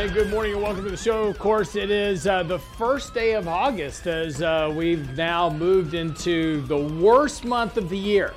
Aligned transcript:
And 0.00 0.14
good 0.14 0.30
morning 0.30 0.54
and 0.54 0.62
welcome 0.62 0.82
to 0.84 0.88
the 0.88 0.96
show. 0.96 1.24
Of 1.24 1.38
course, 1.38 1.76
it 1.76 1.90
is 1.90 2.26
uh, 2.26 2.42
the 2.42 2.58
first 2.58 3.12
day 3.12 3.34
of 3.34 3.46
August 3.46 4.06
as 4.06 4.40
uh, 4.40 4.72
we've 4.74 5.14
now 5.14 5.50
moved 5.50 5.92
into 5.92 6.62
the 6.62 6.78
worst 6.78 7.44
month 7.44 7.76
of 7.76 7.90
the 7.90 7.98
year. 7.98 8.32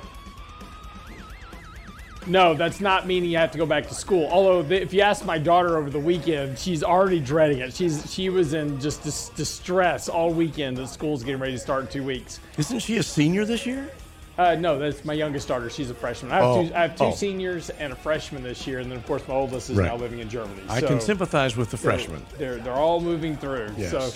No, 2.26 2.52
that's 2.52 2.82
not 2.82 3.06
meaning 3.06 3.30
you 3.30 3.38
have 3.38 3.50
to 3.52 3.56
go 3.56 3.64
back 3.64 3.88
to 3.88 3.94
school. 3.94 4.28
Although, 4.30 4.60
if 4.74 4.92
you 4.92 5.00
ask 5.00 5.24
my 5.24 5.38
daughter 5.38 5.78
over 5.78 5.88
the 5.88 5.98
weekend, 5.98 6.58
she's 6.58 6.82
already 6.82 7.18
dreading 7.18 7.60
it. 7.60 7.72
She's 7.72 8.12
she 8.12 8.28
was 8.28 8.52
in 8.52 8.78
just 8.78 9.02
dis- 9.02 9.30
distress 9.30 10.10
all 10.10 10.34
weekend 10.34 10.76
that 10.76 10.88
school's 10.88 11.24
getting 11.24 11.40
ready 11.40 11.54
to 11.54 11.58
start 11.58 11.84
in 11.84 11.88
two 11.88 12.04
weeks. 12.04 12.40
Isn't 12.58 12.80
she 12.80 12.98
a 12.98 13.02
senior 13.02 13.46
this 13.46 13.64
year? 13.64 13.90
Uh, 14.36 14.56
no, 14.56 14.78
that's 14.78 15.04
my 15.04 15.12
youngest 15.12 15.46
daughter. 15.46 15.70
She's 15.70 15.90
a 15.90 15.94
freshman. 15.94 16.32
I 16.32 16.36
have 16.36 16.44
Oh. 16.44 16.66
two, 16.68 16.74
I 16.74 16.80
have 16.82 16.96
two 16.96 17.04
Oh. 17.04 17.10
seniors 17.12 17.70
and 17.70 17.92
a 17.92 17.96
freshman 17.96 18.42
this 18.42 18.66
year, 18.66 18.80
and 18.80 18.90
then 18.90 18.98
of 18.98 19.06
course 19.06 19.22
my 19.28 19.34
oldest 19.34 19.70
is 19.70 19.76
Right. 19.76 19.86
now 19.86 19.96
living 19.96 20.18
in 20.18 20.28
Germany. 20.28 20.60
I 20.68 20.80
can 20.80 21.00
sympathize 21.00 21.56
with 21.56 21.70
the 21.70 21.76
freshman. 21.76 22.24
They're 22.36 22.56
they're 22.56 22.72
all 22.72 23.00
moving 23.00 23.36
through. 23.36 23.70
Yes. 23.78 23.92
So 23.92 24.10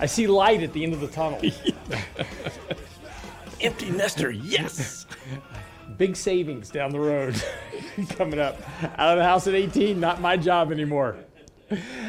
I 0.00 0.06
see 0.06 0.26
light 0.26 0.62
at 0.62 0.72
the 0.72 0.82
end 0.82 0.94
of 0.94 1.00
the 1.00 1.08
tunnel. 1.08 1.40
Empty 3.60 3.90
nester, 3.90 4.30
yes. 4.30 5.06
Big 5.98 6.14
savings 6.16 6.70
down 6.70 6.92
the 6.92 7.00
road 7.00 7.42
coming 8.10 8.38
up. 8.38 8.60
Out 8.98 9.12
of 9.12 9.18
the 9.18 9.24
house 9.24 9.46
at 9.48 9.54
18, 9.54 9.98
not 9.98 10.20
my 10.20 10.36
job 10.36 10.70
anymore. 10.70 11.16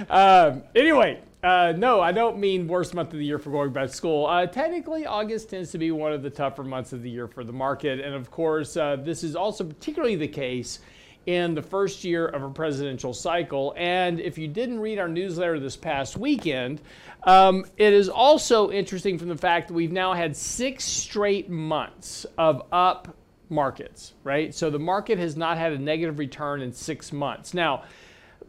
Um, 0.09 0.63
anyway, 0.75 1.19
uh, 1.41 1.73
no, 1.77 2.01
I 2.01 2.11
don't 2.11 2.37
mean 2.37 2.67
worst 2.67 2.93
month 2.93 3.13
of 3.13 3.19
the 3.19 3.25
year 3.25 3.39
for 3.39 3.49
going 3.49 3.71
back 3.71 3.87
to 3.87 3.95
school. 3.95 4.25
Uh, 4.25 4.45
technically, 4.45 5.05
August 5.05 5.49
tends 5.49 5.71
to 5.71 5.77
be 5.77 5.91
one 5.91 6.11
of 6.11 6.21
the 6.21 6.29
tougher 6.29 6.63
months 6.63 6.91
of 6.91 7.01
the 7.01 7.09
year 7.09 7.27
for 7.27 7.43
the 7.45 7.53
market. 7.53 8.01
And 8.01 8.13
of 8.13 8.29
course, 8.29 8.75
uh, 8.75 8.97
this 8.97 9.23
is 9.23 9.35
also 9.35 9.63
particularly 9.63 10.17
the 10.17 10.27
case 10.27 10.79
in 11.25 11.53
the 11.53 11.61
first 11.61 12.03
year 12.03 12.27
of 12.27 12.43
a 12.43 12.49
presidential 12.49 13.13
cycle. 13.13 13.73
And 13.77 14.19
if 14.19 14.37
you 14.37 14.47
didn't 14.47 14.79
read 14.79 14.99
our 14.99 15.07
newsletter 15.07 15.59
this 15.59 15.77
past 15.77 16.17
weekend, 16.17 16.81
um, 17.23 17.65
it 17.77 17.93
is 17.93 18.09
also 18.09 18.71
interesting 18.71 19.17
from 19.17 19.29
the 19.29 19.37
fact 19.37 19.69
that 19.69 19.73
we've 19.73 19.91
now 19.91 20.13
had 20.13 20.35
six 20.35 20.83
straight 20.83 21.49
months 21.49 22.25
of 22.37 22.63
up 22.71 23.15
markets, 23.49 24.13
right? 24.23 24.53
So 24.53 24.69
the 24.69 24.79
market 24.79 25.17
has 25.19 25.37
not 25.37 25.57
had 25.57 25.71
a 25.71 25.77
negative 25.77 26.19
return 26.19 26.61
in 26.61 26.73
six 26.73 27.13
months. 27.13 27.53
Now, 27.53 27.83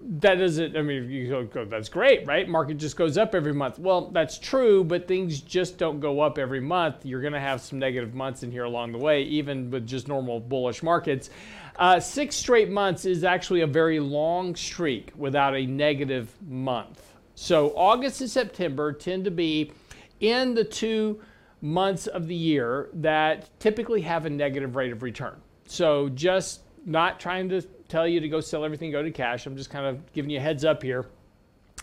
that 0.03 0.37
doesn't, 0.37 0.77
I 0.77 0.83
mean, 0.83 1.11
you 1.11 1.49
go, 1.53 1.65
that's 1.65 1.89
great, 1.89 2.27
right? 2.27 2.49
Market 2.49 2.79
just 2.79 2.97
goes 2.97 3.19
up 3.19 3.35
every 3.35 3.53
month. 3.53 3.79
Well, 3.79 4.11
that's 4.11 4.39
true, 4.39 4.83
but 4.83 5.07
things 5.07 5.41
just 5.41 5.79
don't 5.79 6.01
go 6.01 6.21
up 6.21 6.39
every 6.39 6.61
month. 6.61 7.05
You're 7.05 7.21
going 7.21 7.33
to 7.33 7.41
have 7.41 7.61
some 7.61 7.79
negative 7.79 8.15
months 8.15 8.43
in 8.43 8.51
here 8.51 8.65
along 8.65 8.93
the 8.93 8.99
way, 8.99 9.23
even 9.23 9.71
with 9.71 9.87
just 9.87 10.09
normal 10.09 10.41
bullish 10.41 10.83
markets. 10.83 11.31
Uh, 11.77 12.01
six 12.01 12.37
straight 12.37 12.71
months 12.71 13.05
is 13.05 13.25
actually 13.25 13.61
a 13.61 13.67
very 13.67 14.01
long 14.01 14.55
streak 14.57 15.13
without 15.17 15.55
a 15.55 15.67
negative 15.67 16.35
month. 16.49 17.15
So 17.35 17.73
August 17.77 18.21
and 18.21 18.31
September 18.31 18.93
tend 18.93 19.25
to 19.25 19.31
be 19.31 19.73
in 20.21 20.55
the 20.55 20.65
two 20.65 21.21
months 21.63 22.07
of 22.07 22.27
the 22.27 22.35
year 22.35 22.89
that 22.95 23.49
typically 23.61 24.03
have 24.03 24.27
a 24.27 24.31
negative 24.31 24.77
rate 24.77 24.93
of 24.93 25.03
return. 25.03 25.41
So 25.67 26.09
just 26.11 26.63
not 26.85 27.21
trying 27.21 27.49
to 27.51 27.63
tell 27.91 28.07
you 28.07 28.21
to 28.21 28.29
go 28.29 28.41
sell 28.41 28.65
everything, 28.65 28.91
go 28.91 29.03
to 29.03 29.11
cash. 29.11 29.47
I'm 29.47 29.57
just 29.57 29.71
kind 29.71 29.87
of 29.87 30.13
giving 30.13 30.31
you 30.31 30.39
a 30.39 30.41
heads 30.41 30.65
up 30.65 30.83
here. 30.83 31.07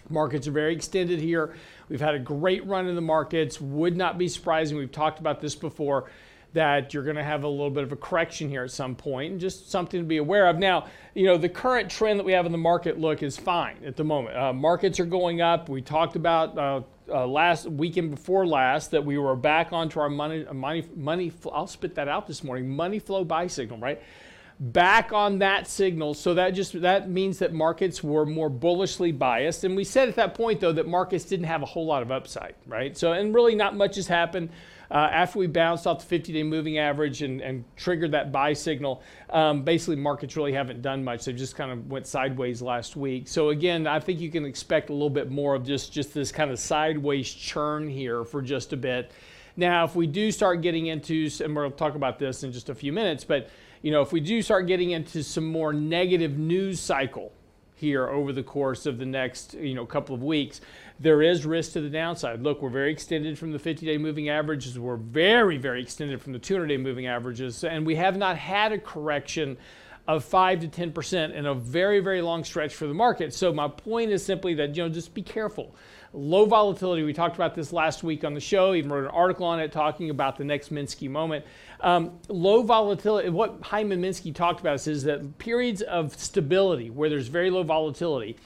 Markets 0.09 0.47
are 0.47 0.51
very 0.51 0.73
extended 0.73 1.19
here. 1.19 1.56
We've 1.90 2.01
had 2.01 2.16
a 2.16 2.19
great 2.19 2.66
run 2.66 2.88
in 2.88 2.95
the 2.95 3.01
markets. 3.01 3.59
Would 3.59 3.97
not 3.97 4.17
be 4.17 4.28
surprising. 4.28 4.78
We've 4.78 4.91
talked 4.91 5.19
about 5.19 5.41
this 5.41 5.56
before 5.56 6.09
that 6.53 6.94
you're 6.94 7.03
going 7.03 7.17
to 7.17 7.23
have 7.23 7.44
a 7.44 7.47
little 7.47 7.69
bit 7.69 7.84
of 7.84 7.91
a 7.91 7.96
correction 7.96 8.50
here 8.50 8.63
at 8.63 8.72
some 8.72 8.96
point 8.96 9.31
and 9.31 9.40
just 9.40 9.69
something 9.69 10.00
to 10.00 10.06
be 10.06 10.17
aware 10.17 10.47
of. 10.47 10.57
Now, 10.57 10.88
you 11.13 11.25
know, 11.25 11.38
the 11.38 11.50
current 11.50 11.90
trend 11.90 12.19
that 12.19 12.23
we 12.23 12.31
have 12.31 12.46
in 12.46 12.51
the 12.51 12.57
market 12.57 13.00
look 13.00 13.22
is 13.22 13.38
fine 13.38 13.78
at 13.85 13.96
the 13.96 14.03
moment. 14.03 14.38
Uh, 14.38 14.53
markets 14.53 15.00
are 15.00 15.06
going 15.06 15.41
up. 15.41 15.69
We 15.69 15.81
talked 15.81 16.16
about 16.16 16.57
uh, 16.57 16.81
uh, 17.09 17.28
last 17.28 17.67
weekend 17.67 18.12
before 18.12 18.47
last 18.47 18.91
that 18.91 19.06
we 19.06 19.17
were 19.17 19.35
back 19.35 19.72
onto 19.72 20.00
our 20.00 20.09
money, 20.09 20.46
money, 20.51 20.85
money. 20.96 21.31
I'll 21.51 21.67
spit 21.67 21.96
that 21.96 22.07
out 22.07 22.28
this 22.28 22.44
morning. 22.44 22.69
Money 22.69 23.00
flow 23.00 23.23
buy 23.23 23.47
signal, 23.47 23.79
right? 23.79 24.01
Back 24.59 25.13
on 25.13 25.40
that 25.40 25.68
signal. 25.68 26.13
So 26.13 26.34
that 26.34 26.51
just 26.51 26.81
that 26.81 27.09
means 27.09 27.40
that 27.40 27.53
markets 27.53 28.03
were 28.03 28.25
more 28.25 28.50
bullishly 28.50 29.12
biased. 29.12 29.63
And 29.63 29.75
we 29.75 29.84
said 29.84 30.09
at 30.09 30.16
that 30.16 30.34
point 30.34 30.59
though 30.59 30.72
that 30.72 30.88
markets 30.88 31.25
didn't 31.25 31.45
have 31.45 31.62
a 31.62 31.66
whole 31.66 31.85
lot 31.85 32.01
of 32.01 32.12
upside, 32.12 32.56
right? 32.66 32.97
So 32.97 33.13
and 33.13 33.34
really 33.34 33.56
not 33.56 33.75
much 33.75 33.96
has 33.96 34.07
happened. 34.07 34.50
Uh, 34.90 35.09
after 35.12 35.38
we 35.38 35.47
bounced 35.47 35.85
off 35.85 36.07
the 36.07 36.17
50-day 36.17 36.44
moving 36.44 36.78
average 36.78 37.22
and, 37.22 37.41
and 37.41 37.66
triggered 37.75 38.09
that 38.13 38.31
buy 38.31 38.53
signal, 38.53 39.03
um, 39.31 39.63
basically 39.63 39.97
markets 39.97 40.38
really 40.38 40.53
haven't 40.53 40.81
done 40.81 41.03
much. 41.03 41.25
They 41.25 41.34
just 41.34 41.57
kind 41.57 41.73
of 41.73 41.88
went 41.88 42.07
sideways 42.07 42.62
last 42.62 42.96
week. 42.96 43.28
So 43.28 43.50
again, 43.50 43.85
I 43.85 44.00
think 44.00 44.22
you 44.22 44.31
can 44.31 44.46
expect 44.46 44.90
a 44.90 44.94
little 44.94 45.09
bit 45.09 45.29
more 45.29 45.56
of 45.56 45.66
just 45.66 45.91
just 45.91 46.13
this 46.13 46.31
kind 46.31 46.51
of 46.51 46.57
sideways 46.57 47.29
churn 47.29 47.90
here 47.90 48.23
for 48.23 48.41
just 48.41 48.72
a 48.72 48.78
bit. 48.78 49.12
Now, 49.57 49.84
if 49.84 49.95
we 49.95 50.07
do 50.07 50.31
start 50.31 50.62
getting 50.62 50.85
into, 50.85 51.29
and 51.44 51.56
we'll 51.56 51.72
talk 51.72 51.95
about 51.95 52.19
this 52.19 52.44
in 52.44 52.51
just 52.51 52.69
a 52.69 52.75
few 52.75 52.94
minutes, 52.94 53.23
but 53.23 53.50
you 53.81 53.91
know, 53.91 54.01
if 54.01 54.12
we 54.12 54.19
do 54.19 54.41
start 54.41 54.68
getting 54.68 54.91
into 54.91 55.23
some 55.23 55.45
more 55.45 55.73
negative 55.73 56.38
news 56.38 56.79
cycle 56.79 57.31
here 57.75 58.07
over 58.07 58.34
the 58.34 58.41
course 58.41 58.85
of 58.85 58.97
the 58.97 59.06
next, 59.06 59.53
you 59.53 59.75
know, 59.75 59.85
couple 59.85 60.16
of 60.16 60.23
weeks, 60.23 60.62
there 61.00 61.22
is 61.22 61.46
risk 61.46 61.73
to 61.73 61.81
the 61.81 61.90
downside. 61.90 62.41
Look, 62.41 62.62
we're 62.62 62.69
very 62.69 62.91
extended 62.91 63.38
from 63.38 63.51
the 63.51 63.59
50-day 63.59 64.00
moving 64.00 64.29
averages. 64.29 64.79
We're 64.79 64.96
very, 64.96 65.57
very 65.57 65.81
extended 65.81 66.22
from 66.22 66.34
the 66.34 66.40
200-day 66.40 66.78
moving 66.78 67.06
averages, 67.06 67.63
and 67.63 67.85
we 67.85 67.96
have 67.96 68.17
not 68.17 68.38
had 68.38 68.72
a 68.72 68.79
correction 68.79 69.57
of 70.07 70.23
5 70.23 70.62
to 70.62 70.67
10% 70.67 71.34
in 71.34 71.46
a 71.46 71.53
very, 71.53 72.00
very 72.00 72.22
long 72.22 72.44
stretch 72.44 72.73
for 72.73 72.88
the 72.88 72.94
market. 72.94 73.34
So 73.34 73.53
my 73.53 73.67
point 73.67 74.12
is 74.12 74.25
simply 74.25 74.53
that, 74.56 74.75
you 74.75 74.84
know, 74.84 74.90
just 74.90 75.13
be 75.13 75.22
careful. 75.22 75.75
Low 76.13 76.45
volatility, 76.45 77.03
we 77.03 77.13
talked 77.13 77.35
about 77.35 77.53
this 77.53 77.73
last 77.73 78.03
week 78.03 78.23
on 78.23 78.34
the 78.34 78.40
show, 78.40 78.73
even 78.73 78.91
wrote 78.91 79.06
an 79.06 79.12
article 79.12 79.45
on 79.45 79.59
it 79.59 79.72
talking 79.72 80.09
about 80.09 80.38
the 80.38 80.44
next 80.44 80.73
Minsky 80.73 81.09
moment. 81.09 81.45
Um, 81.81 82.18
low 82.29 82.63
volatility, 82.63 83.29
what 83.29 83.59
Hyman 83.62 84.01
Minsky 84.01 84.34
talked 84.34 84.59
about 84.59 84.88
is 84.88 85.03
that 85.03 85.38
periods 85.38 85.81
of 85.81 86.17
stability 86.17 86.90
where 86.90 87.09
there's 87.09 87.28
very 87.28 87.50
low 87.50 87.63
volatility 87.63 88.38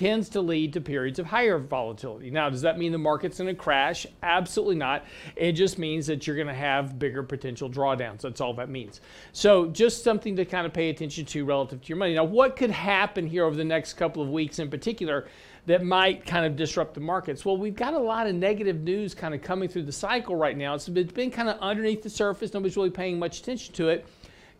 tends 0.00 0.30
to 0.30 0.40
lead 0.40 0.72
to 0.72 0.80
periods 0.80 1.18
of 1.18 1.26
higher 1.26 1.58
volatility. 1.58 2.30
Now, 2.30 2.48
does 2.48 2.62
that 2.62 2.78
mean 2.78 2.90
the 2.90 2.96
market's 2.96 3.36
going 3.36 3.54
to 3.54 3.60
crash? 3.60 4.06
Absolutely 4.22 4.76
not. 4.76 5.04
It 5.36 5.52
just 5.52 5.78
means 5.78 6.06
that 6.06 6.26
you're 6.26 6.36
going 6.36 6.48
to 6.48 6.54
have 6.54 6.98
bigger 6.98 7.22
potential 7.22 7.68
drawdowns. 7.68 8.22
That's 8.22 8.40
all 8.40 8.54
that 8.54 8.70
means. 8.70 9.02
So, 9.32 9.66
just 9.66 10.02
something 10.02 10.36
to 10.36 10.46
kind 10.46 10.66
of 10.66 10.72
pay 10.72 10.88
attention 10.88 11.26
to 11.26 11.44
relative 11.44 11.82
to 11.82 11.88
your 11.88 11.98
money. 11.98 12.14
Now, 12.14 12.24
what 12.24 12.56
could 12.56 12.70
happen 12.70 13.26
here 13.26 13.44
over 13.44 13.56
the 13.56 13.64
next 13.64 13.94
couple 13.94 14.22
of 14.22 14.30
weeks 14.30 14.58
in 14.58 14.70
particular 14.70 15.26
that 15.66 15.84
might 15.84 16.26
kind 16.26 16.46
of 16.46 16.56
disrupt 16.56 16.94
the 16.94 17.00
markets? 17.00 17.44
Well, 17.44 17.56
we've 17.56 17.74
got 17.74 17.94
a 17.94 17.98
lot 17.98 18.26
of 18.26 18.34
negative 18.34 18.80
news 18.80 19.14
kind 19.14 19.34
of 19.34 19.42
coming 19.42 19.68
through 19.68 19.84
the 19.84 19.92
cycle 19.92 20.36
right 20.36 20.56
now. 20.56 20.74
It's 20.74 20.88
been, 20.88 21.30
kind 21.30 21.48
of 21.48 21.58
underneath 21.60 22.02
the 22.02 22.10
surface. 22.10 22.52
Nobody's 22.54 22.76
really 22.76 22.90
paying 22.90 23.18
much 23.18 23.40
attention 23.40 23.74
to 23.74 23.88
it. 23.88 24.06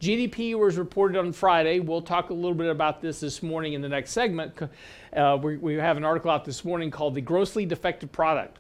GDP 0.00 0.58
was 0.58 0.78
reported 0.78 1.18
on 1.18 1.32
Friday. 1.32 1.78
We'll 1.80 2.00
talk 2.00 2.30
a 2.30 2.34
little 2.34 2.54
bit 2.54 2.70
about 2.70 3.02
this 3.02 3.20
this 3.20 3.42
morning 3.42 3.74
in 3.74 3.82
the 3.82 3.88
next 3.88 4.12
segment. 4.12 4.58
Uh, 5.14 5.38
we, 5.42 5.58
we 5.58 5.74
have 5.74 5.96
an 5.96 6.04
article 6.04 6.30
out 6.30 6.44
this 6.44 6.64
morning 6.64 6.90
called 6.90 7.14
The 7.14 7.20
Grossly 7.20 7.66
Defective 7.66 8.10
Product. 8.10 8.58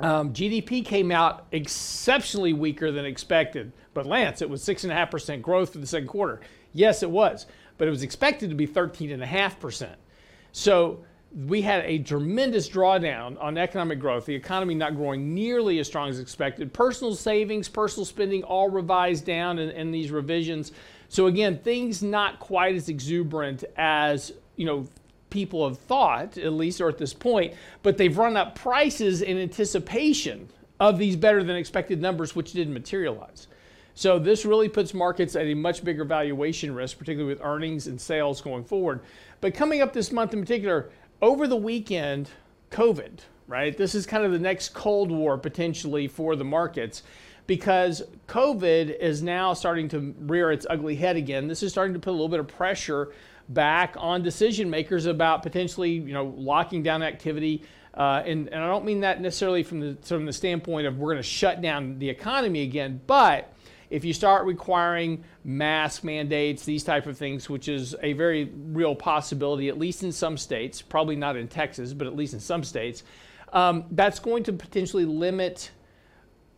Um, 0.00 0.32
GDP 0.32 0.84
came 0.84 1.10
out 1.10 1.46
exceptionally 1.52 2.52
weaker 2.52 2.90
than 2.90 3.04
expected. 3.04 3.72
But 3.94 4.06
Lance, 4.06 4.42
it 4.42 4.50
was 4.50 4.62
6.5% 4.62 5.42
growth 5.42 5.72
for 5.72 5.78
the 5.78 5.86
second 5.86 6.08
quarter. 6.08 6.40
Yes, 6.72 7.02
it 7.02 7.10
was, 7.10 7.46
but 7.78 7.88
it 7.88 7.90
was 7.90 8.02
expected 8.02 8.50
to 8.50 8.56
be 8.56 8.66
13.5%. 8.66 9.94
So 10.52 11.04
we 11.34 11.60
had 11.60 11.84
a 11.84 11.98
tremendous 11.98 12.68
drawdown 12.68 13.40
on 13.42 13.58
economic 13.58 13.98
growth, 13.98 14.26
the 14.26 14.34
economy 14.34 14.74
not 14.74 14.96
growing 14.96 15.34
nearly 15.34 15.78
as 15.78 15.86
strong 15.86 16.08
as 16.08 16.18
expected. 16.18 16.72
Personal 16.72 17.14
savings, 17.14 17.68
personal 17.68 18.04
spending 18.04 18.42
all 18.42 18.70
revised 18.70 19.26
down 19.26 19.58
in, 19.58 19.70
in 19.70 19.90
these 19.90 20.10
revisions. 20.10 20.72
So 21.08 21.26
again, 21.26 21.58
things 21.58 22.02
not 22.02 22.38
quite 22.38 22.74
as 22.74 22.88
exuberant 22.88 23.64
as, 23.76 24.32
you 24.56 24.66
know, 24.66 24.86
people 25.28 25.68
have 25.68 25.78
thought, 25.78 26.38
at 26.38 26.52
least 26.52 26.80
or 26.80 26.88
at 26.88 26.98
this 26.98 27.12
point, 27.12 27.54
but 27.82 27.98
they've 27.98 28.16
run 28.16 28.36
up 28.36 28.54
prices 28.54 29.22
in 29.22 29.36
anticipation 29.36 30.48
of 30.80 30.98
these 30.98 31.16
better 31.16 31.42
than 31.42 31.56
expected 31.56 32.00
numbers, 32.00 32.34
which 32.34 32.52
didn't 32.52 32.72
materialize. 32.72 33.48
So 33.94 34.18
this 34.18 34.44
really 34.44 34.68
puts 34.68 34.92
markets 34.92 35.36
at 35.36 35.46
a 35.46 35.54
much 35.54 35.82
bigger 35.82 36.04
valuation 36.04 36.74
risk, 36.74 36.98
particularly 36.98 37.32
with 37.32 37.42
earnings 37.42 37.86
and 37.86 37.98
sales 37.98 38.40
going 38.42 38.64
forward. 38.64 39.00
But 39.40 39.54
coming 39.54 39.80
up 39.80 39.92
this 39.92 40.12
month 40.12 40.34
in 40.34 40.40
particular, 40.40 40.90
over 41.20 41.46
the 41.46 41.56
weekend, 41.56 42.30
COVID 42.70 43.20
right? 43.46 43.76
This 43.76 43.94
is 43.94 44.06
kind 44.06 44.24
of 44.24 44.32
the 44.32 44.38
next 44.38 44.74
Cold 44.74 45.10
War 45.10 45.38
potentially 45.38 46.08
for 46.08 46.36
the 46.36 46.44
markets 46.44 47.02
because 47.46 48.02
COVID 48.26 48.98
is 48.98 49.22
now 49.22 49.52
starting 49.52 49.88
to 49.90 50.14
rear 50.20 50.50
its 50.50 50.66
ugly 50.68 50.96
head 50.96 51.16
again. 51.16 51.46
This 51.46 51.62
is 51.62 51.70
starting 51.70 51.94
to 51.94 52.00
put 52.00 52.10
a 52.10 52.12
little 52.12 52.28
bit 52.28 52.40
of 52.40 52.48
pressure 52.48 53.12
back 53.48 53.94
on 53.98 54.22
decision 54.22 54.68
makers 54.68 55.06
about 55.06 55.42
potentially, 55.44 55.92
you 55.92 56.12
know, 56.12 56.34
locking 56.36 56.82
down 56.82 57.02
activity. 57.02 57.62
Uh, 57.94 58.22
and, 58.26 58.48
and 58.48 58.62
I 58.62 58.66
don't 58.66 58.84
mean 58.84 59.00
that 59.00 59.20
necessarily 59.20 59.62
from 59.62 59.80
the 59.80 59.96
from 60.02 60.26
the 60.26 60.32
standpoint 60.32 60.86
of 60.86 60.98
we're 60.98 61.12
going 61.12 61.22
to 61.22 61.28
shut 61.28 61.62
down 61.62 61.98
the 61.98 62.10
economy 62.10 62.62
again, 62.62 63.00
but 63.06 63.54
if 63.96 64.04
you 64.04 64.12
start 64.12 64.44
requiring 64.44 65.24
mask 65.42 66.04
mandates, 66.04 66.66
these 66.66 66.84
type 66.84 67.06
of 67.06 67.16
things, 67.16 67.48
which 67.48 67.66
is 67.66 67.96
a 68.02 68.12
very 68.12 68.44
real 68.54 68.94
possibility, 68.94 69.70
at 69.70 69.78
least 69.78 70.02
in 70.02 70.12
some 70.12 70.36
states, 70.36 70.82
probably 70.82 71.16
not 71.16 71.34
in 71.34 71.48
Texas, 71.48 71.94
but 71.94 72.06
at 72.06 72.14
least 72.14 72.34
in 72.34 72.40
some 72.40 72.62
states, 72.62 73.04
um, 73.54 73.86
that's 73.92 74.18
going 74.18 74.44
to 74.44 74.52
potentially 74.52 75.06
limit 75.06 75.70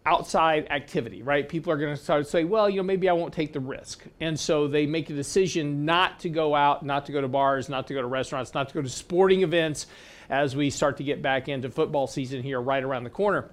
outside 0.04 0.66
activity, 0.70 1.22
right? 1.22 1.48
People 1.48 1.72
are 1.72 1.76
going 1.76 1.94
to 1.94 2.02
start 2.02 2.24
to 2.24 2.28
say, 2.28 2.42
well, 2.42 2.68
you 2.68 2.78
know, 2.78 2.82
maybe 2.82 3.08
I 3.08 3.12
won't 3.12 3.32
take 3.32 3.52
the 3.52 3.60
risk. 3.60 4.04
And 4.18 4.38
so 4.38 4.66
they 4.66 4.86
make 4.86 5.08
a 5.08 5.14
decision 5.14 5.84
not 5.84 6.18
to 6.20 6.28
go 6.30 6.56
out, 6.56 6.84
not 6.84 7.06
to 7.06 7.12
go 7.12 7.20
to 7.20 7.28
bars, 7.28 7.68
not 7.68 7.86
to 7.86 7.94
go 7.94 8.00
to 8.00 8.08
restaurants, 8.08 8.52
not 8.52 8.66
to 8.70 8.74
go 8.74 8.82
to 8.82 8.88
sporting 8.88 9.42
events 9.42 9.86
as 10.28 10.56
we 10.56 10.70
start 10.70 10.96
to 10.96 11.04
get 11.04 11.22
back 11.22 11.48
into 11.48 11.70
football 11.70 12.08
season 12.08 12.42
here 12.42 12.60
right 12.60 12.82
around 12.82 13.04
the 13.04 13.10
corner. 13.10 13.48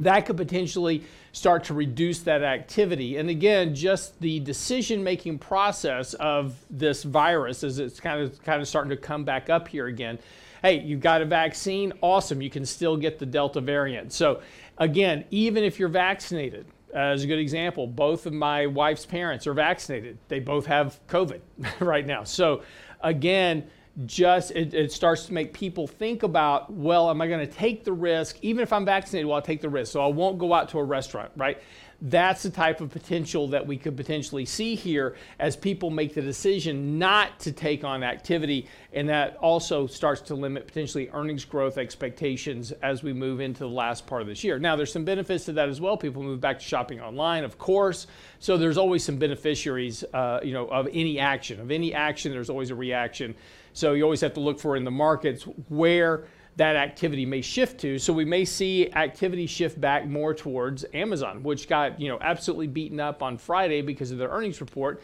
That 0.00 0.26
could 0.26 0.36
potentially 0.36 1.04
start 1.32 1.64
to 1.64 1.74
reduce 1.74 2.20
that 2.20 2.42
activity. 2.42 3.16
And 3.18 3.30
again, 3.30 3.74
just 3.74 4.18
the 4.20 4.40
decision 4.40 5.04
making 5.04 5.38
process 5.38 6.14
of 6.14 6.56
this 6.68 7.04
virus 7.04 7.62
as 7.62 7.78
it's 7.78 8.00
kind 8.00 8.20
of 8.20 8.42
kind 8.42 8.60
of 8.60 8.68
starting 8.68 8.90
to 8.90 8.96
come 8.96 9.24
back 9.24 9.48
up 9.48 9.68
here 9.68 9.86
again. 9.86 10.18
Hey, 10.62 10.80
you've 10.80 11.00
got 11.00 11.22
a 11.22 11.24
vaccine, 11.24 11.92
awesome. 12.00 12.42
You 12.42 12.50
can 12.50 12.66
still 12.66 12.96
get 12.96 13.18
the 13.18 13.26
Delta 13.26 13.60
variant. 13.60 14.12
So 14.12 14.42
again, 14.78 15.24
even 15.30 15.64
if 15.64 15.78
you're 15.78 15.88
vaccinated, 15.88 16.66
uh, 16.92 16.98
as 16.98 17.22
a 17.22 17.26
good 17.26 17.38
example, 17.38 17.86
both 17.86 18.26
of 18.26 18.32
my 18.32 18.66
wife's 18.66 19.06
parents 19.06 19.46
are 19.46 19.54
vaccinated. 19.54 20.18
They 20.28 20.40
both 20.40 20.66
have 20.66 21.00
COVID 21.08 21.40
right 21.80 22.06
now. 22.06 22.24
So 22.24 22.62
again, 23.00 23.70
just 24.06 24.50
it, 24.52 24.72
it, 24.72 24.92
starts 24.92 25.26
to 25.26 25.32
make 25.32 25.52
people 25.52 25.86
think 25.86 26.22
about 26.22 26.72
well 26.72 27.10
am 27.10 27.20
i 27.20 27.26
going 27.26 27.46
to 27.46 27.52
take 27.52 27.84
the 27.84 27.92
risk? 27.92 28.38
Even 28.42 28.62
if 28.62 28.72
i'm 28.72 28.84
vaccinated 28.84 29.26
well 29.26 29.36
i'll 29.36 29.42
take 29.42 29.60
the 29.60 29.68
risk 29.68 29.92
so 29.92 30.02
i 30.02 30.06
won't 30.06 30.38
go 30.38 30.54
out 30.54 30.68
to 30.68 30.78
a 30.78 30.84
restaurant 30.84 31.30
right? 31.36 31.58
That's 32.02 32.42
the 32.42 32.50
type 32.50 32.80
of 32.80 32.90
potential 32.90 33.48
that 33.48 33.66
we 33.66 33.76
could 33.76 33.94
potentially 33.94 34.46
see 34.46 34.74
here 34.74 35.16
as 35.38 35.54
people 35.54 35.90
make 35.90 36.14
the 36.14 36.22
decision 36.22 36.98
not 36.98 37.38
to 37.40 37.52
take 37.52 37.84
on 37.84 38.02
activity 38.02 38.68
and 38.94 39.10
that 39.10 39.36
also 39.36 39.86
starts 39.86 40.22
to 40.22 40.34
limit 40.34 40.66
potentially 40.66 41.10
earnings 41.12 41.44
growth 41.44 41.76
expectations 41.76 42.72
as 42.82 43.02
we 43.02 43.12
move 43.12 43.40
into 43.40 43.60
the 43.60 43.68
last 43.68 44.06
part 44.06 44.22
of 44.22 44.28
this 44.28 44.42
year. 44.42 44.58
Now 44.58 44.76
there's 44.76 44.92
some 44.92 45.04
benefits 45.04 45.44
to 45.44 45.52
that 45.52 45.68
as 45.68 45.78
well. 45.78 45.98
People 45.98 46.22
move 46.22 46.40
back 46.40 46.58
to 46.58 46.64
shopping 46.64 47.00
online 47.02 47.44
of 47.44 47.58
course 47.58 48.06
so 48.38 48.56
there's 48.56 48.78
always 48.78 49.04
some 49.04 49.18
beneficiaries 49.18 50.02
uh, 50.14 50.40
you 50.42 50.54
know 50.54 50.68
of 50.68 50.88
any 50.94 51.18
action. 51.18 51.60
Of 51.60 51.70
any 51.70 51.92
action 51.92 52.32
there's 52.32 52.48
always 52.48 52.70
a 52.70 52.74
reaction 52.74 53.34
so 53.80 53.94
you 53.94 54.04
always 54.04 54.20
have 54.20 54.34
to 54.34 54.40
look 54.40 54.60
for 54.60 54.76
in 54.76 54.84
the 54.84 54.90
markets 54.90 55.44
where 55.70 56.26
that 56.56 56.76
activity 56.76 57.24
may 57.24 57.40
shift 57.40 57.80
to. 57.80 57.98
So 57.98 58.12
we 58.12 58.26
may 58.26 58.44
see 58.44 58.92
activity 58.92 59.46
shift 59.46 59.80
back 59.80 60.06
more 60.06 60.34
towards 60.34 60.84
Amazon, 60.92 61.42
which 61.42 61.66
got, 61.66 61.98
you 61.98 62.08
know, 62.08 62.18
absolutely 62.20 62.66
beaten 62.66 63.00
up 63.00 63.22
on 63.22 63.38
Friday 63.38 63.80
because 63.80 64.10
of 64.10 64.18
their 64.18 64.28
earnings 64.28 64.60
report. 64.60 65.02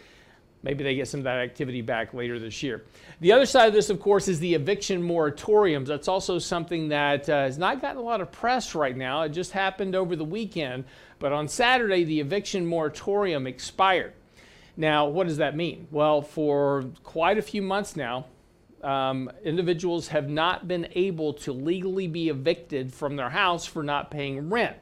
Maybe 0.62 0.84
they 0.84 0.94
get 0.94 1.08
some 1.08 1.20
of 1.20 1.24
that 1.24 1.38
activity 1.38 1.80
back 1.80 2.12
later 2.12 2.38
this 2.38 2.62
year. 2.62 2.84
The 3.20 3.32
other 3.32 3.46
side 3.46 3.68
of 3.68 3.72
this, 3.72 3.88
of 3.88 3.98
course, 3.98 4.28
is 4.28 4.40
the 4.40 4.54
eviction 4.54 5.02
moratoriums. 5.02 5.86
That's 5.86 6.08
also 6.08 6.38
something 6.38 6.88
that 6.88 7.28
uh, 7.30 7.44
has 7.44 7.56
not 7.56 7.80
gotten 7.80 7.96
a 7.96 8.02
lot 8.02 8.20
of 8.20 8.30
press 8.30 8.74
right 8.74 8.96
now. 8.96 9.22
It 9.22 9.30
just 9.30 9.52
happened 9.52 9.94
over 9.94 10.16
the 10.16 10.24
weekend. 10.24 10.84
But 11.18 11.32
on 11.32 11.48
Saturday, 11.48 12.04
the 12.04 12.20
eviction 12.20 12.66
moratorium 12.66 13.46
expired. 13.46 14.12
Now, 14.76 15.06
what 15.06 15.28
does 15.28 15.38
that 15.38 15.56
mean? 15.56 15.88
Well, 15.90 16.20
for 16.20 16.84
quite 17.02 17.38
a 17.38 17.42
few 17.42 17.62
months 17.62 17.96
now, 17.96 18.26
um, 18.86 19.30
individuals 19.44 20.08
have 20.08 20.28
not 20.28 20.68
been 20.68 20.88
able 20.94 21.34
to 21.34 21.52
legally 21.52 22.06
be 22.06 22.28
evicted 22.28 22.94
from 22.94 23.16
their 23.16 23.30
house 23.30 23.66
for 23.66 23.82
not 23.82 24.10
paying 24.10 24.48
rent. 24.48 24.76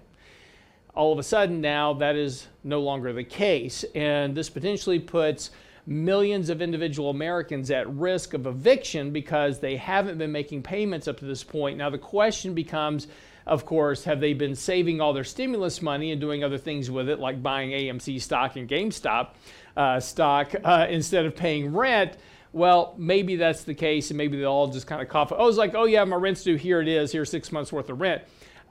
All 0.95 1.13
of 1.13 1.19
a 1.19 1.23
sudden, 1.23 1.61
now 1.61 1.95
that 1.95 2.15
is 2.15 2.47
no 2.63 2.81
longer 2.81 3.13
the 3.13 3.25
case, 3.25 3.85
and 3.95 4.35
this 4.35 4.51
potentially 4.51 5.01
puts 5.01 5.51
millions 5.87 6.51
of 6.51 6.63
individual 6.63 7.11
Americans 7.11 7.71
at 7.71 7.89
risk 7.93 8.35
of 8.35 8.47
eviction 8.47 9.11
because 9.11 9.59
they 9.59 9.77
haven't 9.77 10.19
been 10.19 10.33
making 10.33 10.63
payments 10.63 11.09
up 11.09 11.19
to 11.19 11.25
this 11.25 11.43
point. 11.43 11.79
Now, 11.79 11.91
the 11.91 11.99
question 11.99 12.55
becomes 12.55 13.09
of 13.47 13.67
course, 13.67 14.05
have 14.05 14.21
they 14.21 14.33
been 14.33 14.55
saving 14.55 15.03
all 15.03 15.13
their 15.13 15.25
stimulus 15.25 15.83
money 15.83 16.13
and 16.13 16.21
doing 16.21 16.43
other 16.43 16.57
things 16.57 16.91
with 16.91 17.11
it, 17.11 17.19
like 17.19 17.43
buying 17.43 17.71
AMC 17.71 18.21
stock 18.23 18.57
and 18.57 18.67
GameStop 18.67 19.35
uh, 19.77 20.01
stock 20.01 20.55
uh, 20.65 20.87
instead 20.89 21.27
of 21.27 21.37
paying 21.37 21.75
rent? 21.75 22.17
Well, 22.55 22.95
maybe 22.97 23.35
that's 23.35 23.65
the 23.65 23.75
case, 23.75 24.11
and 24.11 24.17
maybe 24.17 24.39
they'll 24.39 24.53
all 24.53 24.69
just 24.69 24.87
kind 24.87 25.03
of 25.03 25.09
cough. 25.09 25.33
Oh, 25.37 25.49
it's 25.49 25.59
like, 25.59 25.75
oh 25.75 25.87
yeah, 25.87 26.05
my 26.05 26.15
rent's 26.15 26.45
due. 26.45 26.55
Here 26.55 26.81
it 26.81 26.87
is. 26.87 27.11
Here's 27.11 27.29
six 27.29 27.51
months 27.51 27.73
worth 27.73 27.91
of 27.91 28.01
rent. 28.01 28.23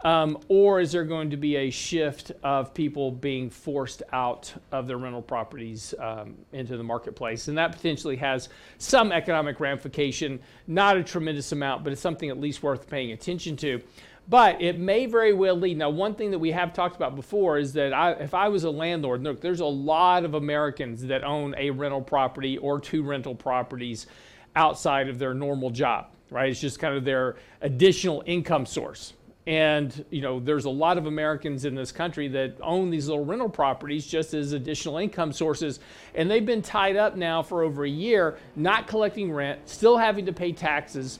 Um, 0.05 0.37
or 0.47 0.79
is 0.79 0.91
there 0.93 1.03
going 1.03 1.29
to 1.29 1.37
be 1.37 1.57
a 1.57 1.69
shift 1.69 2.31
of 2.43 2.73
people 2.73 3.11
being 3.11 3.49
forced 3.49 4.01
out 4.11 4.53
of 4.71 4.87
their 4.87 4.97
rental 4.97 5.21
properties 5.21 5.93
um, 5.99 6.35
into 6.53 6.77
the 6.77 6.83
marketplace? 6.83 7.49
And 7.49 7.57
that 7.57 7.73
potentially 7.73 8.15
has 8.17 8.47
some 8.77 9.11
economic 9.11 9.59
ramification, 9.59 10.39
not 10.65 10.95
a 10.95 11.03
tremendous 11.03 11.51
amount, 11.51 11.83
but 11.83 11.91
it's 11.91 12.01
something 12.01 12.29
at 12.29 12.39
least 12.39 12.63
worth 12.63 12.89
paying 12.89 13.11
attention 13.11 13.57
to. 13.57 13.81
But 14.29 14.61
it 14.61 14.79
may 14.79 15.05
very 15.05 15.33
well 15.33 15.55
lead. 15.55 15.77
Now, 15.77 15.89
one 15.89 16.15
thing 16.15 16.31
that 16.31 16.39
we 16.39 16.51
have 16.51 16.73
talked 16.73 16.95
about 16.95 17.15
before 17.15 17.57
is 17.57 17.73
that 17.73 17.93
I, 17.93 18.11
if 18.13 18.33
I 18.33 18.47
was 18.47 18.63
a 18.63 18.69
landlord, 18.69 19.21
look, 19.23 19.41
there's 19.41 19.59
a 19.59 19.65
lot 19.65 20.23
of 20.23 20.33
Americans 20.33 21.03
that 21.07 21.23
own 21.23 21.53
a 21.57 21.71
rental 21.71 22.01
property 22.01 22.57
or 22.57 22.79
two 22.79 23.03
rental 23.03 23.35
properties 23.35 24.07
outside 24.55 25.09
of 25.09 25.19
their 25.19 25.33
normal 25.33 25.71
job, 25.71 26.07
right? 26.29 26.49
It's 26.49 26.61
just 26.61 26.79
kind 26.79 26.95
of 26.95 27.03
their 27.03 27.35
additional 27.61 28.23
income 28.25 28.65
source. 28.65 29.13
And, 29.45 30.05
you 30.09 30.21
know, 30.21 30.39
there's 30.39 30.63
a 30.63 30.69
lot 30.69 30.97
of 30.97 31.05
Americans 31.05 31.65
in 31.65 31.75
this 31.75 31.91
country 31.91 32.29
that 32.29 32.55
own 32.61 32.89
these 32.89 33.09
little 33.09 33.25
rental 33.25 33.49
properties 33.49 34.05
just 34.07 34.33
as 34.33 34.53
additional 34.53 34.99
income 34.99 35.33
sources. 35.33 35.81
And 36.15 36.31
they've 36.31 36.45
been 36.45 36.61
tied 36.61 36.95
up 36.95 37.17
now 37.17 37.43
for 37.43 37.63
over 37.63 37.83
a 37.83 37.89
year, 37.89 38.37
not 38.55 38.87
collecting 38.87 39.33
rent, 39.33 39.67
still 39.67 39.97
having 39.97 40.25
to 40.27 40.33
pay 40.33 40.53
taxes 40.53 41.19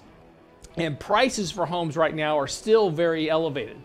and 0.78 1.00
prices 1.00 1.52
for 1.52 1.66
homes 1.66 1.96
right 1.96 2.16
now 2.16 2.38
are 2.38 2.48
still 2.48 2.90
very 2.90 3.30
elevated. 3.30 3.78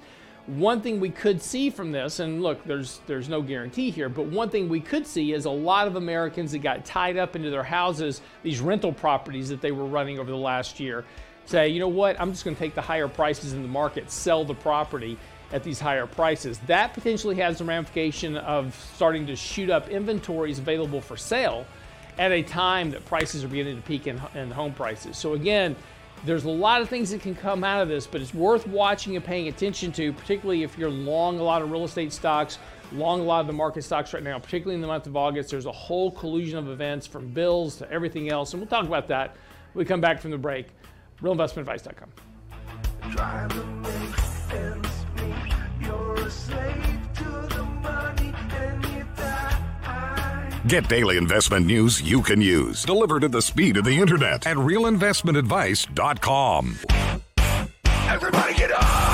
One 0.47 0.81
thing 0.81 0.99
we 0.99 1.11
could 1.11 1.43
see 1.43 1.69
from 1.69 1.93
this, 1.93 2.21
and 2.21 2.43
look, 2.43 2.65
there's 2.65 3.01
there's 3.07 3.29
no 3.29 3.43
guarantee 3.43 3.91
here, 3.91 4.09
but 4.09 4.27
one 4.27 4.49
thing 4.49 4.71
we 4.71 4.81
could 4.81 5.07
see 5.07 5.35
is 5.35 5.45
a 5.45 5.51
lot 5.51 5.87
of 5.87 5.97
Americans 5.97 6.53
that 6.53 6.61
got 6.61 6.87
tied 6.87 7.19
up 7.19 7.37
into 7.37 7.51
their 7.51 7.63
houses, 7.63 8.23
these 8.43 8.61
rental 8.61 8.93
properties 8.93 9.51
that 9.51 9.61
they 9.61 9.73
were 9.73 9.85
running 9.85 10.19
over 10.19 10.31
the 10.31 10.37
last 10.37 10.81
year, 10.81 11.05
say, 11.45 11.69
you 11.69 11.81
know 11.81 11.89
what, 11.89 12.19
I'm 12.19 12.33
just 12.33 12.45
going 12.45 12.57
to 12.57 12.61
take 12.61 12.75
the 12.75 12.81
higher 12.81 13.09
prices 13.09 13.53
in 13.53 13.61
the 13.61 13.69
market, 13.69 14.11
sell 14.11 14.43
the 14.43 14.55
property 14.55 15.19
at 15.53 15.63
these 15.63 15.81
higher 15.81 16.07
prices. 16.07 16.59
That 16.67 16.95
potentially 16.95 17.37
has 17.37 17.59
the 17.59 17.65
ramification 17.65 18.37
of 18.39 18.75
starting 18.95 19.27
to 19.27 19.37
shoot 19.37 19.69
up 19.69 19.89
inventories 19.89 20.59
available 20.59 21.01
for 21.01 21.17
sale 21.17 21.67
at 22.19 22.33
a 22.33 22.43
time 22.43 22.91
that 22.91 23.05
prices 23.05 23.45
are 23.45 23.49
beginning 23.49 23.77
to 23.77 23.83
peak 23.83 24.07
in, 24.07 24.21
in 24.35 24.51
home 24.51 24.73
prices. 24.73 25.17
So 25.17 25.35
again, 25.35 25.77
there's 26.25 26.45
a 26.45 26.51
lot 26.51 26.81
of 26.83 26.89
things 26.89 27.11
that 27.11 27.21
can 27.21 27.35
come 27.35 27.65
out 27.65 27.83
of 27.83 27.89
this, 27.89 28.07
but 28.07 28.21
it's 28.21 28.35
worth 28.35 28.67
watching 28.67 29.17
and 29.17 29.25
paying 29.25 29.49
attention 29.49 29.93
to, 29.93 30.13
particularly 30.13 30.63
if 30.63 30.77
you're 30.79 30.91
long 30.91 31.39
a 31.39 31.43
lot 31.43 31.63
of 31.63 31.71
real 31.71 31.85
estate 31.85 32.13
stocks, 32.13 32.59
long 32.93 33.21
a 33.21 33.25
lot 33.25 33.41
of 33.41 33.47
the 33.47 33.53
market 33.53 33.83
stocks 33.83 34.13
right 34.13 34.23
now, 34.23 34.39
particularly 34.39 34.75
in 34.75 34.81
the 34.81 34.87
month 34.87 35.07
of 35.07 35.17
August. 35.17 35.51
There's 35.51 35.67
a 35.67 35.73
whole 35.73 36.11
collusion 36.11 36.59
of 36.59 36.69
events 36.69 37.07
from 37.07 37.29
bills 37.29 37.77
to 37.77 37.91
everything 37.91 38.31
else, 38.31 38.53
and 38.53 38.61
we'll 38.61 38.69
talk 38.69 38.87
about 38.87 39.09
that 39.09 39.37
when 39.73 39.85
we 39.85 39.89
come 39.89 40.01
back 40.01 40.21
from 40.21 40.31
the 40.31 40.39
break. 40.39 40.69
RealInvestmentAdvice.com. 41.23 42.13
Get 50.69 50.87
daily 50.87 51.17
investment 51.17 51.65
news 51.65 52.03
you 52.03 52.21
can 52.21 52.43
use, 52.43 52.85
delivered 52.85 53.25
at 53.25 53.33
the 53.33 53.41
speed 53.41 53.79
of 53.79 53.87
the 53.87 53.99
internet 53.99 54.47
at 54.47 54.59
realinvestmentadvice.com. 54.59 56.77
Everybody 58.11 58.53
get 58.53 58.73
up! 58.73 59.08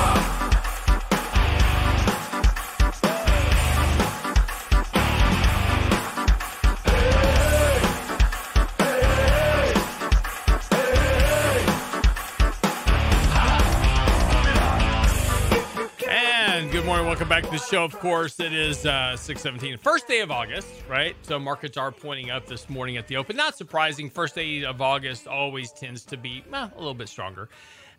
The 17.55 17.61
show. 17.61 17.85
Of 17.85 17.97
course, 18.01 18.41
it 18.41 18.53
is 18.53 18.85
uh, 18.85 19.17
617, 19.17 19.79
first 19.79 20.09
day 20.09 20.21
of 20.23 20.33
August, 20.33 20.69
right? 20.89 21.15
So 21.23 21.39
markets 21.39 21.77
are 21.77 21.93
pointing 21.93 22.31
up 22.33 22.47
this 22.47 22.69
morning 22.69 22.97
at 22.97 23.07
the 23.07 23.17
open. 23.17 23.37
Not 23.37 23.57
surprising. 23.57 24.11
First 24.11 24.35
day 24.35 24.65
of 24.65 24.83
August 24.83 25.29
always 25.29 25.71
tends 25.71 26.05
to 26.07 26.17
be 26.17 26.43
a 26.53 26.71
little 26.77 26.95
bit 26.95 27.09
stronger. 27.09 27.49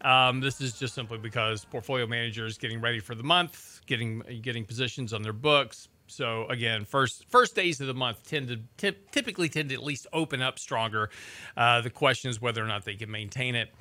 Um, 0.01 0.41
this 0.41 0.59
is 0.59 0.73
just 0.73 0.93
simply 0.93 1.19
because 1.19 1.63
portfolio 1.63 2.05
managers 2.05 2.57
getting 2.57 2.81
ready 2.81 2.99
for 2.99 3.15
the 3.15 3.23
month, 3.23 3.79
getting 3.85 4.23
getting 4.41 4.65
positions 4.65 5.13
on 5.13 5.21
their 5.21 5.33
books. 5.33 5.87
So 6.07 6.47
again, 6.47 6.83
first 6.83 7.25
first 7.29 7.55
days 7.55 7.79
of 7.79 7.87
the 7.87 7.93
month 7.93 8.27
tend 8.27 8.49
to 8.49 8.59
tip, 8.75 9.09
typically 9.11 9.47
tend 9.47 9.69
to 9.69 9.75
at 9.75 9.83
least 9.83 10.05
open 10.11 10.41
up 10.41 10.59
stronger. 10.59 11.09
Uh, 11.55 11.79
the 11.79 11.89
question 11.89 12.29
is 12.29 12.41
whether 12.41 12.61
or 12.61 12.67
not 12.67 12.83
they 12.83 12.95
can 12.95 13.09
maintain 13.09 13.55
it. 13.55 13.73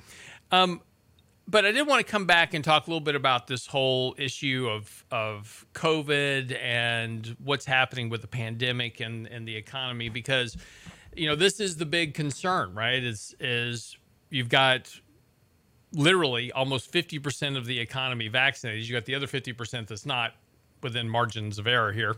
Um, 0.51 0.79
but 1.47 1.65
I 1.65 1.71
did 1.71 1.87
want 1.87 2.05
to 2.05 2.11
come 2.11 2.25
back 2.25 2.53
and 2.53 2.63
talk 2.63 2.87
a 2.87 2.89
little 2.89 3.01
bit 3.01 3.15
about 3.15 3.47
this 3.47 3.67
whole 3.67 4.15
issue 4.17 4.67
of 4.69 5.05
of 5.11 5.65
COVID 5.73 6.57
and 6.61 7.35
what's 7.43 7.65
happening 7.65 8.09
with 8.09 8.21
the 8.21 8.27
pandemic 8.27 8.99
and, 8.99 9.27
and 9.27 9.47
the 9.47 9.55
economy 9.55 10.09
because 10.09 10.57
you 11.15 11.27
know 11.27 11.35
this 11.35 11.59
is 11.59 11.77
the 11.77 11.85
big 11.85 12.13
concern, 12.13 12.73
right? 12.73 13.03
Is 13.03 13.35
is 13.39 13.97
you've 14.29 14.49
got 14.49 14.99
literally 15.93 16.51
almost 16.51 16.91
50% 16.91 17.57
of 17.57 17.65
the 17.65 17.79
economy 17.79 18.27
vaccinated. 18.27 18.85
You 18.85 18.93
got 18.93 19.05
the 19.05 19.15
other 19.15 19.27
50% 19.27 19.87
that's 19.87 20.05
not 20.05 20.33
within 20.83 21.07
margins 21.07 21.57
of 21.57 21.67
error 21.67 21.93
here 21.93 22.17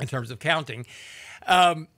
in 0.00 0.06
terms 0.06 0.30
of 0.30 0.38
counting. 0.38 0.86
Um, 1.46 1.88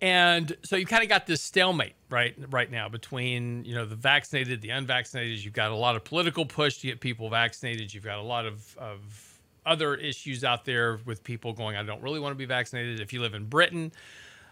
and 0.00 0.54
so 0.62 0.76
you 0.76 0.84
kind 0.84 1.02
of 1.02 1.08
got 1.08 1.26
this 1.26 1.40
stalemate 1.40 1.94
right 2.10 2.34
right 2.50 2.70
now 2.70 2.88
between 2.88 3.64
you 3.64 3.74
know 3.74 3.86
the 3.86 3.94
vaccinated 3.94 4.60
the 4.60 4.70
unvaccinated. 4.70 5.42
You've 5.42 5.54
got 5.54 5.70
a 5.70 5.76
lot 5.76 5.96
of 5.96 6.04
political 6.04 6.44
push 6.44 6.78
to 6.78 6.86
get 6.86 7.00
people 7.00 7.30
vaccinated. 7.30 7.92
You've 7.94 8.04
got 8.04 8.18
a 8.18 8.22
lot 8.22 8.46
of, 8.46 8.76
of 8.78 9.40
other 9.64 9.94
issues 9.94 10.44
out 10.44 10.64
there 10.64 11.00
with 11.04 11.24
people 11.24 11.52
going 11.52 11.76
i 11.76 11.82
don't 11.82 12.00
really 12.02 12.20
want 12.20 12.32
to 12.32 12.36
be 12.36 12.44
vaccinated. 12.44 13.00
If 13.00 13.12
you 13.12 13.20
live 13.20 13.34
in 13.34 13.46
britain 13.46 13.92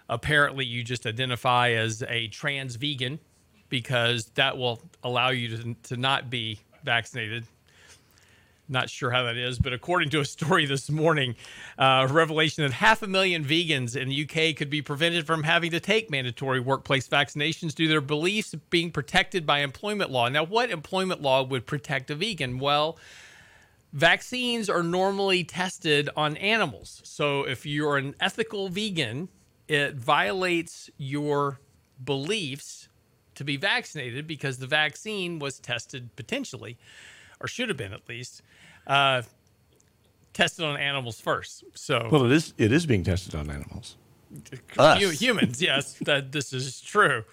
apparently 0.09 0.65
you 0.65 0.83
just 0.83 1.07
identify 1.07 1.71
as 1.71 2.03
a 2.09 2.29
trans 2.29 2.77
vegan 2.77 3.19
because 3.69 4.27
that 4.35 4.59
will 4.59 4.83
allow 5.03 5.31
you 5.31 5.57
to, 5.57 5.75
to 5.85 5.97
not 5.97 6.31
be 6.31 6.61
vaccinated 6.85 7.47
not 8.69 8.89
sure 8.89 9.11
how 9.11 9.25
that 9.25 9.37
is, 9.37 9.59
but 9.59 9.73
according 9.73 10.11
to 10.11 10.21
a 10.21 10.25
story 10.25 10.67
this 10.67 10.91
morning, 10.91 11.37
uh, 11.79 12.07
revelation 12.11 12.65
that 12.65 12.73
half 12.73 13.03
a 13.03 13.07
million 13.07 13.45
vegans 13.45 13.97
in 13.97 14.09
the 14.09 14.25
UK 14.25 14.57
could 14.57 14.71
be 14.71 14.83
prevented 14.83 15.27
from 15.27 15.43
having 15.43 15.71
to 15.71 15.81
take 15.81 16.11
mandatory 16.11 16.61
workplace 16.61 17.09
vaccinations 17.09 17.75
due 17.75 17.87
to 17.87 17.91
their 17.91 18.01
beliefs 18.01 18.55
being 18.71 18.91
protected 18.91 19.47
by 19.47 19.61
employment 19.61 20.11
law. 20.11 20.29
Now, 20.29 20.45
what 20.45 20.71
employment 20.71 21.21
law 21.21 21.43
would 21.43 21.67
protect 21.67 22.11
a 22.11 22.15
vegan? 22.15 22.59
Well, 22.59 22.99
vaccines 23.93 24.69
are 24.69 24.83
normally 24.83 25.45
tested 25.45 26.09
on 26.17 26.37
animals. 26.39 27.01
So 27.05 27.45
if 27.45 27.65
you're 27.65 27.97
an 27.97 28.15
ethical 28.21 28.69
vegan, 28.69 29.29
it 29.69 29.95
violates 29.95 30.91
your 30.99 31.61
beliefs 32.03 32.89
to 33.35 33.45
be 33.45 33.57
vaccinated 33.57 34.27
because 34.27 34.59
the 34.59 34.67
vaccine 34.67 35.39
was 35.39 35.59
tested 35.59 36.15
potentially, 36.17 36.77
or 37.41 37.49
should 37.49 37.69
have 37.69 37.79
been 37.79 37.93
at 37.93 38.09
least, 38.09 38.43
uh, 38.87 39.23
tested 40.33 40.65
on 40.65 40.77
animals 40.77 41.21
first. 41.21 41.65
So 41.75 42.09
Well, 42.11 42.25
it 42.27 42.33
is 42.33 42.55
it 42.59 42.73
is 42.73 42.87
being 42.87 43.05
tested 43.05 43.35
on 43.35 43.51
animals. 43.51 43.97
hu- 44.79 45.11
humans, 45.11 45.63
yes, 45.63 45.95
that 46.03 46.33
this 46.33 46.53
is 46.53 46.81
true. 46.81 47.25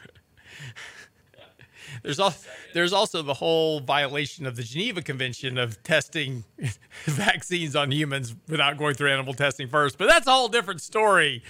There's 2.03 2.19
also 2.19 2.47
there's 2.73 2.93
also 2.93 3.21
the 3.21 3.33
whole 3.33 3.79
violation 3.81 4.45
of 4.45 4.55
the 4.55 4.63
Geneva 4.63 5.01
Convention 5.01 5.57
of 5.57 5.81
testing 5.83 6.45
vaccines 7.05 7.75
on 7.75 7.91
humans 7.91 8.33
without 8.47 8.77
going 8.77 8.95
through 8.95 9.11
animal 9.11 9.33
testing 9.33 9.67
first. 9.67 9.97
But 9.97 10.07
that's 10.07 10.25
a 10.27 10.31
whole 10.31 10.47
different 10.47 10.81
story 10.81 11.43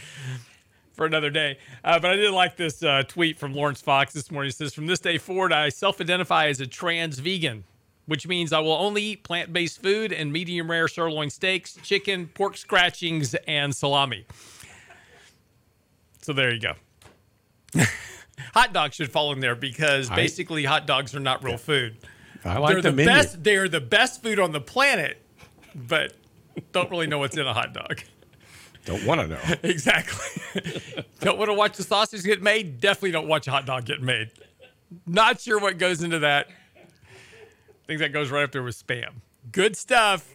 for 0.93 1.05
another 1.05 1.29
day. 1.29 1.57
Uh, 1.83 1.99
but 1.99 2.11
I 2.11 2.15
did 2.15 2.31
like 2.31 2.57
this 2.57 2.81
uh, 2.81 3.03
tweet 3.07 3.37
from 3.37 3.53
Laurence 3.53 3.81
Fox 3.81 4.13
this 4.13 4.31
morning. 4.31 4.49
It 4.49 4.55
says, 4.55 4.73
"From 4.73 4.87
this 4.87 4.99
day 4.99 5.17
forward, 5.19 5.53
I 5.53 5.69
self-identify 5.69 6.47
as 6.47 6.59
a 6.59 6.67
trans 6.67 7.19
vegan." 7.19 7.63
Which 8.11 8.27
means 8.27 8.51
I 8.51 8.59
will 8.59 8.73
only 8.73 9.01
eat 9.03 9.23
plant 9.23 9.53
based 9.53 9.81
food 9.81 10.11
and 10.11 10.33
medium 10.33 10.69
rare 10.69 10.89
sirloin 10.89 11.29
steaks, 11.29 11.77
chicken, 11.81 12.27
pork 12.27 12.57
scratchings, 12.57 13.35
and 13.47 13.73
salami. 13.73 14.25
So 16.21 16.33
there 16.33 16.51
you 16.53 16.59
go. 16.59 16.73
hot 18.53 18.73
dogs 18.73 18.97
should 18.97 19.09
fall 19.09 19.31
in 19.31 19.39
there 19.39 19.55
because 19.55 20.11
I- 20.11 20.17
basically 20.17 20.65
hot 20.65 20.85
dogs 20.85 21.15
are 21.15 21.21
not 21.21 21.41
real 21.41 21.55
food. 21.55 21.99
I 22.43 22.57
like 22.57 22.73
they're 22.73 22.81
the, 22.81 22.91
menu. 22.91 23.05
best. 23.05 23.41
They're 23.45 23.69
the 23.69 23.79
best 23.79 24.21
food 24.21 24.41
on 24.41 24.51
the 24.51 24.59
planet, 24.59 25.17
but 25.73 26.11
don't 26.73 26.91
really 26.91 27.07
know 27.07 27.19
what's 27.19 27.37
in 27.37 27.47
a 27.47 27.53
hot 27.53 27.73
dog. 27.73 28.01
Don't 28.83 29.05
want 29.05 29.21
to 29.21 29.27
know. 29.27 29.39
Exactly. 29.63 31.05
don't 31.21 31.37
want 31.37 31.47
to 31.49 31.53
watch 31.53 31.77
the 31.77 31.83
sausage 31.83 32.23
get 32.25 32.41
made? 32.41 32.81
Definitely 32.81 33.11
don't 33.11 33.29
watch 33.29 33.47
a 33.47 33.51
hot 33.51 33.65
dog 33.65 33.85
get 33.85 34.01
made. 34.01 34.31
Not 35.07 35.39
sure 35.39 35.61
what 35.61 35.77
goes 35.77 36.03
into 36.03 36.19
that. 36.19 36.49
Think 37.91 37.99
that 37.99 38.13
goes 38.13 38.31
right 38.31 38.45
up 38.45 38.53
there 38.53 38.63
with 38.63 38.87
spam. 38.87 39.15
Good 39.51 39.75
stuff. 39.75 40.25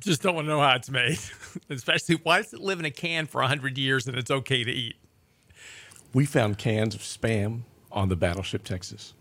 Just 0.00 0.20
don't 0.20 0.34
want 0.34 0.46
to 0.46 0.48
know 0.48 0.60
how 0.60 0.74
it's 0.74 0.90
made. 0.90 1.16
Especially 1.70 2.16
why 2.16 2.42
does 2.42 2.52
it 2.52 2.58
live 2.58 2.80
in 2.80 2.84
a 2.86 2.90
can 2.90 3.26
for 3.26 3.40
100 3.40 3.78
years 3.78 4.08
and 4.08 4.18
it's 4.18 4.32
okay 4.32 4.64
to 4.64 4.72
eat? 4.72 4.96
We 6.12 6.26
found 6.26 6.58
cans 6.58 6.96
of 6.96 7.02
spam 7.02 7.60
on 7.92 8.08
the 8.08 8.16
battleship 8.16 8.64
Texas. 8.64 9.14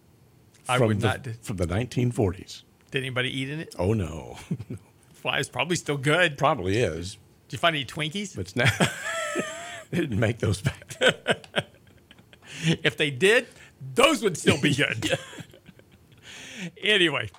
I 0.68 0.80
from 0.80 0.88
would 0.88 1.02
the, 1.02 1.08
not. 1.08 1.28
from 1.44 1.58
the 1.58 1.68
1940s. 1.68 2.64
Did 2.90 3.04
anybody 3.04 3.30
eat 3.42 3.52
in 3.52 3.60
it? 3.60 3.76
Oh 3.78 3.94
no, 3.94 4.40
Why 5.22 5.38
it's 5.38 5.48
probably 5.48 5.76
still 5.76 5.98
good. 5.98 6.36
Probably 6.36 6.80
is, 6.80 7.20
Did 7.48 7.58
you 7.58 7.60
find 7.60 7.76
any 7.76 7.86
Twinkies? 7.86 8.34
but 8.36 8.42
it's 8.42 8.56
not. 8.56 8.72
they 9.92 10.00
didn't 10.00 10.20
make 10.20 10.40
those 10.40 10.64
back. 10.64 10.98
then. 10.98 11.14
if 12.84 12.98
they 12.98 13.12
did, 13.12 13.46
those 13.94 14.24
would 14.24 14.36
still 14.36 14.60
be 14.60 14.74
good. 14.74 15.20
anyway, 16.84 17.30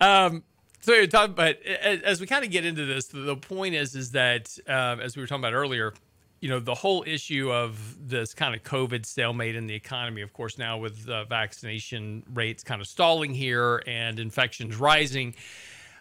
um, 0.00 0.42
so 0.80 0.94
you're 0.94 1.06
talking, 1.06 1.34
but 1.34 1.60
as, 1.62 2.00
as 2.02 2.20
we 2.20 2.26
kind 2.26 2.44
of 2.44 2.50
get 2.50 2.64
into 2.64 2.86
this, 2.86 3.06
the, 3.06 3.20
the 3.20 3.36
point 3.36 3.74
is, 3.74 3.94
is 3.94 4.12
that 4.12 4.56
um, 4.66 5.00
as 5.00 5.16
we 5.16 5.22
were 5.22 5.26
talking 5.26 5.42
about 5.42 5.54
earlier, 5.54 5.92
you 6.40 6.48
know, 6.48 6.60
the 6.60 6.74
whole 6.74 7.02
issue 7.06 7.52
of 7.52 7.96
this 8.08 8.32
kind 8.32 8.54
of 8.54 8.62
COVID 8.62 9.04
stalemate 9.04 9.56
in 9.56 9.66
the 9.66 9.74
economy, 9.74 10.22
of 10.22 10.32
course, 10.32 10.56
now 10.56 10.78
with 10.78 11.08
uh, 11.08 11.24
vaccination 11.24 12.22
rates 12.32 12.62
kind 12.62 12.80
of 12.80 12.86
stalling 12.86 13.34
here 13.34 13.82
and 13.86 14.20
infections 14.20 14.76
rising. 14.76 15.34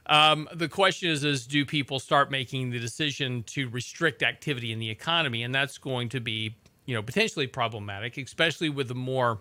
Um, 0.05 0.47
the 0.53 0.69
question 0.69 1.09
is, 1.09 1.23
is 1.23 1.47
do 1.47 1.65
people 1.65 1.99
start 1.99 2.29
making 2.29 2.69
the 2.69 2.79
decision 2.79 3.43
to 3.47 3.67
restrict 3.69 4.21
activity 4.23 4.71
in 4.71 4.79
the 4.79 4.89
economy? 4.89 5.43
And 5.43 5.53
that's 5.53 5.77
going 5.77 6.09
to 6.09 6.19
be, 6.19 6.55
you 6.85 6.93
know, 6.93 7.01
potentially 7.01 7.47
problematic, 7.47 8.17
especially 8.17 8.69
with 8.69 8.87
the 8.87 8.95
more 8.95 9.39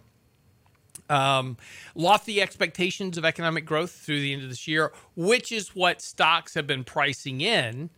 um, 1.09 1.57
lofty 1.95 2.41
expectations 2.41 3.17
of 3.19 3.25
economic 3.25 3.65
growth 3.65 3.93
through 3.93 4.21
the 4.21 4.33
end 4.33 4.43
of 4.43 4.49
this 4.49 4.67
year, 4.67 4.93
which 5.15 5.53
is 5.53 5.75
what 5.75 6.01
stocks 6.03 6.55
have 6.55 6.67
been 6.67 6.85
pricing 6.85 7.41
in 7.41 7.91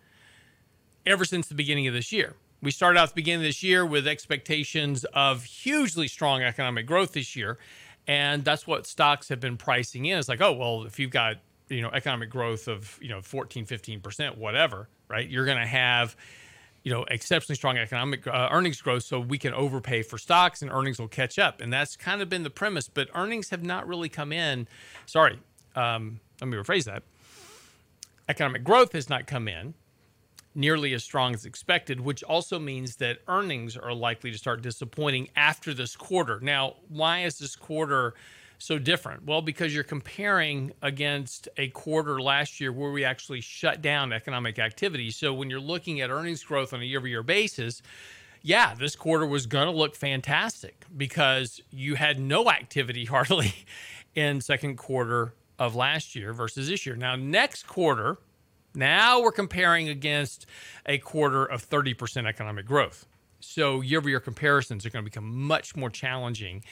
ever 1.06 1.24
since 1.24 1.48
the 1.48 1.54
beginning 1.54 1.86
of 1.86 1.94
this 1.94 2.12
year. 2.12 2.34
We 2.60 2.70
started 2.70 2.98
out 2.98 3.10
the 3.10 3.14
beginning 3.14 3.42
of 3.42 3.48
this 3.48 3.62
year 3.62 3.86
with 3.86 4.06
expectations 4.06 5.04
of 5.14 5.44
hugely 5.44 6.08
strong 6.08 6.42
economic 6.42 6.86
growth 6.86 7.12
this 7.12 7.36
year. 7.36 7.58
And 8.06 8.44
that's 8.44 8.66
what 8.66 8.86
stocks 8.86 9.28
have 9.28 9.38
been 9.38 9.56
pricing 9.56 10.06
in. 10.06 10.18
It's 10.18 10.28
like, 10.28 10.40
oh, 10.40 10.52
well, 10.52 10.84
if 10.84 10.98
you've 10.98 11.10
got, 11.10 11.36
you 11.68 11.82
know, 11.82 11.90
economic 11.90 12.30
growth 12.30 12.66
of, 12.66 12.98
you 13.00 13.10
know, 13.10 13.20
14, 13.20 13.66
15%, 13.66 14.36
whatever, 14.38 14.88
right? 15.08 15.28
You're 15.28 15.44
going 15.44 15.58
to 15.58 15.66
have, 15.66 16.16
you 16.82 16.92
know, 16.92 17.04
exceptionally 17.10 17.56
strong 17.56 17.76
economic 17.76 18.26
uh, 18.26 18.48
earnings 18.50 18.80
growth 18.80 19.02
so 19.02 19.20
we 19.20 19.38
can 19.38 19.52
overpay 19.52 20.02
for 20.02 20.18
stocks 20.18 20.62
and 20.62 20.70
earnings 20.70 20.98
will 20.98 21.08
catch 21.08 21.38
up. 21.38 21.60
And 21.60 21.72
that's 21.72 21.96
kind 21.96 22.22
of 22.22 22.28
been 22.28 22.42
the 22.42 22.50
premise, 22.50 22.88
but 22.88 23.08
earnings 23.14 23.50
have 23.50 23.62
not 23.62 23.86
really 23.86 24.08
come 24.08 24.32
in. 24.32 24.68
Sorry, 25.06 25.38
um, 25.74 26.20
let 26.40 26.48
me 26.48 26.56
rephrase 26.56 26.84
that. 26.84 27.02
Economic 28.28 28.62
growth 28.62 28.92
has 28.92 29.08
not 29.08 29.26
come 29.26 29.48
in 29.48 29.74
nearly 30.54 30.92
as 30.92 31.04
strong 31.04 31.34
as 31.34 31.44
expected, 31.44 32.00
which 32.00 32.22
also 32.24 32.58
means 32.58 32.96
that 32.96 33.18
earnings 33.28 33.76
are 33.76 33.94
likely 33.94 34.30
to 34.30 34.38
start 34.38 34.60
disappointing 34.60 35.28
after 35.36 35.72
this 35.72 35.94
quarter. 35.94 36.40
Now, 36.40 36.74
why 36.88 37.20
is 37.20 37.38
this 37.38 37.54
quarter 37.54 38.14
so 38.58 38.78
different? 38.78 39.24
Well, 39.24 39.40
because 39.40 39.74
you're 39.74 39.84
comparing 39.84 40.72
against 40.82 41.48
a 41.56 41.68
quarter 41.68 42.20
last 42.20 42.60
year 42.60 42.72
where 42.72 42.90
we 42.90 43.04
actually 43.04 43.40
shut 43.40 43.80
down 43.80 44.12
economic 44.12 44.58
activity. 44.58 45.10
So 45.10 45.32
when 45.32 45.48
you're 45.48 45.60
looking 45.60 46.00
at 46.00 46.10
earnings 46.10 46.42
growth 46.42 46.72
on 46.72 46.80
a 46.80 46.84
year 46.84 46.98
over 46.98 47.06
year 47.06 47.22
basis, 47.22 47.82
yeah, 48.42 48.74
this 48.74 48.96
quarter 48.96 49.26
was 49.26 49.46
going 49.46 49.66
to 49.66 49.72
look 49.72 49.94
fantastic 49.94 50.84
because 50.96 51.60
you 51.70 51.94
had 51.94 52.18
no 52.18 52.50
activity 52.50 53.04
hardly 53.06 53.54
in 54.14 54.40
second 54.40 54.76
quarter 54.76 55.34
of 55.58 55.74
last 55.74 56.14
year 56.14 56.32
versus 56.32 56.68
this 56.68 56.84
year. 56.84 56.96
Now, 56.96 57.16
next 57.16 57.66
quarter, 57.66 58.18
now 58.74 59.20
we're 59.20 59.32
comparing 59.32 59.88
against 59.88 60.46
a 60.86 60.98
quarter 60.98 61.44
of 61.44 61.68
30% 61.68 62.26
economic 62.26 62.66
growth. 62.66 63.06
So 63.40 63.80
year 63.80 63.98
over 63.98 64.08
year 64.08 64.20
comparisons 64.20 64.84
are 64.84 64.90
going 64.90 65.04
to 65.04 65.10
become 65.10 65.46
much 65.46 65.76
more 65.76 65.90
challenging 65.90 66.64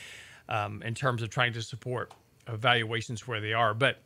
um, 0.49 0.83
in 0.83 0.95
terms 0.95 1.23
of 1.23 1.31
trying 1.31 1.53
to 1.55 1.63
support 1.63 2.13
valuations 2.49 3.27
where 3.27 3.41
they 3.41 3.53
are. 3.53 3.75
But 3.75 3.99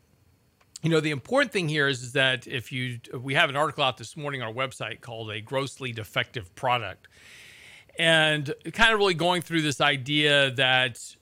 you 0.82 0.90
know 0.90 1.00
the 1.00 1.11
important 1.11 1.52
thing 1.52 1.68
here 1.68 1.88
is, 1.88 2.02
is 2.02 2.12
that 2.12 2.47
if 2.47 2.73
you 2.73 3.00
we 3.18 3.35
have 3.35 3.50
an 3.50 3.56
article 3.56 3.85
out 3.85 3.99
this 3.99 4.16
morning 4.16 4.40
on 4.42 4.49
our 4.49 4.54
website 4.54 5.00
called 5.02 5.30
a 5.30 5.40
grossly 5.40 5.92
defective 5.92 6.54
product 6.54 7.06
and 7.99 8.54
kind 8.73 8.92
of 8.92 8.99
really 8.99 9.14
going 9.14 9.42
through 9.42 9.61
this 9.61 9.80
idea 9.80 10.50
that 10.52 11.16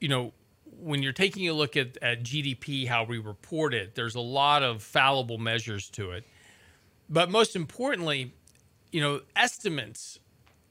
you 0.00 0.08
know 0.08 0.32
when 0.80 1.02
you're 1.02 1.12
taking 1.12 1.48
a 1.48 1.52
look 1.52 1.76
at, 1.76 1.98
at 2.02 2.22
GDP, 2.22 2.86
how 2.86 3.04
we 3.04 3.18
report 3.18 3.74
it, 3.74 3.94
there's 3.94 4.14
a 4.14 4.20
lot 4.20 4.62
of 4.62 4.82
fallible 4.82 5.38
measures 5.38 5.90
to 5.90 6.12
it. 6.12 6.24
But 7.08 7.30
most 7.30 7.54
importantly, 7.54 8.32
you 8.92 9.00
know, 9.00 9.20
estimates 9.36 10.18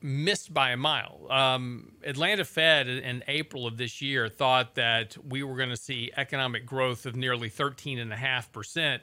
missed 0.01 0.53
by 0.53 0.71
a 0.71 0.77
mile. 0.77 1.27
Um, 1.29 1.91
Atlanta 2.03 2.45
Fed 2.45 2.87
in 2.87 3.23
April 3.27 3.67
of 3.67 3.77
this 3.77 4.01
year 4.01 4.29
thought 4.29 4.75
that 4.75 5.17
we 5.27 5.43
were 5.43 5.57
going 5.57 5.69
to 5.69 5.77
see 5.77 6.11
economic 6.15 6.65
growth 6.65 7.05
of 7.05 7.15
nearly 7.15 7.49
13.5%, 7.49 8.99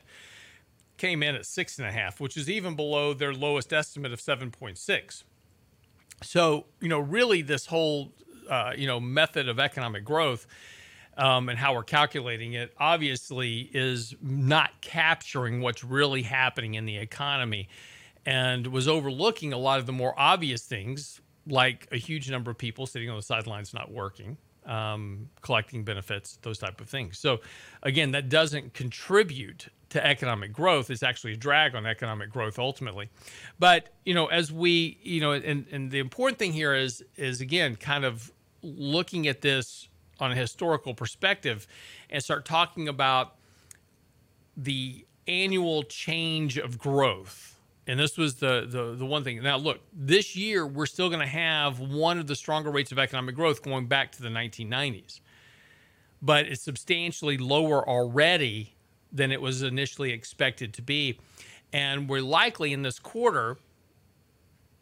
came 0.96 1.22
in 1.22 1.34
at 1.34 1.42
6.5, 1.42 2.20
which 2.20 2.36
is 2.36 2.48
even 2.48 2.74
below 2.74 3.12
their 3.12 3.34
lowest 3.34 3.72
estimate 3.72 4.12
of 4.12 4.20
7.6. 4.20 5.22
So, 6.22 6.66
you 6.80 6.88
know, 6.88 6.98
really 6.98 7.42
this 7.42 7.66
whole, 7.66 8.12
uh, 8.48 8.72
you 8.76 8.86
know, 8.86 8.98
method 8.98 9.48
of 9.48 9.60
economic 9.60 10.04
growth 10.04 10.46
um, 11.18 11.48
and 11.48 11.58
how 11.58 11.74
we're 11.74 11.82
calculating 11.82 12.54
it 12.54 12.72
obviously 12.78 13.70
is 13.72 14.14
not 14.22 14.80
capturing 14.80 15.60
what's 15.60 15.84
really 15.84 16.22
happening 16.22 16.74
in 16.74 16.86
the 16.86 16.96
economy 16.96 17.68
and 18.26 18.66
was 18.66 18.88
overlooking 18.88 19.52
a 19.52 19.56
lot 19.56 19.78
of 19.78 19.86
the 19.86 19.92
more 19.92 20.12
obvious 20.18 20.64
things, 20.64 21.20
like 21.46 21.86
a 21.92 21.96
huge 21.96 22.28
number 22.28 22.50
of 22.50 22.58
people 22.58 22.84
sitting 22.84 23.08
on 23.08 23.16
the 23.16 23.22
sidelines 23.22 23.72
not 23.72 23.90
working, 23.90 24.36
um, 24.66 25.30
collecting 25.40 25.84
benefits, 25.84 26.38
those 26.42 26.58
type 26.58 26.80
of 26.80 26.88
things. 26.88 27.18
So, 27.18 27.38
again, 27.84 28.10
that 28.10 28.28
doesn't 28.28 28.74
contribute 28.74 29.68
to 29.90 30.04
economic 30.04 30.52
growth. 30.52 30.90
It's 30.90 31.04
actually 31.04 31.34
a 31.34 31.36
drag 31.36 31.76
on 31.76 31.86
economic 31.86 32.30
growth 32.30 32.58
ultimately. 32.58 33.08
But 33.60 33.90
you 34.04 34.14
know, 34.14 34.26
as 34.26 34.52
we, 34.52 34.98
you 35.02 35.20
know, 35.20 35.32
and 35.32 35.64
and 35.70 35.90
the 35.92 36.00
important 36.00 36.38
thing 36.40 36.52
here 36.52 36.74
is 36.74 37.04
is 37.16 37.40
again 37.40 37.76
kind 37.76 38.04
of 38.04 38.32
looking 38.62 39.28
at 39.28 39.42
this 39.42 39.88
on 40.18 40.32
a 40.32 40.34
historical 40.34 40.94
perspective 40.94 41.68
and 42.10 42.22
start 42.22 42.44
talking 42.44 42.88
about 42.88 43.36
the 44.56 45.06
annual 45.28 45.84
change 45.84 46.58
of 46.58 46.78
growth 46.78 47.55
and 47.86 47.98
this 48.00 48.18
was 48.18 48.36
the, 48.36 48.66
the 48.68 48.94
the 48.96 49.06
one 49.06 49.22
thing. 49.22 49.42
Now, 49.42 49.56
look, 49.56 49.80
this 49.92 50.34
year 50.34 50.66
we're 50.66 50.86
still 50.86 51.08
going 51.08 51.20
to 51.20 51.26
have 51.26 51.78
one 51.78 52.18
of 52.18 52.26
the 52.26 52.34
stronger 52.34 52.70
rates 52.70 52.92
of 52.92 52.98
economic 52.98 53.34
growth 53.34 53.62
going 53.62 53.86
back 53.86 54.12
to 54.12 54.22
the 54.22 54.28
1990s, 54.28 55.20
but 56.20 56.46
it's 56.46 56.62
substantially 56.62 57.38
lower 57.38 57.88
already 57.88 58.74
than 59.12 59.30
it 59.30 59.40
was 59.40 59.62
initially 59.62 60.10
expected 60.10 60.74
to 60.74 60.82
be, 60.82 61.18
and 61.72 62.08
we're 62.08 62.22
likely 62.22 62.72
in 62.72 62.82
this 62.82 62.98
quarter 62.98 63.58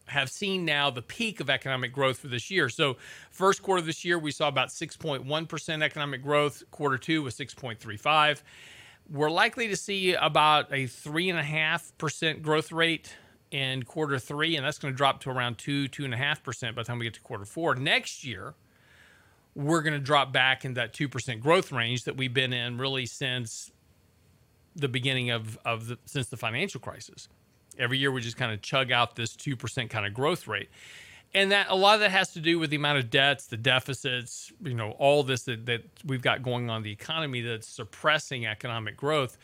have 0.06 0.30
seen 0.30 0.66
now 0.66 0.90
the 0.90 1.00
peak 1.00 1.40
of 1.40 1.48
economic 1.48 1.90
growth 1.90 2.18
for 2.18 2.28
this 2.28 2.50
year. 2.50 2.68
So, 2.68 2.96
first 3.30 3.62
quarter 3.62 3.80
of 3.80 3.86
this 3.86 4.04
year 4.04 4.18
we 4.18 4.30
saw 4.30 4.48
about 4.48 4.68
6.1% 4.68 5.82
economic 5.82 6.22
growth. 6.22 6.62
Quarter 6.70 6.98
two 6.98 7.22
was 7.22 7.34
6.35 7.36 8.42
we're 9.10 9.30
likely 9.30 9.68
to 9.68 9.76
see 9.76 10.14
about 10.14 10.72
a 10.72 10.86
three 10.86 11.30
and 11.30 11.38
a 11.38 11.42
half 11.42 11.96
percent 11.98 12.42
growth 12.42 12.72
rate 12.72 13.14
in 13.50 13.82
quarter 13.82 14.18
three, 14.18 14.56
and 14.56 14.64
that's 14.64 14.78
going 14.78 14.92
to 14.92 14.96
drop 14.96 15.20
to 15.20 15.30
around 15.30 15.58
two, 15.58 15.88
two 15.88 16.04
and 16.04 16.14
a 16.14 16.16
half 16.16 16.42
percent 16.42 16.74
by 16.74 16.82
the 16.82 16.86
time 16.86 16.98
we 16.98 17.04
get 17.04 17.14
to 17.14 17.20
quarter 17.20 17.44
four. 17.44 17.74
Next 17.74 18.24
year, 18.24 18.54
we're 19.54 19.82
going 19.82 19.94
to 19.94 20.00
drop 20.00 20.32
back 20.32 20.64
in 20.64 20.74
that 20.74 20.92
two 20.92 21.08
percent 21.08 21.40
growth 21.40 21.70
range 21.70 22.04
that 22.04 22.16
we've 22.16 22.34
been 22.34 22.52
in 22.52 22.78
really 22.78 23.06
since 23.06 23.70
the 24.74 24.88
beginning 24.88 25.30
of 25.30 25.58
of 25.64 25.86
the, 25.88 25.98
since 26.06 26.28
the 26.28 26.36
financial 26.36 26.80
crisis. 26.80 27.28
Every 27.78 27.98
year 27.98 28.10
we 28.10 28.20
just 28.20 28.36
kind 28.36 28.52
of 28.52 28.62
chug 28.62 28.90
out 28.90 29.16
this 29.16 29.36
two 29.36 29.56
percent 29.56 29.90
kind 29.90 30.06
of 30.06 30.14
growth 30.14 30.48
rate, 30.48 30.70
and 31.34 31.50
that 31.50 31.66
a 31.68 31.74
lot 31.74 31.94
of 31.94 32.00
that 32.00 32.12
has 32.12 32.32
to 32.32 32.40
do 32.40 32.58
with 32.58 32.70
the 32.70 32.76
amount 32.76 32.98
of 32.98 33.10
debts, 33.10 33.46
the 33.46 33.56
deficits, 33.56 34.52
you 34.62 34.74
know, 34.74 34.92
all 34.92 35.22
this 35.24 35.42
that, 35.42 35.66
that 35.66 35.82
we've 36.04 36.22
got 36.22 36.42
going 36.42 36.70
on 36.70 36.78
in 36.78 36.82
the 36.84 36.92
economy 36.92 37.40
that's 37.40 37.66
suppressing 37.66 38.46
economic 38.46 38.96
growth. 38.96 39.36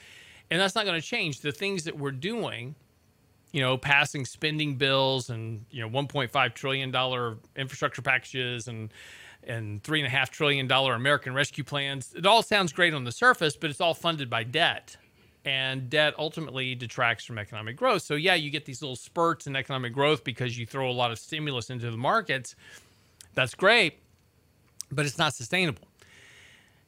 And 0.51 0.61
that's 0.61 0.75
not 0.75 0.85
going 0.85 1.01
to 1.01 1.07
change. 1.07 1.41
The 1.41 1.53
things 1.53 1.85
that 1.85 1.99
we're 1.99 2.13
doing, 2.13 2.77
you 3.53 3.61
know, 3.61 3.77
passing 3.77 4.25
spending 4.25 4.77
bills 4.77 5.31
and, 5.31 5.65
you 5.71 5.81
know, 5.81 5.91
$1.5 5.91 6.55
trillion 6.55 7.39
infrastructure 7.57 8.03
packages 8.03 8.69
and 8.69 8.93
and 9.45 9.83
three 9.83 10.01
and 10.01 10.07
a 10.07 10.11
half 10.11 10.31
trillion 10.31 10.67
dollar 10.67 10.95
American 10.95 11.33
rescue 11.33 11.65
plans. 11.65 12.13
It 12.15 12.27
all 12.27 12.43
sounds 12.43 12.75
great 12.75 12.93
on 12.93 13.05
the 13.05 13.13
surface, 13.13 13.57
but 13.57 13.71
it's 13.71 13.81
all 13.81 13.95
funded 13.95 14.29
by 14.29 14.45
debt 14.45 14.99
and 15.45 15.89
debt 15.89 16.15
ultimately 16.19 16.75
detracts 16.75 17.25
from 17.25 17.39
economic 17.39 17.77
growth. 17.77 18.03
So 18.03 18.15
yeah, 18.15 18.35
you 18.35 18.51
get 18.51 18.65
these 18.65 18.83
little 18.83 18.97
spurts 18.97 19.47
in 19.47 19.57
economic 19.57 19.93
growth 19.93 20.25
because 20.25 20.59
you 20.59 20.67
throw 20.67 20.91
a 20.91 20.93
lot 20.93 21.11
of 21.11 21.19
stimulus 21.19 21.71
into 21.71 21.91
the 21.91 21.97
markets. 21.97 22.55
That's 23.35 23.55
great, 23.55 24.01
but 24.91 25.07
it's 25.07 25.19
not 25.19 25.35
sustainable. 25.35 25.89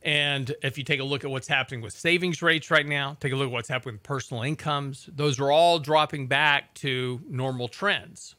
And 0.03 0.55
if 0.63 0.77
you 0.77 0.85
take 0.85 1.01
a 1.01 1.05
look 1.05 1.25
at 1.25 1.31
what's 1.31 1.47
happening 1.47 1.81
with 1.81 1.93
savings 1.93 2.43
rates 2.43 2.71
right 2.71 2.87
now, 2.87 3.17
take 3.21 3.33
a 3.33 3.37
look 3.37 3.47
at 3.47 3.53
what's 3.53 3.69
happening 3.69 3.95
with 3.95 4.03
personal 4.03 4.43
incomes, 4.43 5.09
those 5.15 5.39
are 5.39 5.51
all 5.51 5.79
dropping 5.79 6.27
back 6.27 6.75
to 6.75 7.21
normal 7.29 7.69
trends 7.69 8.35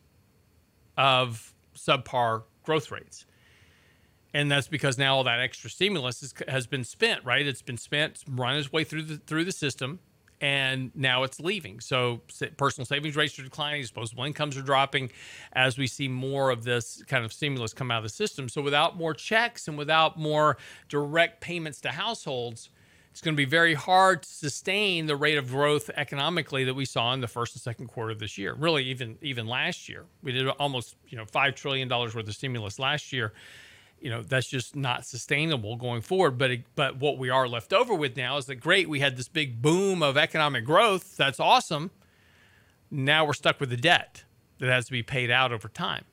of 0.97 1.53
subpar 1.75 2.43
growth 2.63 2.91
rates. 2.91 3.25
And 4.33 4.51
that's 4.51 4.67
because 4.67 4.97
now 4.97 5.15
all 5.15 5.23
that 5.25 5.39
extra 5.39 5.69
stimulus 5.69 6.23
is, 6.23 6.33
has 6.47 6.65
been 6.65 6.83
spent, 6.83 7.23
right? 7.23 7.45
It's 7.45 7.61
been 7.61 7.77
spent, 7.77 8.23
run 8.27 8.57
its 8.57 8.71
way 8.71 8.83
through 8.83 9.03
the 9.03 9.17
through 9.17 9.45
the 9.45 9.51
system, 9.51 9.99
and 10.41 10.91
now 10.93 11.23
it's 11.23 11.39
leaving. 11.39 11.79
So 11.79 12.21
personal 12.57 12.85
savings 12.85 13.15
rates 13.15 13.39
are 13.39 13.43
declining, 13.43 13.81
disposable 13.81 14.25
incomes 14.25 14.57
are 14.57 14.61
dropping 14.61 15.11
as 15.53 15.77
we 15.77 15.87
see 15.87 16.07
more 16.07 16.49
of 16.49 16.63
this 16.65 17.03
kind 17.07 17.23
of 17.23 17.31
stimulus 17.31 17.73
come 17.73 17.91
out 17.91 17.99
of 17.99 18.03
the 18.03 18.09
system. 18.09 18.49
So 18.49 18.61
without 18.61 18.97
more 18.97 19.13
checks 19.13 19.67
and 19.67 19.77
without 19.77 20.19
more 20.19 20.57
direct 20.89 21.39
payments 21.39 21.79
to 21.81 21.91
households, 21.91 22.71
it's 23.11 23.21
going 23.21 23.35
to 23.35 23.37
be 23.37 23.45
very 23.45 23.75
hard 23.75 24.23
to 24.23 24.29
sustain 24.29 25.05
the 25.05 25.15
rate 25.15 25.37
of 25.37 25.49
growth 25.49 25.89
economically 25.95 26.63
that 26.63 26.73
we 26.73 26.83
saw 26.83 27.13
in 27.13 27.21
the 27.21 27.27
first 27.27 27.55
and 27.55 27.61
second 27.61 27.87
quarter 27.87 28.11
of 28.11 28.19
this 28.19 28.37
year. 28.37 28.55
Really, 28.55 28.83
even 28.85 29.19
even 29.21 29.47
last 29.47 29.87
year, 29.87 30.05
we 30.23 30.31
did 30.31 30.47
almost 30.49 30.95
you 31.07 31.17
know 31.17 31.25
five 31.25 31.55
trillion 31.55 31.87
dollars 31.87 32.15
worth 32.15 32.27
of 32.27 32.35
stimulus 32.35 32.79
last 32.79 33.13
year 33.13 33.31
you 34.03 34.09
know 34.09 34.21
that's 34.21 34.47
just 34.47 34.75
not 34.75 35.05
sustainable 35.05 35.77
going 35.77 36.01
forward 36.01 36.37
but 36.37 36.51
but 36.75 36.97
what 36.97 37.17
we 37.17 37.29
are 37.29 37.47
left 37.47 37.71
over 37.71 37.95
with 37.95 38.17
now 38.17 38.35
is 38.35 38.45
that 38.47 38.55
great 38.55 38.89
we 38.89 38.99
had 38.99 39.15
this 39.15 39.29
big 39.29 39.61
boom 39.61 40.03
of 40.03 40.17
economic 40.17 40.65
growth 40.65 41.15
that's 41.15 41.39
awesome. 41.39 41.89
Now 42.91 43.25
we're 43.25 43.33
stuck 43.33 43.59
with 43.59 43.69
the 43.69 43.77
debt 43.77 44.25
that 44.59 44.69
has 44.69 44.85
to 44.85 44.91
be 44.91 45.01
paid 45.01 45.31
out 45.31 45.51
over 45.51 45.69
time. 45.69 46.03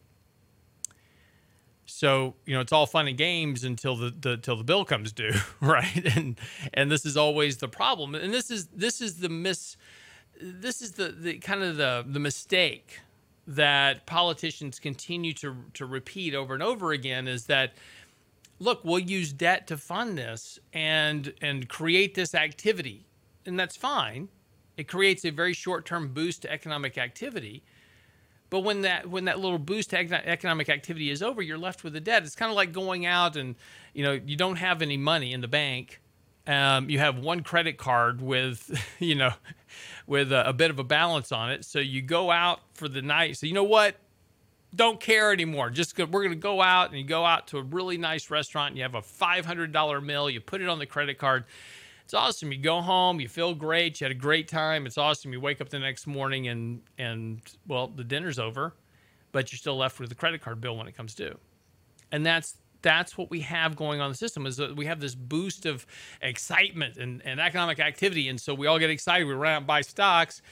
So 1.85 2.37
you 2.47 2.55
know 2.55 2.61
it's 2.61 2.73
all 2.73 2.87
fun 2.87 3.09
and 3.09 3.19
games 3.19 3.65
until 3.65 3.97
the, 3.97 4.15
the 4.19 4.31
until 4.35 4.57
the 4.57 4.65
bill 4.65 4.85
comes 4.85 5.13
due 5.13 5.33
right? 5.61 6.17
And 6.17 6.39
and 6.73 6.93
this 6.93 7.05
is 7.05 7.17
always 7.17 7.57
the 7.57 7.69
problem. 7.69 8.15
And 8.15 8.33
this 8.33 8.53
is 8.53 8.69
this 8.69 9.01
is 9.01 9.17
the 9.17 9.29
miss 9.29 9.77
this 10.41 10.81
is 10.81 10.93
the 10.93 11.09
the 11.09 11.39
kind 11.39 11.65
of 11.65 11.77
the 11.77 12.05
the 12.07 12.21
mistake 12.21 13.01
that 13.47 14.07
politicians 14.07 14.79
continue 14.79 15.33
to, 15.35 15.57
to 15.75 15.87
repeat 15.87 16.35
over 16.35 16.55
and 16.55 16.63
over 16.63 16.93
again 16.93 17.27
is 17.27 17.47
that 17.47 17.73
look 18.59 18.85
we'll 18.85 18.99
use 18.99 19.33
debt 19.33 19.67
to 19.67 19.77
fund 19.77 20.17
this 20.17 20.59
and 20.73 21.33
and 21.41 21.69
create 21.69 22.15
this 22.15 22.35
activity. 22.35 23.07
And 23.47 23.59
that's 23.59 23.77
fine. 23.77 24.29
It 24.77 24.87
creates 24.87 25.25
a 25.25 25.31
very 25.31 25.53
short-term 25.53 26.09
boost 26.09 26.43
to 26.43 26.53
economic 26.53 26.97
activity. 26.99 27.63
But 28.51 28.61
when 28.61 28.83
that 28.83 29.09
when 29.09 29.25
that 29.25 29.41
little 29.41 29.59
boost 29.59 29.91
to 29.91 29.99
economic 29.99 30.69
activity 30.69 31.11
is 31.11 31.23
over 31.23 31.41
you're 31.41 31.59
left 31.59 31.83
with 31.83 31.95
the 31.95 32.01
debt. 32.01 32.25
It's 32.25 32.37
kind 32.37 32.51
of 32.51 32.57
like 32.57 32.73
going 32.73 33.07
out 33.07 33.37
and 33.37 33.57
you 33.95 34.05
know 34.05 34.13
you 34.13 34.37
don't 34.37 34.57
have 34.57 34.83
any 34.83 34.97
money 34.97 35.33
in 35.33 35.41
the 35.41 35.49
bank 35.49 36.01
um, 36.51 36.91
you 36.91 36.99
have 36.99 37.19
one 37.19 37.43
credit 37.43 37.79
card 37.79 38.21
with 38.21 38.71
you 38.99 39.15
know 39.15 39.33
with 40.07 40.33
a, 40.33 40.49
a 40.49 40.53
bit 40.53 40.71
of 40.71 40.79
a 40.79 40.85
balance 40.85 41.31
on 41.31 41.51
it. 41.53 41.65
So 41.65 41.79
you 41.79 42.03
go 42.03 42.31
out 42.31 42.61
for 42.75 42.89
the 42.89 43.01
night. 43.01 43.37
So 43.37 43.47
you 43.47 43.55
know 43.55 43.65
what? 43.65 43.95
Don't 44.75 45.01
care 45.01 45.33
anymore. 45.33 45.71
Just 45.71 45.95
go, 45.95 46.05
we're 46.05 46.23
going 46.23 46.35
to 46.35 46.37
go 46.37 46.61
out 46.61 46.91
and 46.91 46.99
you 46.99 47.05
go 47.05 47.25
out 47.25 47.47
to 47.49 47.59
a 47.59 47.63
really 47.63 47.97
nice 47.97 48.31
restaurant. 48.31 48.71
And 48.71 48.77
you 48.77 48.83
have 48.83 48.97
a 48.97 49.03
$500 49.03 50.05
meal. 50.05 50.29
You 50.29 50.41
put 50.41 50.61
it 50.61 50.69
on 50.69 50.79
the 50.79 50.87
credit 50.87 51.19
card. 51.19 51.45
It's 52.05 52.15
awesome. 52.15 52.51
You 52.51 52.59
go 52.59 52.81
home, 52.81 53.21
you 53.21 53.29
feel 53.29 53.55
great, 53.55 54.01
you 54.01 54.05
had 54.05 54.11
a 54.11 54.19
great 54.19 54.49
time. 54.49 54.85
It's 54.85 54.99
awesome. 54.99 55.33
You 55.33 55.41
wake 55.41 55.61
up 55.61 55.69
the 55.69 55.79
next 55.79 56.09
morning 56.09 56.49
and 56.49 56.83
and 56.99 57.41
well, 57.69 57.87
the 57.87 58.03
dinner's 58.03 58.41
over, 58.41 58.75
but 59.31 59.53
you're 59.53 59.59
still 59.59 59.77
left 59.77 60.01
with 60.01 60.09
the 60.09 60.17
credit 60.17 60.43
card 60.43 60.61
bill 60.61 60.77
when 60.77 60.89
it 60.89 60.97
comes 60.97 61.15
due. 61.15 61.39
And 62.11 62.27
that's 62.27 62.57
that's 62.83 63.17
what 63.19 63.31
we 63.31 63.41
have 63.41 63.77
going 63.77 64.01
on 64.01 64.07
in 64.07 64.13
the 64.13 64.19
system 64.19 64.47
is 64.47 64.57
that 64.57 64.77
we 64.77 64.87
have 64.87 65.01
this 65.01 65.15
boost 65.15 65.67
of 65.67 65.87
excitement 66.23 66.97
and, 66.97 67.23
and 67.25 67.41
economic 67.41 67.79
activity 67.79 68.29
and 68.29 68.41
so 68.41 68.55
we 68.55 68.67
all 68.67 68.79
get 68.79 68.91
excited 68.91 69.27
we 69.27 69.35
run 69.35 69.53
out 69.53 69.59
and 69.59 69.67
buy 69.67 69.81
stocks. 69.81 70.43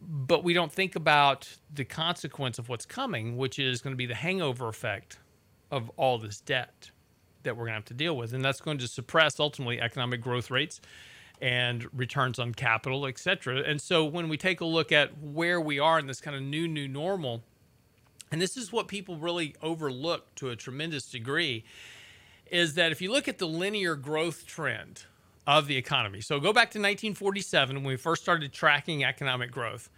But 0.00 0.44
we 0.44 0.52
don't 0.54 0.70
think 0.70 0.94
about 0.94 1.48
the 1.74 1.84
consequence 1.84 2.58
of 2.58 2.68
what's 2.68 2.86
coming 2.86 3.36
which 3.36 3.58
is 3.58 3.82
going 3.82 3.92
to 3.92 3.96
be 3.96 4.06
the 4.06 4.14
hangover 4.14 4.68
effect 4.68 5.18
of 5.70 5.90
all 5.96 6.18
this 6.18 6.40
debt 6.40 6.90
that 7.42 7.56
we're 7.56 7.64
going 7.64 7.72
to 7.72 7.78
have 7.78 7.84
to 7.86 7.94
deal 7.94 8.16
with 8.16 8.32
and 8.32 8.44
that's 8.44 8.60
going 8.60 8.78
to 8.78 8.88
suppress 8.88 9.40
ultimately 9.40 9.80
economic 9.80 10.20
growth 10.20 10.50
rates 10.50 10.80
and 11.40 11.86
returns 11.96 12.38
on 12.38 12.52
capital 12.52 13.06
et 13.06 13.18
cetera. 13.18 13.58
And 13.60 13.80
so 13.80 14.04
when 14.04 14.28
we 14.28 14.36
take 14.36 14.60
a 14.60 14.64
look 14.64 14.92
at 14.92 15.16
where 15.18 15.60
we 15.60 15.78
are 15.78 15.98
in 15.98 16.06
this 16.06 16.20
kind 16.20 16.36
of 16.36 16.42
new 16.42 16.68
new 16.68 16.88
normal 16.88 17.42
and 18.30 18.40
this 18.40 18.56
is 18.56 18.72
what 18.72 18.88
people 18.88 19.16
really 19.16 19.54
overlook 19.62 20.34
to 20.36 20.50
a 20.50 20.56
tremendous 20.56 21.10
degree 21.10 21.64
is 22.50 22.74
that 22.74 22.92
if 22.92 23.02
you 23.02 23.12
look 23.12 23.28
at 23.28 23.38
the 23.38 23.46
linear 23.46 23.94
growth 23.94 24.46
trend 24.46 25.04
of 25.46 25.66
the 25.66 25.76
economy, 25.76 26.20
so 26.20 26.40
go 26.40 26.52
back 26.52 26.70
to 26.70 26.78
1947 26.78 27.76
when 27.76 27.84
we 27.84 27.96
first 27.96 28.22
started 28.22 28.52
tracking 28.52 29.04
economic 29.04 29.50
growth, 29.50 29.90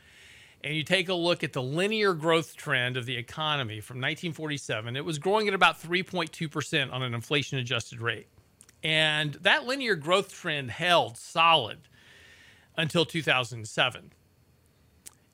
and 0.62 0.74
you 0.74 0.82
take 0.82 1.08
a 1.08 1.14
look 1.14 1.42
at 1.42 1.52
the 1.52 1.62
linear 1.62 2.12
growth 2.12 2.56
trend 2.56 2.96
of 2.96 3.06
the 3.06 3.16
economy 3.16 3.80
from 3.80 3.96
1947, 3.96 4.96
it 4.96 5.04
was 5.04 5.18
growing 5.18 5.48
at 5.48 5.54
about 5.54 5.80
3.2% 5.80 6.92
on 6.92 7.02
an 7.02 7.14
inflation 7.14 7.58
adjusted 7.58 8.00
rate. 8.00 8.26
And 8.82 9.34
that 9.34 9.66
linear 9.66 9.94
growth 9.94 10.32
trend 10.32 10.70
held 10.70 11.16
solid 11.16 11.78
until 12.76 13.04
2007. 13.04 14.12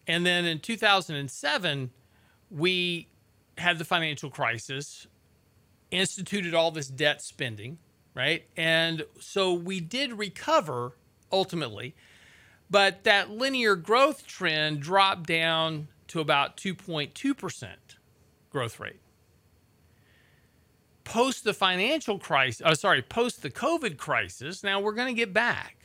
And 0.06 0.26
then 0.26 0.44
in 0.44 0.60
2007, 0.60 1.90
we 2.50 3.08
had 3.58 3.78
the 3.78 3.84
financial 3.84 4.30
crisis, 4.30 5.06
instituted 5.90 6.54
all 6.54 6.70
this 6.70 6.88
debt 6.88 7.22
spending, 7.22 7.78
right? 8.14 8.44
And 8.56 9.04
so 9.20 9.52
we 9.52 9.80
did 9.80 10.12
recover 10.12 10.92
ultimately, 11.32 11.94
but 12.70 13.04
that 13.04 13.30
linear 13.30 13.76
growth 13.76 14.26
trend 14.26 14.80
dropped 14.80 15.26
down 15.26 15.88
to 16.08 16.20
about 16.20 16.56
2.2% 16.56 17.66
growth 18.50 18.80
rate. 18.80 19.00
Post 21.04 21.44
the 21.44 21.54
financial 21.54 22.18
crisis, 22.18 22.62
oh, 22.64 22.74
sorry, 22.74 23.02
post 23.02 23.42
the 23.42 23.50
COVID 23.50 23.96
crisis, 23.96 24.64
now 24.64 24.80
we're 24.80 24.92
going 24.92 25.14
to 25.14 25.18
get 25.18 25.32
back. 25.32 25.76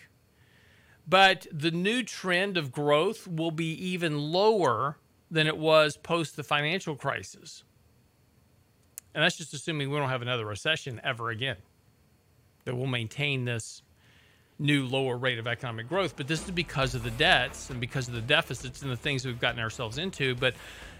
But 1.07 1.47
the 1.51 1.71
new 1.71 2.03
trend 2.03 2.57
of 2.57 2.71
growth 2.71 3.27
will 3.27 3.51
be 3.51 3.71
even 3.85 4.17
lower 4.31 4.97
than 5.31 5.47
it 5.47 5.57
was 5.57 5.97
post 5.97 6.35
the 6.35 6.43
financial 6.43 6.95
crisis. 6.95 7.63
And 9.15 9.23
that's 9.23 9.37
just 9.37 9.53
assuming 9.53 9.89
we 9.89 9.97
don't 9.97 10.09
have 10.09 10.21
another 10.21 10.45
recession 10.45 11.01
ever 11.03 11.29
again. 11.29 11.57
That 12.65 12.75
we'll 12.75 12.87
maintain 12.87 13.45
this 13.45 13.81
new 14.59 14.85
lower 14.85 15.17
rate 15.17 15.39
of 15.39 15.47
economic 15.47 15.89
growth. 15.89 16.15
But 16.15 16.27
this 16.27 16.43
is 16.43 16.51
because 16.51 16.93
of 16.93 17.03
the 17.03 17.11
debts 17.11 17.69
and 17.69 17.81
because 17.81 18.07
of 18.07 18.13
the 18.13 18.21
deficits 18.21 18.81
and 18.83 18.91
the 18.91 18.95
things 18.97 19.25
we've 19.25 19.39
gotten 19.39 19.59
ourselves 19.59 19.97
into. 19.97 20.35
But 20.35 20.53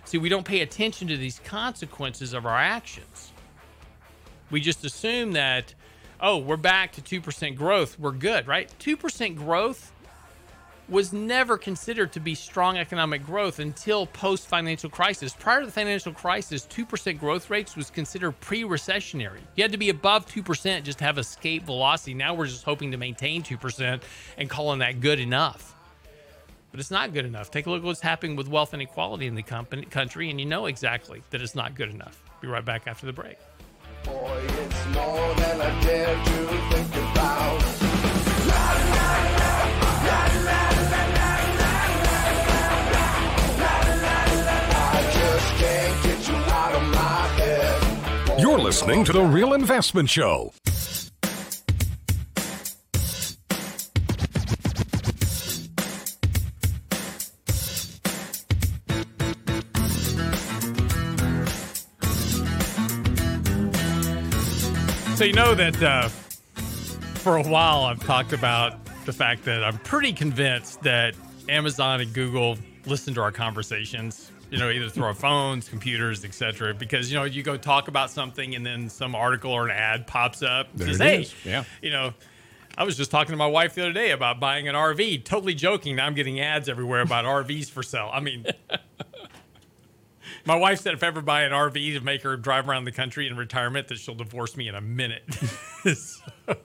see, 0.06 0.17
we 0.17 0.30
don't 0.30 0.46
pay 0.46 0.62
attention 0.62 1.08
to 1.10 1.17
these 1.17 1.39
consequences 1.44 2.34
of 2.34 2.46
our 2.46 2.58
actions. 2.58 3.32
We 4.50 4.60
just 4.60 4.84
assume 4.84 5.34
that, 5.34 5.74
oh, 6.20 6.38
we're 6.38 6.58
back 6.58 6.94
to 6.94 7.02
2% 7.02 7.56
growth. 7.56 8.00
We're 8.00 8.12
good, 8.12 8.48
right? 8.48 8.70
2% 8.80 9.36
growth 9.36 9.91
was 10.89 11.13
never 11.13 11.58
considered 11.58 12.12
to 12.13 12.20
be 12.20 12.36
strong 12.36 12.78
economic 12.78 13.24
growth 13.24 13.60
until 13.60 14.06
post 14.06 14.48
financial 14.48 14.89
crisis. 14.89 15.34
Prior 15.34 15.62
to 15.62 15.65
the 15.65 15.72
financial 15.72 16.13
crisis, 16.13 16.67
2% 16.70 17.20
growth 17.20 17.50
rates 17.50 17.76
was 17.76 17.89
considered 17.89 18.39
pre 18.41 18.63
recessionary. 18.63 19.39
You 19.56 19.63
had 19.63 19.72
to 19.72 19.78
be 19.78 19.89
above 19.89 20.26
2% 20.26 20.84
just 20.84 20.98
to 21.00 21.04
have 21.04 21.17
escape 21.17 21.63
velocity. 21.63 22.13
Now 22.13 22.34
we're 22.34 22.48
just 22.48 22.63
hoping 22.63 22.91
to 22.91 22.98
maintain 22.98 23.44
2% 23.44 24.02
and 24.38 24.50
calling 24.50 24.80
that 24.80 25.00
good 25.00 25.20
enough. 25.20 25.76
But 26.72 26.80
it's 26.80 26.91
not 26.91 27.13
good 27.13 27.26
enough. 27.26 27.52
Take 27.52 27.65
a 27.65 27.70
look 27.70 27.80
at 27.80 27.86
what's 27.86 28.02
happening 28.02 28.36
with 28.36 28.48
wealth 28.48 28.74
inequality 28.74 29.28
in 29.28 29.36
the 29.36 29.44
company, 29.44 29.84
country, 29.84 30.30
and 30.30 30.39
you 30.39 30.46
know 30.46 30.67
exactly 30.67 31.22
that 31.32 31.41
it's 31.41 31.56
not 31.56 31.76
good 31.76 31.89
enough. 31.89 32.24
Be 32.39 32.48
right 32.48 32.63
back 32.63 32.88
after 32.88 33.06
the 33.06 33.13
break. 33.13 33.38
Boy, 34.06 34.41
listening 48.82 49.06
to 49.06 49.13
The 49.13 49.22
Real 49.22 49.54
Investment 49.54 50.10
Show. 50.10 50.54
So 65.15 65.26
you 65.26 65.34
know 65.34 65.54
that 65.54 65.84
uh, 65.84 66.08
for 67.20 67.38
a 67.38 67.44
while 67.44 67.84
I've 67.84 68.04
talked 68.04 68.34
about 68.34 68.84
the 69.06 69.13
fact 69.13 69.46
that 69.46 69.63
I'm 69.63 69.78
pretty 69.80 70.12
convinced 70.12 70.82
that 70.82 71.13
Amazon 71.48 72.02
and 72.02 72.12
Google 72.15 72.58
listen 72.88 73.13
to 73.13 73.22
our 73.22 73.32
conversations. 73.32 74.32
You 74.52 74.60
know, 74.60 74.70
either 74.70 74.90
through 74.90 75.06
our 75.06 75.14
phones, 75.14 75.68
computers, 75.70 76.24
etc. 76.26 76.74
Because 76.74 77.12
you 77.12 77.18
know, 77.18 77.24
you 77.24 77.42
go 77.42 77.58
talk 77.58 77.88
about 77.88 78.12
something, 78.12 78.54
and 78.54 78.64
then 78.66 78.90
some 78.90 79.16
article 79.16 79.52
or 79.52 79.66
an 79.66 79.72
ad 79.72 80.06
pops 80.06 80.44
up. 80.44 80.68
There 80.76 80.88
says, 80.90 80.98
hey, 81.00 81.22
is. 81.22 81.34
Yeah. 81.46 81.64
you 81.82 81.90
know, 81.90 82.14
I 82.78 82.84
was 82.84 82.98
just 82.98 83.12
talking 83.12 83.32
to 83.32 83.38
my 83.38 83.48
wife 83.48 83.76
the 83.76 83.82
other 83.82 83.94
day 83.94 84.12
about 84.12 84.40
buying 84.40 84.68
an 84.68 84.76
RV. 84.76 85.24
Totally 85.24 85.54
joking. 85.54 85.96
Now 85.96 86.06
I'm 86.06 86.14
getting 86.16 86.40
ads 86.40 86.68
everywhere 86.70 87.02
about 87.02 87.26
RVs 87.26 87.70
for 87.72 87.82
sale. 87.82 88.10
I 88.14 88.20
mean, 88.20 88.46
my 90.46 90.56
wife 90.56 90.82
said 90.82 90.94
if 90.94 91.04
I 91.04 91.08
ever 91.08 91.22
buy 91.22 91.44
an 91.44 91.52
RV 91.54 91.94
to 91.98 92.02
make 92.02 92.24
her 92.24 92.36
drive 92.36 92.68
around 92.68 92.84
the 92.86 92.92
country 92.92 93.28
in 93.28 93.38
retirement, 93.38 93.88
that 93.88 94.00
she'll 94.00 94.16
divorce 94.16 94.58
me 94.58 94.68
in 94.68 94.76
a 94.76 94.82
minute. 94.82 95.24
So, 95.84 96.56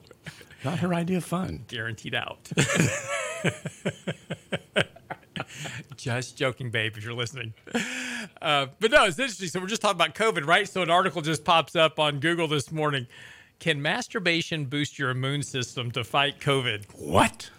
Not 0.63 0.79
her 0.79 0.93
idea 0.93 1.17
of 1.17 1.23
fun. 1.25 1.63
guaranteed 1.67 2.13
out. 2.13 2.51
just 5.97 6.37
joking, 6.37 6.69
babe, 6.69 6.97
if 6.97 7.03
you're 7.03 7.13
listening. 7.13 7.53
Uh, 8.41 8.67
but 8.79 8.91
no, 8.91 9.05
it's 9.05 9.19
interesting. 9.19 9.47
So 9.47 9.59
we're 9.59 9.67
just 9.67 9.81
talking 9.81 9.97
about 9.97 10.15
COVID, 10.15 10.45
right? 10.45 10.67
So 10.67 10.81
an 10.81 10.89
article 10.89 11.21
just 11.21 11.43
pops 11.43 11.75
up 11.75 11.99
on 11.99 12.19
Google 12.19 12.47
this 12.47 12.71
morning. 12.71 13.07
Can 13.59 13.81
masturbation 13.81 14.65
boost 14.65 14.99
your 14.99 15.09
immune 15.09 15.43
system 15.43 15.91
to 15.91 16.03
fight 16.03 16.39
COVID? 16.39 16.85
What? 16.93 17.49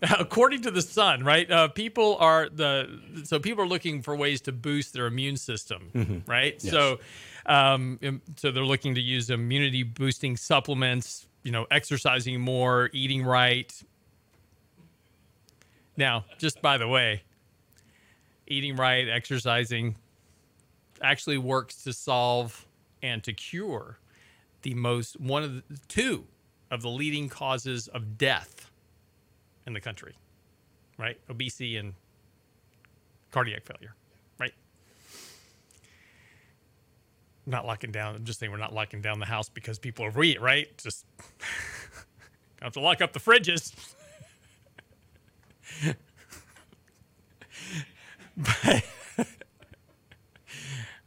according 0.18 0.62
to 0.62 0.70
the 0.70 0.82
sun 0.82 1.24
right 1.24 1.50
uh, 1.50 1.66
people 1.68 2.16
are 2.20 2.48
the 2.48 2.88
so 3.24 3.40
people 3.40 3.64
are 3.64 3.66
looking 3.66 4.00
for 4.00 4.14
ways 4.14 4.40
to 4.40 4.52
boost 4.52 4.92
their 4.92 5.06
immune 5.06 5.36
system 5.36 5.90
right 6.26 6.62
so 6.62 7.00
um 7.46 7.98
so 8.36 8.52
they're 8.52 8.64
looking 8.64 8.94
to 8.94 9.00
use 9.00 9.28
immunity 9.30 9.82
boosting 9.82 10.36
supplements 10.36 11.26
you 11.42 11.50
know 11.50 11.66
exercising 11.70 12.40
more 12.40 12.90
eating 12.92 13.24
right 13.24 13.82
now 15.98 16.24
just 16.38 16.62
by 16.62 16.78
the 16.78 16.88
way 16.88 17.22
eating 18.46 18.74
right 18.74 19.06
exercising 19.08 19.94
actually 21.02 21.36
works 21.36 21.82
to 21.82 21.92
solve 21.92 22.66
and 23.02 23.22
to 23.22 23.32
cure 23.34 23.98
the 24.62 24.74
most 24.74 25.20
one 25.20 25.42
of 25.42 25.54
the 25.54 25.62
two 25.88 26.24
of 26.70 26.82
the 26.82 26.88
leading 26.88 27.28
causes 27.28 27.88
of 27.88 28.18
death 28.18 28.70
in 29.66 29.72
the 29.72 29.80
country, 29.80 30.14
right? 30.98 31.18
Obesity 31.30 31.76
and 31.76 31.94
cardiac 33.30 33.64
failure, 33.64 33.94
right? 34.38 34.52
Not 37.46 37.66
locking 37.66 37.92
down. 37.92 38.16
I'm 38.16 38.24
just 38.24 38.38
saying 38.40 38.52
we're 38.52 38.58
not 38.58 38.74
locking 38.74 39.00
down 39.00 39.18
the 39.18 39.26
house 39.26 39.48
because 39.48 39.78
people 39.78 40.04
overeat, 40.04 40.40
right? 40.40 40.66
Just 40.78 41.06
have 42.62 42.72
to 42.72 42.80
lock 42.80 43.00
up 43.00 43.12
the 43.12 43.20
fridges. 43.20 43.74
But 48.36 48.84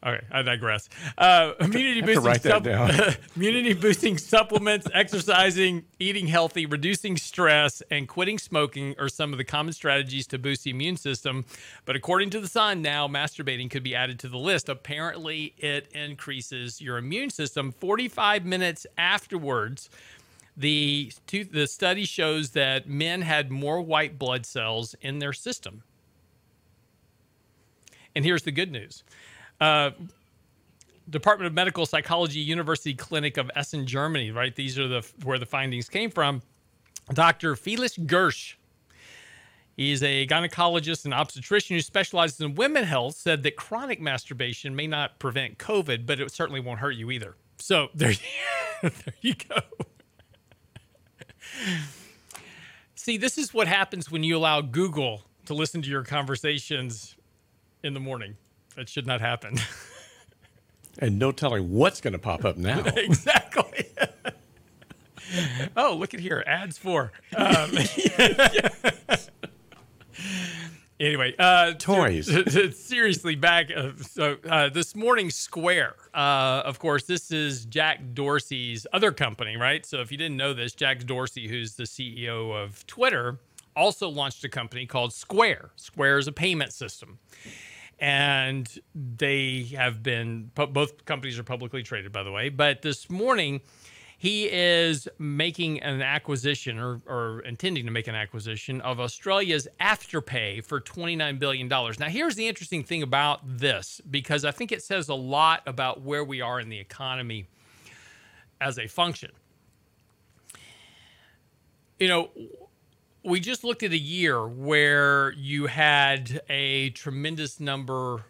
Okay, 0.04 0.26
I 0.32 0.42
digress. 0.42 0.90
Uh, 1.16 1.54
immunity 1.60 2.02
boosting 2.02 2.24
write 2.24 2.42
that 2.42 2.64
down. 2.64 2.90
immunity 3.36 3.74
boosting 3.74 4.18
supplements, 4.18 4.88
exercising, 4.96 5.84
eating 6.00 6.26
healthy, 6.26 6.66
reducing 6.66 7.18
stress, 7.18 7.84
and 7.92 8.08
quitting 8.08 8.40
smoking 8.40 8.96
are 8.98 9.10
some 9.10 9.32
of 9.32 9.38
the 9.38 9.44
common 9.44 9.74
strategies 9.74 10.26
to 10.28 10.40
boost 10.40 10.64
the 10.64 10.72
immune 10.72 10.98
system. 10.98 11.46
But 11.86 11.96
according 11.96 12.32
to 12.32 12.40
the 12.40 12.48
Sun, 12.48 12.82
now 12.82 13.08
masturbating 13.08 13.70
could 13.70 13.84
be 13.84 13.96
added 13.96 14.18
to 14.20 14.28
the 14.28 14.40
list. 14.40 14.70
Apparently, 14.70 15.54
it 15.60 15.88
increases 15.94 16.82
your 16.82 16.98
immune 16.98 17.30
system 17.30 17.72
45 17.72 18.44
minutes 18.44 18.88
afterwards. 18.98 19.92
The, 20.62 21.12
two, 21.26 21.44
the 21.44 21.66
study 21.66 22.06
shows 22.06 22.52
that 22.52 22.88
men 22.88 23.24
had 23.24 23.50
more 23.50 23.82
white 23.82 24.20
blood 24.20 24.46
cells 24.46 24.96
in 25.02 25.18
their 25.20 25.34
system. 25.34 25.82
And 28.16 28.24
here's 28.24 28.44
the 28.44 28.52
good 28.52 28.72
news. 28.72 29.04
Uh, 29.60 29.92
Department 31.10 31.48
of 31.48 31.54
Medical 31.54 31.86
Psychology, 31.86 32.40
University 32.40 32.94
Clinic 32.94 33.38
of 33.38 33.50
Essen, 33.56 33.86
Germany. 33.86 34.32
Right, 34.32 34.56
these 34.56 34.78
are 34.78 34.88
the 34.88 35.08
where 35.24 35.40
the 35.40 35.46
findings 35.46 35.90
came 35.90 36.10
from. 36.10 36.42
Dr. 37.14 37.56
Felix 37.56 37.98
Gersh, 37.98 38.56
he's 39.76 40.04
a 40.04 40.28
gynecologist 40.28 41.06
and 41.06 41.14
obstetrician 41.14 41.76
who 41.76 41.82
specializes 41.82 42.40
in 42.40 42.56
women 42.56 42.84
health, 42.84 43.16
said 43.16 43.44
that 43.44 43.56
chronic 43.56 44.00
masturbation 44.00 44.76
may 44.76 44.88
not 44.88 45.20
prevent 45.20 45.58
COVID, 45.58 46.06
but 46.06 46.20
it 46.20 46.32
certainly 46.32 46.60
won't 46.62 46.80
hurt 46.80 46.92
you 46.92 47.12
either. 47.12 47.36
So 47.58 47.90
there, 47.94 48.14
there 48.82 48.92
you 49.22 49.34
go. 49.34 49.58
See, 52.96 53.18
this 53.18 53.38
is 53.38 53.54
what 53.54 53.68
happens 53.68 54.12
when 54.12 54.24
you 54.24 54.38
allow 54.38 54.62
Google 54.62 55.24
to 55.46 55.54
listen 55.54 55.82
to 55.82 55.90
your 55.90 56.04
conversations 56.04 57.16
in 57.84 57.94
the 57.94 58.00
morning. 58.00 58.38
That 58.76 58.88
should 58.90 59.08
not 59.08 59.22
happen. 59.22 59.58
And 61.00 61.18
no 61.18 61.32
telling 61.32 61.72
what's 61.72 62.02
going 62.02 62.14
to 62.14 62.20
pop 62.20 62.46
up 62.46 62.58
now. 62.58 62.84
exactly. 62.96 63.86
oh, 65.78 65.96
look 65.96 66.14
at 66.14 66.20
here, 66.20 66.44
ads 66.46 66.78
for. 66.78 67.12
Um, 67.36 67.72
anyway, 71.02 71.36
uh, 71.38 71.74
Toys. 71.74 72.30
seriously, 72.78 73.36
back. 73.36 73.72
Uh, 73.76 73.92
so 74.02 74.38
uh, 74.50 74.70
this 74.70 74.96
morning, 74.96 75.30
Square. 75.30 75.96
Uh, 76.14 76.62
of 76.66 76.80
course, 76.80 77.04
this 77.04 77.32
is 77.32 77.66
Jack 77.66 78.00
Dorsey's 78.14 78.86
other 78.94 79.12
company, 79.12 79.58
right? 79.58 79.86
So 79.86 80.00
if 80.00 80.12
you 80.12 80.18
didn't 80.18 80.38
know 80.38 80.54
this, 80.54 80.74
Jack 80.74 81.04
Dorsey, 81.06 81.48
who's 81.48 81.76
the 81.76 81.84
CEO 81.84 82.54
of 82.56 82.86
Twitter, 82.88 83.40
also 83.76 84.10
launched 84.10 84.44
a 84.44 84.50
company 84.50 84.86
called 84.86 85.14
Square. 85.14 85.72
Square 85.76 86.20
is 86.20 86.28
a 86.28 86.32
payment 86.32 86.74
system 86.74 87.20
and 88.02 88.80
they 88.96 89.62
have 89.76 90.02
been 90.02 90.50
both 90.56 91.06
companies 91.06 91.38
are 91.38 91.44
publicly 91.44 91.84
traded 91.84 92.12
by 92.12 92.24
the 92.24 92.32
way 92.32 92.50
but 92.50 92.82
this 92.82 93.12
morning 93.12 93.62
he 94.22 94.48
is 94.52 95.08
making 95.18 95.82
an 95.82 96.00
acquisition 96.04 96.78
or, 96.78 97.02
or 97.08 97.40
intending 97.40 97.88
to 97.88 97.92
make 97.92 98.08
an 98.08 98.16
acquisition 98.16 98.80
of 98.82 99.00
australia's 99.00 99.68
afterpay 99.80 100.64
for 100.64 100.80
$29 100.80 101.40
billion 101.40 101.68
now 101.68 101.90
here's 102.08 102.36
the 102.36 102.48
interesting 102.48 102.84
thing 102.84 103.02
about 103.02 103.40
this 103.44 104.00
because 104.10 104.46
i 104.46 104.52
think 104.52 104.72
it 104.72 104.84
says 104.84 105.10
a 105.10 105.16
lot 105.16 105.62
about 105.66 106.02
where 106.02 106.24
we 106.24 106.42
are 106.42 106.60
in 106.60 106.70
the 106.70 106.80
economy 106.80 107.48
as 108.62 108.78
a 108.78 108.88
function. 108.88 109.32
You 112.00 112.08
know 112.08 112.30
we 113.24 113.40
just 113.40 113.64
looked 113.64 113.84
at 113.84 113.92
a 113.92 113.98
year 113.98 114.48
where 114.48 115.32
you 115.34 115.68
had 115.68 116.42
a 116.50 116.90
tremendous 116.92 117.60
number 117.60 118.24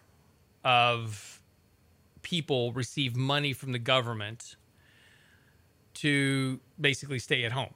of 0.66 1.42
people 2.22 2.74
receive 2.74 3.16
money 3.16 3.54
from 3.54 3.72
the 3.72 3.80
government 3.80 4.58
to 6.02 6.60
basically 6.80 7.20
stay 7.20 7.44
at 7.44 7.52
home 7.52 7.74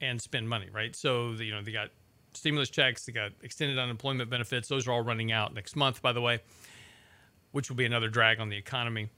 and 0.00 0.20
spend 0.20 0.48
money, 0.48 0.68
right? 0.72 0.94
So, 0.94 1.30
you 1.32 1.50
know, 1.50 1.62
they 1.62 1.72
got 1.72 1.88
stimulus 2.34 2.68
checks, 2.68 3.06
they 3.06 3.12
got 3.12 3.32
extended 3.42 3.78
unemployment 3.78 4.28
benefits. 4.28 4.68
Those 4.68 4.86
are 4.86 4.92
all 4.92 5.00
running 5.00 5.32
out 5.32 5.54
next 5.54 5.76
month, 5.76 6.02
by 6.02 6.12
the 6.12 6.20
way, 6.20 6.40
which 7.52 7.70
will 7.70 7.76
be 7.76 7.86
another 7.86 8.08
drag 8.08 8.38
on 8.38 8.50
the 8.50 8.56
economy. 8.56 9.08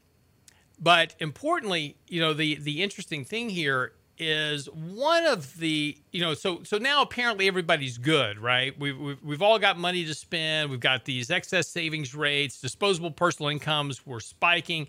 But 0.79 1.17
importantly, 1.19 1.97
you 2.07 2.21
know, 2.21 2.33
the 2.33 2.55
the 2.55 2.83
interesting 2.83 3.25
thing 3.25 3.51
here 3.51 3.95
is 4.17 4.67
one 4.67 5.25
of 5.27 5.59
the 5.59 5.97
you 6.13 6.21
know 6.21 6.35
so 6.35 6.63
so 6.65 6.77
now 6.77 7.03
apparently 7.03 7.47
everybody's 7.47 7.99
good 7.99 8.37
right 8.37 8.77
we've, 8.79 8.99
we've, 8.99 9.23
we've 9.23 9.43
all 9.43 9.61
got 9.61 9.79
money 9.79 10.05
to 10.05 10.13
spend 10.13 10.69
we've 10.71 10.81
got 10.81 11.05
these 11.05 11.31
excess 11.31 11.69
savings 11.69 12.17
rates 12.17 12.61
disposable 12.61 13.13
personal 13.13 13.49
incomes 13.49 14.05
were 14.05 14.19
spiking 14.19 14.89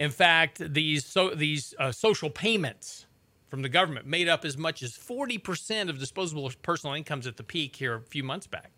in 0.00 0.10
fact 0.10 0.58
these 0.74 1.04
so 1.04 1.30
these 1.30 1.72
uh, 1.78 1.92
social 1.92 2.28
payments 2.28 3.06
from 3.48 3.62
the 3.62 3.68
government 3.68 4.06
made 4.06 4.28
up 4.28 4.44
as 4.44 4.56
much 4.56 4.82
as 4.82 4.92
40% 4.92 5.88
of 5.88 5.98
disposable 5.98 6.50
personal 6.62 6.94
incomes 6.94 7.26
at 7.26 7.36
the 7.36 7.42
peak 7.42 7.76
here 7.76 7.94
a 7.94 8.00
few 8.00 8.24
months 8.24 8.48
back 8.48 8.72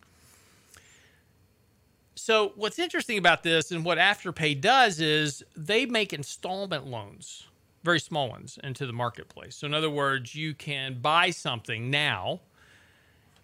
so 2.15 2.53
what's 2.57 2.79
interesting 2.79 3.17
about 3.17 3.43
this 3.43 3.71
and 3.71 3.85
what 3.85 3.97
afterpay 3.97 4.61
does 4.61 5.01
is 5.01 5.43
they 5.57 5.87
make 5.87 6.13
installment 6.13 6.87
loans 6.87 7.47
very 7.83 8.01
small 8.01 8.29
ones 8.29 8.59
into 8.63 8.87
the 8.87 8.93
marketplace. 8.93 9.57
So 9.57 9.67
in 9.67 9.75
other 9.75 9.91
words, 9.91 10.35
you 10.35 10.55
can 10.55 11.01
buy 11.01 11.31
something 11.31 11.91
now 11.91 12.41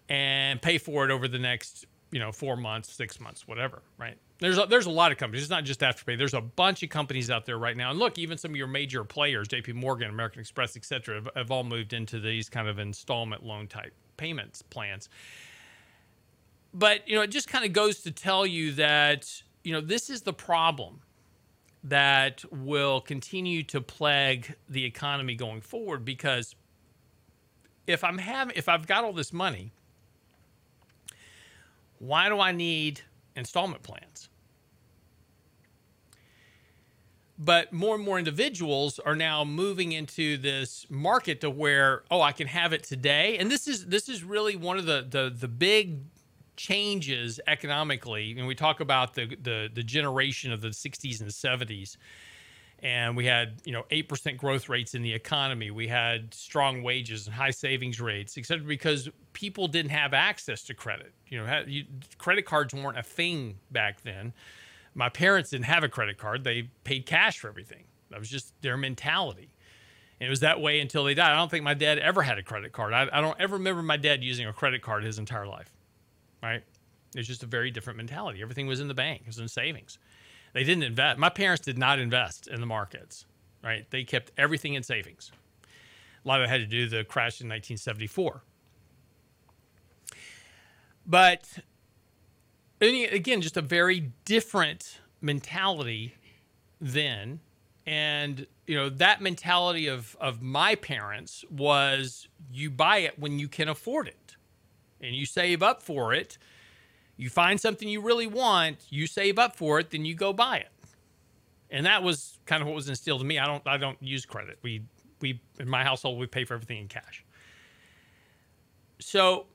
and 0.07 0.61
pay 0.61 0.77
for 0.77 1.05
it 1.05 1.11
over 1.11 1.27
the 1.27 1.39
next, 1.39 1.85
you 2.11 2.19
know, 2.19 2.31
4 2.31 2.55
months, 2.57 2.91
6 2.93 3.19
months, 3.19 3.47
whatever, 3.47 3.81
right? 3.97 4.17
There's 4.39 4.57
a, 4.57 4.65
there's 4.65 4.85
a 4.85 4.91
lot 4.91 5.11
of 5.11 5.17
companies. 5.17 5.43
It's 5.43 5.49
not 5.49 5.65
just 5.65 5.81
Afterpay. 5.81 6.17
There's 6.17 6.33
a 6.33 6.41
bunch 6.41 6.81
of 6.81 6.89
companies 6.89 7.29
out 7.29 7.45
there 7.45 7.57
right 7.57 7.75
now. 7.75 7.91
And 7.91 7.99
look, 7.99 8.17
even 8.17 8.37
some 8.37 8.51
of 8.51 8.57
your 8.57 8.67
major 8.67 9.03
players, 9.03 9.49
JP 9.49 9.73
Morgan, 9.73 10.09
American 10.09 10.39
Express, 10.39 10.77
et 10.77 10.85
cetera, 10.85 11.15
have, 11.15 11.29
have 11.35 11.51
all 11.51 11.63
moved 11.63 11.91
into 11.91 12.19
these 12.19 12.49
kind 12.49 12.67
of 12.67 12.79
installment 12.79 13.43
loan 13.43 13.67
type 13.67 13.93
payments 14.15 14.61
plans. 14.61 15.09
But, 16.73 17.07
you 17.07 17.15
know, 17.15 17.21
it 17.21 17.31
just 17.31 17.49
kind 17.49 17.65
of 17.65 17.73
goes 17.73 18.01
to 18.03 18.11
tell 18.11 18.45
you 18.45 18.71
that, 18.73 19.41
you 19.63 19.73
know, 19.73 19.81
this 19.81 20.09
is 20.09 20.21
the 20.21 20.33
problem 20.33 21.01
that 21.83 22.43
will 22.51 23.01
continue 23.01 23.63
to 23.63 23.81
plague 23.81 24.55
the 24.69 24.85
economy 24.85 25.35
going 25.35 25.61
forward 25.61 26.03
because 26.03 26.55
if 27.87 28.03
I'm 28.03 28.17
having 28.17 28.55
if 28.55 28.67
I've 28.67 28.85
got 28.85 29.03
all 29.03 29.13
this 29.13 29.31
money, 29.31 29.71
why 31.99 32.29
do 32.29 32.39
I 32.39 32.51
need 32.51 33.01
installment 33.39 33.83
plans? 33.83 34.29
But 37.41 37.71
more 37.71 37.95
and 37.95 38.03
more 38.03 38.19
individuals 38.19 38.99
are 38.99 39.15
now 39.15 39.45
moving 39.45 39.93
into 39.93 40.37
this 40.37 40.85
market 40.89 41.39
to 41.41 41.49
where, 41.49 42.03
oh, 42.11 42.21
I 42.21 42.33
can 42.33 42.47
have 42.47 42.73
it 42.73 42.83
today. 42.83 43.37
And 43.37 43.49
this 43.49 43.65
is 43.65 43.85
this 43.85 44.09
is 44.09 44.23
really 44.23 44.57
one 44.57 44.77
of 44.77 44.85
the 44.85 45.07
the 45.09 45.33
the 45.33 45.47
big 45.47 46.01
changes 46.57 47.39
economically, 47.47 48.35
and 48.37 48.45
we 48.45 48.53
talk 48.53 48.81
about 48.81 49.13
the, 49.13 49.37
the 49.41 49.69
the 49.73 49.83
generation 49.83 50.51
of 50.51 50.59
the 50.59 50.67
60s 50.67 51.21
and 51.21 51.29
70s, 51.29 51.95
and 52.83 53.15
we 53.15 53.25
had 53.25 53.61
you 53.65 53.71
know 53.71 53.85
eight 53.91 54.09
percent 54.09 54.37
growth 54.37 54.69
rates 54.69 54.95
in 54.95 55.01
the 55.01 55.13
economy. 55.13 55.71
We 55.71 55.87
had 55.87 56.33
strong 56.33 56.83
wages 56.83 57.25
and 57.27 57.35
high 57.35 57.51
savings 57.51 57.99
rates, 57.99 58.37
etc. 58.37 58.65
Because 58.65 59.09
people 59.33 59.67
didn't 59.67 59.91
have 59.91 60.13
access 60.13 60.63
to 60.63 60.73
credit. 60.73 61.13
You 61.27 61.39
know, 61.39 61.45
had, 61.45 61.69
you, 61.69 61.85
credit 62.17 62.45
cards 62.45 62.73
weren't 62.73 62.97
a 62.97 63.03
thing 63.03 63.57
back 63.71 64.01
then. 64.01 64.33
My 64.95 65.09
parents 65.09 65.51
didn't 65.51 65.65
have 65.65 65.83
a 65.83 65.89
credit 65.89 66.17
card; 66.17 66.43
they 66.43 66.69
paid 66.83 67.05
cash 67.05 67.39
for 67.39 67.47
everything. 67.47 67.85
That 68.09 68.19
was 68.19 68.29
just 68.29 68.53
their 68.61 68.77
mentality. 68.77 69.49
And 70.19 70.27
it 70.27 70.29
was 70.29 70.41
that 70.41 70.59
way 70.59 70.81
until 70.81 71.05
they 71.05 71.13
died. 71.13 71.31
I 71.31 71.37
don't 71.37 71.49
think 71.49 71.63
my 71.63 71.73
dad 71.73 71.97
ever 71.97 72.21
had 72.21 72.37
a 72.37 72.43
credit 72.43 72.73
card. 72.73 72.93
I, 72.93 73.07
I 73.11 73.21
don't 73.21 73.39
ever 73.39 73.55
remember 73.55 73.81
my 73.81 73.95
dad 73.95 74.21
using 74.21 74.47
a 74.47 74.51
credit 74.53 74.81
card 74.81 75.05
his 75.05 75.17
entire 75.17 75.47
life 75.47 75.71
right? 76.41 76.63
It's 77.15 77.27
just 77.27 77.43
a 77.43 77.47
very 77.47 77.71
different 77.71 77.97
mentality. 77.97 78.41
Everything 78.41 78.67
was 78.67 78.79
in 78.79 78.87
the 78.87 78.93
bank, 78.93 79.21
it 79.21 79.27
was 79.27 79.39
in 79.39 79.47
savings. 79.47 79.97
They 80.53 80.63
didn't 80.63 80.83
invest. 80.83 81.19
My 81.19 81.29
parents 81.29 81.63
did 81.63 81.77
not 81.77 81.99
invest 81.99 82.47
in 82.47 82.59
the 82.59 82.65
markets, 82.65 83.25
right? 83.63 83.89
They 83.89 84.03
kept 84.03 84.31
everything 84.37 84.73
in 84.73 84.83
savings. 84.83 85.31
A 86.23 86.27
lot 86.27 86.41
of 86.41 86.45
it 86.45 86.49
had 86.49 86.61
to 86.61 86.67
do 86.67 86.81
with 86.81 86.91
the 86.91 87.03
crash 87.03 87.41
in 87.41 87.47
1974. 87.47 88.43
But 91.05 91.59
again, 92.81 93.41
just 93.41 93.57
a 93.57 93.61
very 93.61 94.11
different 94.25 94.99
mentality 95.21 96.15
then. 96.79 97.39
And 97.85 98.45
you 98.67 98.75
know 98.75 98.89
that 98.89 99.19
mentality 99.21 99.87
of 99.87 100.15
of 100.21 100.41
my 100.41 100.75
parents 100.75 101.43
was 101.49 102.27
you 102.51 102.69
buy 102.69 102.99
it 102.99 103.17
when 103.17 103.39
you 103.39 103.47
can 103.47 103.67
afford 103.67 104.07
it 104.07 104.35
and 105.01 105.15
you 105.15 105.25
save 105.25 105.63
up 105.63 105.81
for 105.81 106.13
it, 106.13 106.37
you 107.19 107.29
find 107.29 107.59
something 107.59 107.89
you 107.89 107.99
really 107.99 108.27
want, 108.27 108.77
you 108.89 109.05
save 109.05 109.37
up 109.37 109.57
for 109.57 109.77
it, 109.77 109.91
then 109.91 110.05
you 110.05 110.15
go 110.15 110.31
buy 110.31 110.55
it. 110.55 110.69
And 111.69 111.85
that 111.85 112.01
was 112.01 112.39
kind 112.45 112.61
of 112.61 112.67
what 112.67 112.75
was 112.75 112.87
instilled 112.87 113.19
in 113.19 113.27
me. 113.27 113.37
I 113.37 113.45
don't 113.45 113.61
I 113.67 113.75
don't 113.75 114.01
use 114.01 114.25
credit. 114.25 114.57
We 114.61 114.83
we 115.19 115.41
in 115.59 115.67
my 115.67 115.83
household 115.83 116.17
we 116.17 116.27
pay 116.27 116.45
for 116.45 116.53
everything 116.53 116.77
in 116.77 116.87
cash. 116.87 117.25
So 118.99 119.47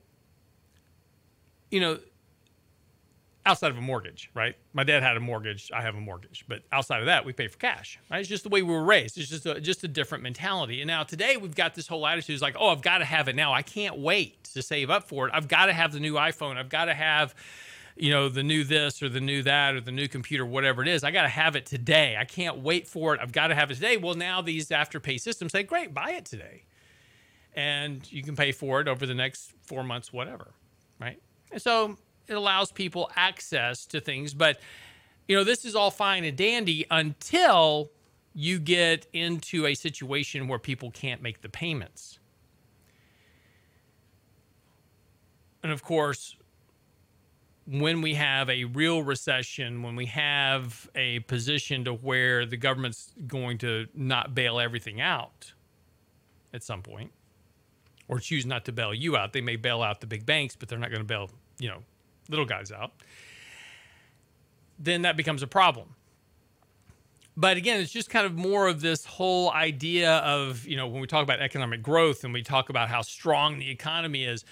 you 1.71 1.79
know, 1.79 1.97
outside 3.45 3.69
of 3.69 3.77
a 3.77 3.81
mortgage, 3.81 4.31
right? 4.33 4.55
My 4.73 4.83
dad 4.83 5.03
had 5.03 5.17
a 5.17 5.19
mortgage, 5.19 5.71
I 5.73 5.81
have 5.81 5.95
a 5.95 6.01
mortgage, 6.01 6.45
but 6.47 6.63
outside 6.71 7.01
of 7.01 7.05
that, 7.05 7.25
we 7.25 7.33
pay 7.33 7.47
for 7.47 7.57
cash. 7.57 7.99
Right? 8.09 8.19
It's 8.19 8.29
just 8.29 8.43
the 8.43 8.49
way 8.49 8.61
we 8.63 8.73
were 8.73 8.83
raised. 8.83 9.17
It's 9.17 9.29
just 9.29 9.45
a, 9.45 9.61
just 9.61 9.83
a 9.83 9.87
different 9.87 10.23
mentality. 10.23 10.81
And 10.81 10.87
now 10.87 11.03
today, 11.03 11.37
we've 11.37 11.55
got 11.55 11.75
this 11.75 11.87
whole 11.87 12.05
attitude: 12.07 12.35
is 12.35 12.41
like, 12.41 12.55
oh, 12.59 12.69
I've 12.69 12.81
got 12.81 12.99
to 12.99 13.05
have 13.05 13.27
it 13.27 13.35
now. 13.35 13.53
I 13.53 13.61
can't 13.61 13.97
wait 13.97 14.43
to 14.45 14.61
save 14.61 14.89
up 14.89 15.07
for 15.07 15.27
it. 15.27 15.31
I've 15.33 15.47
got 15.47 15.67
to 15.67 15.73
have 15.73 15.93
the 15.93 15.99
new 15.99 16.13
iPhone. 16.13 16.57
I've 16.57 16.69
got 16.69 16.85
to 16.85 16.93
have, 16.93 17.35
you 17.95 18.09
know, 18.09 18.29
the 18.29 18.43
new 18.43 18.63
this 18.63 19.03
or 19.03 19.09
the 19.09 19.21
new 19.21 19.43
that 19.43 19.75
or 19.75 19.81
the 19.81 19.91
new 19.91 20.07
computer, 20.07 20.45
whatever 20.45 20.81
it 20.81 20.87
is. 20.87 21.03
I 21.03 21.11
got 21.11 21.23
to 21.23 21.29
have 21.29 21.55
it 21.55 21.65
today. 21.65 22.17
I 22.19 22.25
can't 22.25 22.57
wait 22.59 22.87
for 22.87 23.13
it. 23.13 23.21
I've 23.21 23.31
got 23.31 23.47
to 23.47 23.55
have 23.55 23.69
it 23.69 23.75
today. 23.75 23.97
Well, 23.97 24.15
now 24.15 24.41
these 24.41 24.69
afterpay 24.69 25.19
systems 25.19 25.51
say, 25.51 25.63
great, 25.63 25.93
buy 25.93 26.11
it 26.11 26.25
today, 26.25 26.63
and 27.53 28.11
you 28.11 28.23
can 28.23 28.35
pay 28.35 28.51
for 28.51 28.81
it 28.81 28.87
over 28.87 29.05
the 29.05 29.13
next 29.13 29.53
four 29.63 29.83
months, 29.83 30.11
whatever, 30.11 30.51
right? 30.99 31.21
And 31.51 31.61
so 31.61 31.97
it 32.27 32.33
allows 32.33 32.71
people 32.71 33.09
access 33.15 33.85
to 33.87 33.99
things. 33.99 34.33
But, 34.33 34.59
you 35.27 35.35
know, 35.35 35.43
this 35.43 35.65
is 35.65 35.75
all 35.75 35.91
fine 35.91 36.23
and 36.23 36.37
dandy 36.37 36.85
until 36.89 37.91
you 38.33 38.59
get 38.59 39.07
into 39.13 39.65
a 39.65 39.73
situation 39.73 40.47
where 40.47 40.59
people 40.59 40.91
can't 40.91 41.21
make 41.21 41.41
the 41.41 41.49
payments. 41.49 42.19
And 45.63 45.71
of 45.71 45.81
course, 45.81 46.35
when 47.65 48.01
we 48.01 48.13
have 48.13 48.49
a 48.49 48.65
real 48.65 49.01
recession, 49.01 49.81
when 49.81 49.95
we 49.95 50.05
have 50.07 50.87
a 50.93 51.19
position 51.21 51.85
to 51.85 51.93
where 51.93 52.45
the 52.45 52.57
government's 52.57 53.13
going 53.25 53.57
to 53.59 53.87
not 53.95 54.35
bail 54.35 54.59
everything 54.59 55.01
out 55.01 55.53
at 56.53 56.61
some 56.61 56.81
point, 56.81 57.11
or 58.07 58.19
choose 58.19 58.45
not 58.45 58.65
to 58.65 58.71
bail 58.71 58.93
you 58.93 59.17
out, 59.17 59.33
they 59.33 59.41
may 59.41 59.55
bail 59.55 59.81
out 59.81 60.01
the 60.01 60.07
big 60.07 60.25
banks, 60.25 60.55
but 60.55 60.69
they're 60.69 60.77
not 60.77 60.89
going 60.89 61.01
to 61.01 61.07
bail, 61.07 61.31
you 61.57 61.67
know, 61.67 61.79
little 62.29 62.45
guys 62.45 62.71
out, 62.71 62.91
then 64.79 65.03
that 65.03 65.15
becomes 65.17 65.43
a 65.43 65.47
problem. 65.47 65.95
but 67.37 67.57
again, 67.57 67.81
it's 67.81 67.91
just 67.91 68.09
kind 68.09 68.25
of 68.25 68.35
more 68.35 68.67
of 68.67 68.81
this 68.81 69.05
whole 69.05 69.51
idea 69.51 70.17
of, 70.19 70.65
you 70.65 70.77
know, 70.77 70.87
when 70.87 71.01
we 71.01 71.07
talk 71.07 71.23
about 71.23 71.41
economic 71.41 71.81
growth 71.83 72.23
and 72.23 72.33
we 72.33 72.41
talk 72.41 72.69
about 72.69 72.87
how 72.87 73.01
strong 73.01 73.59
the 73.59 73.69
economy 73.69 74.23
is, 74.23 74.45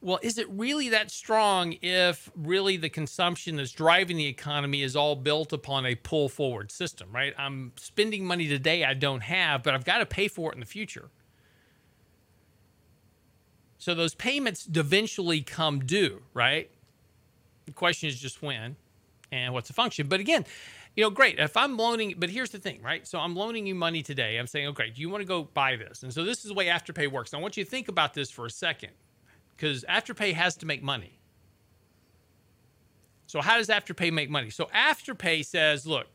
well, 0.00 0.18
is 0.22 0.38
it 0.38 0.48
really 0.48 0.88
that 0.88 1.10
strong 1.10 1.76
if 1.82 2.30
really 2.34 2.78
the 2.78 2.88
consumption 2.88 3.56
that's 3.56 3.72
driving 3.72 4.16
the 4.16 4.26
economy 4.26 4.82
is 4.82 4.96
all 4.96 5.14
built 5.14 5.52
upon 5.52 5.84
a 5.84 5.94
pull 5.94 6.30
forward 6.30 6.72
system, 6.72 7.10
right? 7.12 7.34
I'm 7.36 7.72
spending 7.76 8.24
money 8.24 8.48
today 8.48 8.84
I 8.84 8.94
don't 8.94 9.22
have, 9.22 9.62
but 9.62 9.74
I've 9.74 9.84
got 9.84 9.98
to 9.98 10.06
pay 10.06 10.26
for 10.28 10.50
it 10.52 10.54
in 10.54 10.60
the 10.60 10.66
future. 10.66 11.10
So 13.76 13.94
those 13.94 14.14
payments 14.14 14.66
eventually 14.74 15.42
come 15.42 15.80
due, 15.80 16.22
right? 16.32 16.70
The 17.70 17.74
question 17.74 18.08
is 18.08 18.18
just 18.18 18.42
when 18.42 18.74
and 19.30 19.54
what's 19.54 19.68
the 19.68 19.74
function. 19.74 20.08
But 20.08 20.18
again, 20.18 20.44
you 20.96 21.04
know, 21.04 21.10
great. 21.10 21.38
If 21.38 21.56
I'm 21.56 21.76
loaning, 21.76 22.14
but 22.18 22.30
here's 22.30 22.50
the 22.50 22.58
thing, 22.58 22.82
right? 22.82 23.06
So 23.06 23.20
I'm 23.20 23.36
loaning 23.36 23.64
you 23.64 23.76
money 23.76 24.02
today. 24.02 24.38
I'm 24.38 24.48
saying, 24.48 24.66
okay, 24.68 24.90
do 24.90 25.00
you 25.00 25.08
want 25.08 25.20
to 25.20 25.26
go 25.26 25.44
buy 25.44 25.76
this? 25.76 26.02
And 26.02 26.12
so 26.12 26.24
this 26.24 26.38
is 26.38 26.48
the 26.48 26.54
way 26.54 26.66
Afterpay 26.66 27.08
works. 27.08 27.32
I 27.32 27.38
want 27.38 27.56
you 27.56 27.62
to 27.62 27.70
think 27.70 27.86
about 27.86 28.12
this 28.12 28.28
for 28.28 28.44
a 28.44 28.50
second 28.50 28.90
because 29.56 29.84
Afterpay 29.88 30.34
has 30.34 30.56
to 30.56 30.66
make 30.66 30.82
money. 30.82 31.20
So, 33.28 33.40
how 33.40 33.58
does 33.58 33.68
Afterpay 33.68 34.12
make 34.12 34.28
money? 34.28 34.50
So, 34.50 34.64
Afterpay 34.74 35.46
says, 35.46 35.86
look, 35.86 36.08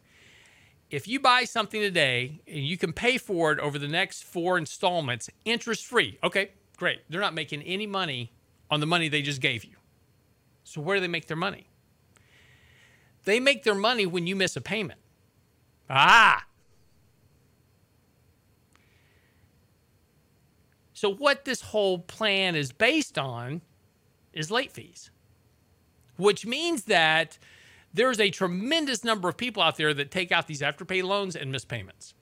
if 0.90 1.08
you 1.08 1.22
buy 1.22 1.46
something 1.46 1.80
today 1.80 2.42
and 2.46 2.66
you 2.66 2.78
can 2.78 2.92
pay 2.92 3.18
for 3.18 3.54
it 3.54 3.60
over 3.60 3.80
the 3.80 3.88
next 3.88 4.26
four 4.26 4.58
installments 4.58 5.30
interest 5.46 5.86
free, 5.86 6.20
okay, 6.22 6.52
great. 6.76 7.00
They're 7.10 7.22
not 7.22 7.34
making 7.34 7.62
any 7.62 7.88
money 7.88 8.34
on 8.70 8.82
the 8.82 8.86
money 8.86 9.08
they 9.08 9.22
just 9.22 9.40
gave 9.40 9.64
you. 9.64 9.78
So, 10.66 10.82
where 10.82 10.98
do 10.98 11.02
they 11.02 11.08
make 11.08 11.28
their 11.28 11.38
money? 11.38 11.68
They 13.24 13.40
make 13.40 13.64
their 13.64 13.76
money 13.76 14.06
when 14.06 14.28
you 14.28 14.36
miss 14.36 14.56
a 14.56 14.62
payment. 14.62 15.00
Ah. 15.90 16.44
So, 20.94 21.14
what 21.14 21.46
this 21.46 21.62
whole 21.62 22.00
plan 22.00 22.56
is 22.56 22.72
based 22.72 23.18
on 23.18 23.62
is 24.34 24.50
late 24.50 24.72
fees, 24.72 25.12
which 26.18 26.46
means 26.48 26.86
that 26.86 27.38
there's 27.94 28.20
a 28.20 28.32
tremendous 28.32 29.04
number 29.04 29.30
of 29.30 29.38
people 29.38 29.62
out 29.62 29.78
there 29.78 29.94
that 29.94 30.10
take 30.10 30.32
out 30.32 30.48
these 30.48 30.62
afterpay 30.62 31.04
loans 31.04 31.36
and 31.36 31.52
miss 31.52 31.64
payments. 31.64 32.16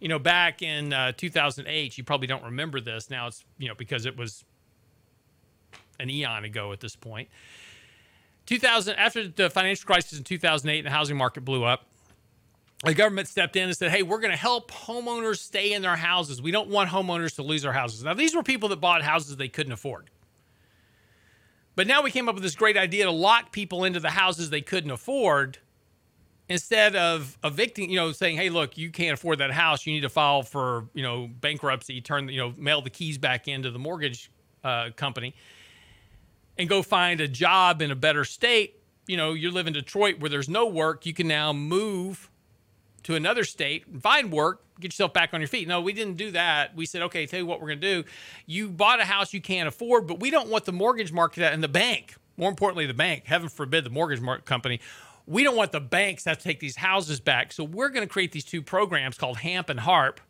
You 0.00 0.08
know, 0.08 0.18
back 0.18 0.62
in 0.62 0.92
uh, 0.92 1.12
2008, 1.16 1.96
you 1.96 2.02
probably 2.02 2.26
don't 2.26 2.42
remember 2.42 2.80
this. 2.80 3.08
Now 3.08 3.28
it's, 3.28 3.44
you 3.56 3.68
know, 3.68 3.74
because 3.74 4.04
it 4.04 4.16
was 4.16 4.44
an 6.00 6.10
eon 6.10 6.44
ago 6.44 6.72
at 6.72 6.80
this 6.80 6.96
point. 6.96 7.28
2000 8.46 8.96
after 8.96 9.28
the 9.28 9.48
financial 9.48 9.86
crisis 9.86 10.18
in 10.18 10.24
2008 10.24 10.78
and 10.78 10.86
the 10.86 10.90
housing 10.90 11.16
market 11.16 11.44
blew 11.44 11.62
up 11.62 11.86
the 12.84 12.94
government 12.94 13.28
stepped 13.28 13.56
in 13.56 13.64
and 13.64 13.76
said 13.76 13.90
hey 13.90 14.02
we're 14.02 14.20
going 14.20 14.30
to 14.30 14.36
help 14.36 14.70
homeowners 14.70 15.38
stay 15.38 15.72
in 15.72 15.82
their 15.82 15.96
houses. 15.96 16.40
We 16.40 16.50
don't 16.50 16.68
want 16.68 16.90
homeowners 16.90 17.34
to 17.36 17.42
lose 17.42 17.62
their 17.62 17.72
houses. 17.72 18.02
Now 18.04 18.14
these 18.14 18.34
were 18.34 18.42
people 18.42 18.68
that 18.70 18.80
bought 18.80 19.02
houses 19.02 19.36
they 19.36 19.48
couldn't 19.48 19.72
afford. 19.72 20.10
But 21.76 21.86
now 21.86 22.02
we 22.02 22.10
came 22.10 22.28
up 22.28 22.34
with 22.34 22.42
this 22.42 22.56
great 22.56 22.76
idea 22.76 23.04
to 23.04 23.10
lock 23.10 23.52
people 23.52 23.84
into 23.84 24.00
the 24.00 24.10
houses 24.10 24.50
they 24.50 24.60
couldn't 24.60 24.90
afford 24.90 25.58
instead 26.48 26.96
of 26.96 27.38
evicting 27.44 27.90
you 27.90 27.96
know 27.96 28.12
saying 28.12 28.36
hey 28.36 28.50
look 28.50 28.76
you 28.76 28.90
can't 28.90 29.14
afford 29.14 29.38
that 29.38 29.50
house. 29.50 29.86
You 29.86 29.92
need 29.92 30.00
to 30.00 30.08
file 30.08 30.42
for 30.42 30.88
you 30.94 31.02
know 31.02 31.28
bankruptcy 31.28 32.00
turn 32.00 32.28
you 32.28 32.38
know 32.38 32.54
mail 32.56 32.80
the 32.80 32.90
keys 32.90 33.18
back 33.18 33.46
into 33.46 33.70
the 33.70 33.78
mortgage 33.78 34.30
uh, 34.64 34.90
company 34.96 35.34
and 36.60 36.68
go 36.68 36.82
find 36.82 37.22
a 37.22 37.26
job 37.26 37.80
in 37.80 37.90
a 37.90 37.96
better 37.96 38.22
state, 38.22 38.82
you 39.06 39.16
know, 39.16 39.32
you 39.32 39.50
live 39.50 39.66
in 39.66 39.72
Detroit 39.72 40.20
where 40.20 40.28
there's 40.28 40.48
no 40.48 40.66
work, 40.66 41.06
you 41.06 41.14
can 41.14 41.26
now 41.26 41.54
move 41.54 42.30
to 43.02 43.14
another 43.14 43.44
state, 43.44 43.86
find 44.02 44.30
work, 44.30 44.62
get 44.78 44.88
yourself 44.92 45.14
back 45.14 45.32
on 45.32 45.40
your 45.40 45.48
feet. 45.48 45.66
No, 45.66 45.80
we 45.80 45.94
didn't 45.94 46.18
do 46.18 46.32
that. 46.32 46.76
We 46.76 46.84
said, 46.84 47.00
okay, 47.02 47.24
tell 47.24 47.40
you 47.40 47.46
what 47.46 47.62
we're 47.62 47.68
going 47.68 47.80
to 47.80 48.02
do. 48.02 48.08
You 48.44 48.68
bought 48.68 49.00
a 49.00 49.06
house 49.06 49.32
you 49.32 49.40
can't 49.40 49.68
afford, 49.68 50.06
but 50.06 50.20
we 50.20 50.30
don't 50.30 50.50
want 50.50 50.66
the 50.66 50.72
mortgage 50.72 51.12
market 51.12 51.50
and 51.50 51.62
the 51.62 51.68
bank, 51.68 52.14
more 52.36 52.50
importantly, 52.50 52.84
the 52.84 52.92
bank, 52.92 53.24
heaven 53.24 53.48
forbid 53.48 53.84
the 53.84 53.90
mortgage 53.90 54.20
market 54.20 54.44
company. 54.44 54.80
We 55.26 55.42
don't 55.44 55.56
want 55.56 55.72
the 55.72 55.80
banks 55.80 56.24
to 56.24 56.30
have 56.30 56.38
to 56.38 56.44
take 56.44 56.60
these 56.60 56.76
houses 56.76 57.20
back. 57.20 57.54
So 57.54 57.64
we're 57.64 57.88
going 57.88 58.06
to 58.06 58.12
create 58.12 58.32
these 58.32 58.44
two 58.44 58.60
programs 58.60 59.16
called 59.16 59.38
HAMP 59.38 59.70
and 59.70 59.80
HARP 59.80 60.20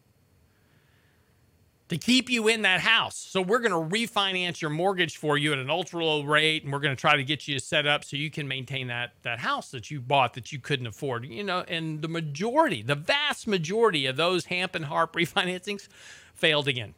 to 1.90 1.98
keep 1.98 2.31
you 2.31 2.46
in 2.46 2.62
that 2.62 2.81
house. 2.81 3.16
So 3.16 3.42
we're 3.42 3.59
going 3.59 3.72
to 3.72 3.96
refinance 3.96 4.61
your 4.61 4.70
mortgage 4.70 5.16
for 5.16 5.37
you 5.37 5.53
at 5.53 5.59
an 5.59 5.68
ultra 5.68 6.05
low 6.05 6.22
rate, 6.22 6.62
and 6.62 6.72
we're 6.72 6.79
going 6.79 6.94
to 6.94 7.00
try 7.00 7.16
to 7.16 7.24
get 7.24 7.48
you 7.48 7.59
set 7.59 7.85
up 7.85 8.05
so 8.05 8.16
you 8.16 8.31
can 8.31 8.46
maintain 8.46 8.87
that 8.87 9.14
that 9.22 9.40
house 9.40 9.72
that 9.72 9.90
you 9.90 10.00
bought 10.00 10.35
that 10.35 10.53
you 10.53 10.61
couldn't 10.61 10.87
afford. 10.87 11.26
You 11.26 11.42
know, 11.42 11.64
and 11.66 12.00
the 12.00 12.07
majority, 12.07 12.83
the 12.83 12.94
vast 12.94 13.48
majority 13.48 14.07
of 14.07 14.16
those 14.16 14.46
Hamp 14.46 14.76
and 14.76 14.85
Harp 14.85 15.12
refinancings 15.16 15.88
failed 16.33 16.68
again. 16.68 16.94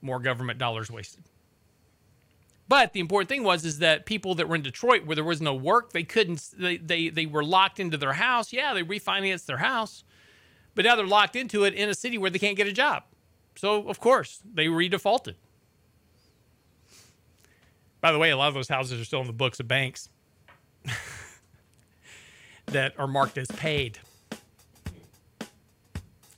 More 0.00 0.20
government 0.20 0.60
dollars 0.60 0.92
wasted. 0.92 1.24
But 2.68 2.92
the 2.92 3.00
important 3.00 3.30
thing 3.30 3.42
was 3.42 3.64
is 3.64 3.80
that 3.80 4.06
people 4.06 4.36
that 4.36 4.48
were 4.48 4.54
in 4.54 4.62
Detroit 4.62 5.06
where 5.06 5.16
there 5.16 5.24
was 5.24 5.40
no 5.40 5.54
work, 5.54 5.92
they 5.92 6.04
couldn't 6.04 6.50
they 6.56 6.76
they, 6.76 7.08
they 7.08 7.26
were 7.26 7.42
locked 7.42 7.80
into 7.80 7.96
their 7.96 8.12
house. 8.12 8.52
Yeah, 8.52 8.74
they 8.74 8.84
refinanced 8.84 9.46
their 9.46 9.56
house 9.56 10.04
but 10.78 10.84
now 10.84 10.94
they're 10.94 11.08
locked 11.08 11.34
into 11.34 11.64
it 11.64 11.74
in 11.74 11.88
a 11.88 11.94
city 11.94 12.18
where 12.18 12.30
they 12.30 12.38
can't 12.38 12.56
get 12.56 12.68
a 12.68 12.72
job. 12.72 13.02
So, 13.56 13.88
of 13.88 13.98
course, 13.98 14.38
they 14.54 14.66
redefaulted. 14.66 15.34
By 18.00 18.12
the 18.12 18.18
way, 18.18 18.30
a 18.30 18.36
lot 18.36 18.46
of 18.46 18.54
those 18.54 18.68
houses 18.68 19.00
are 19.00 19.04
still 19.04 19.20
in 19.20 19.26
the 19.26 19.32
books 19.32 19.58
of 19.58 19.66
banks 19.66 20.08
that 22.66 22.94
are 22.96 23.08
marked 23.08 23.38
as 23.38 23.48
paid 23.48 23.98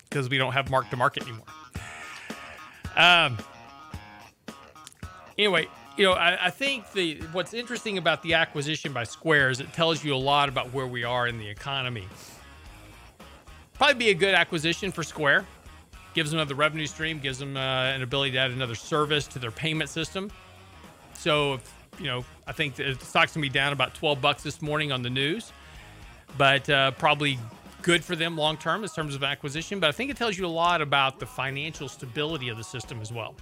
because 0.09 0.31
we 0.31 0.39
don't 0.39 0.53
have 0.53 0.71
mark 0.71 0.89
to 0.89 0.97
market 0.97 1.25
anymore. 1.25 1.45
Um, 2.97 3.37
anyway, 5.37 5.69
you 5.99 6.05
know, 6.05 6.13
I, 6.13 6.47
I, 6.47 6.51
think 6.51 6.91
the 6.93 7.17
what's 7.33 7.53
interesting 7.53 7.99
about 7.99 8.23
the 8.23 8.33
acquisition 8.33 8.95
by 8.95 9.05
Square 9.05 9.51
is 9.51 9.61
it 9.61 9.71
tells 9.75 10.03
you 10.03 10.15
a 10.15 10.17
lot 10.17 10.49
about 10.49 10.73
where 10.73 10.87
we 10.87 11.05
are 11.05 11.29
in 11.29 11.39
the 11.39 11.47
economy. 11.47 12.09
Probably 13.81 13.95
be 13.95 14.11
a 14.11 14.15
good 14.15 14.35
acquisition 14.35 14.93
for 14.93 15.03
Square. 15.03 15.47
Gives 16.13 16.33
them 16.33 16.39
another 16.39 16.55
revenue 16.55 16.85
stream, 16.85 17.19
gives 17.19 17.39
them 17.39 17.57
uh, 17.57 17.61
an 17.61 18.03
ability 18.03 18.33
to 18.33 18.39
add 18.39 18.51
another 18.51 18.75
service 18.75 19.27
to 19.29 19.39
their 19.39 19.51
payment 19.51 19.89
system. 19.89 20.31
So, 21.15 21.55
if, 21.55 21.75
you 21.99 22.05
know, 22.05 22.23
I 22.47 22.53
think 22.53 22.75
the 22.75 22.95
stock's 23.01 23.33
gonna 23.33 23.41
be 23.41 23.49
down 23.49 23.73
about 23.73 23.95
12 23.95 24.21
bucks 24.21 24.43
this 24.43 24.61
morning 24.61 24.93
on 24.93 25.01
the 25.01 25.09
news, 25.09 25.51
but 26.37 26.69
uh, 26.69 26.91
probably 26.91 27.39
good 27.81 28.05
for 28.05 28.15
them 28.15 28.37
long 28.37 28.59
term 28.59 28.83
in 28.83 28.91
terms 28.91 29.15
of 29.15 29.25
acquisition. 29.25 29.81
But 29.81 29.89
I 29.89 29.93
think 29.93 30.11
it 30.11 30.19
tells 30.19 30.37
you 30.37 30.45
a 30.45 30.47
lot 30.47 30.83
about 30.83 31.19
the 31.19 31.25
financial 31.25 31.89
stability 31.89 32.51
of 32.51 32.59
the 32.59 32.65
system 32.65 33.01
as 33.01 33.11
well. 33.11 33.35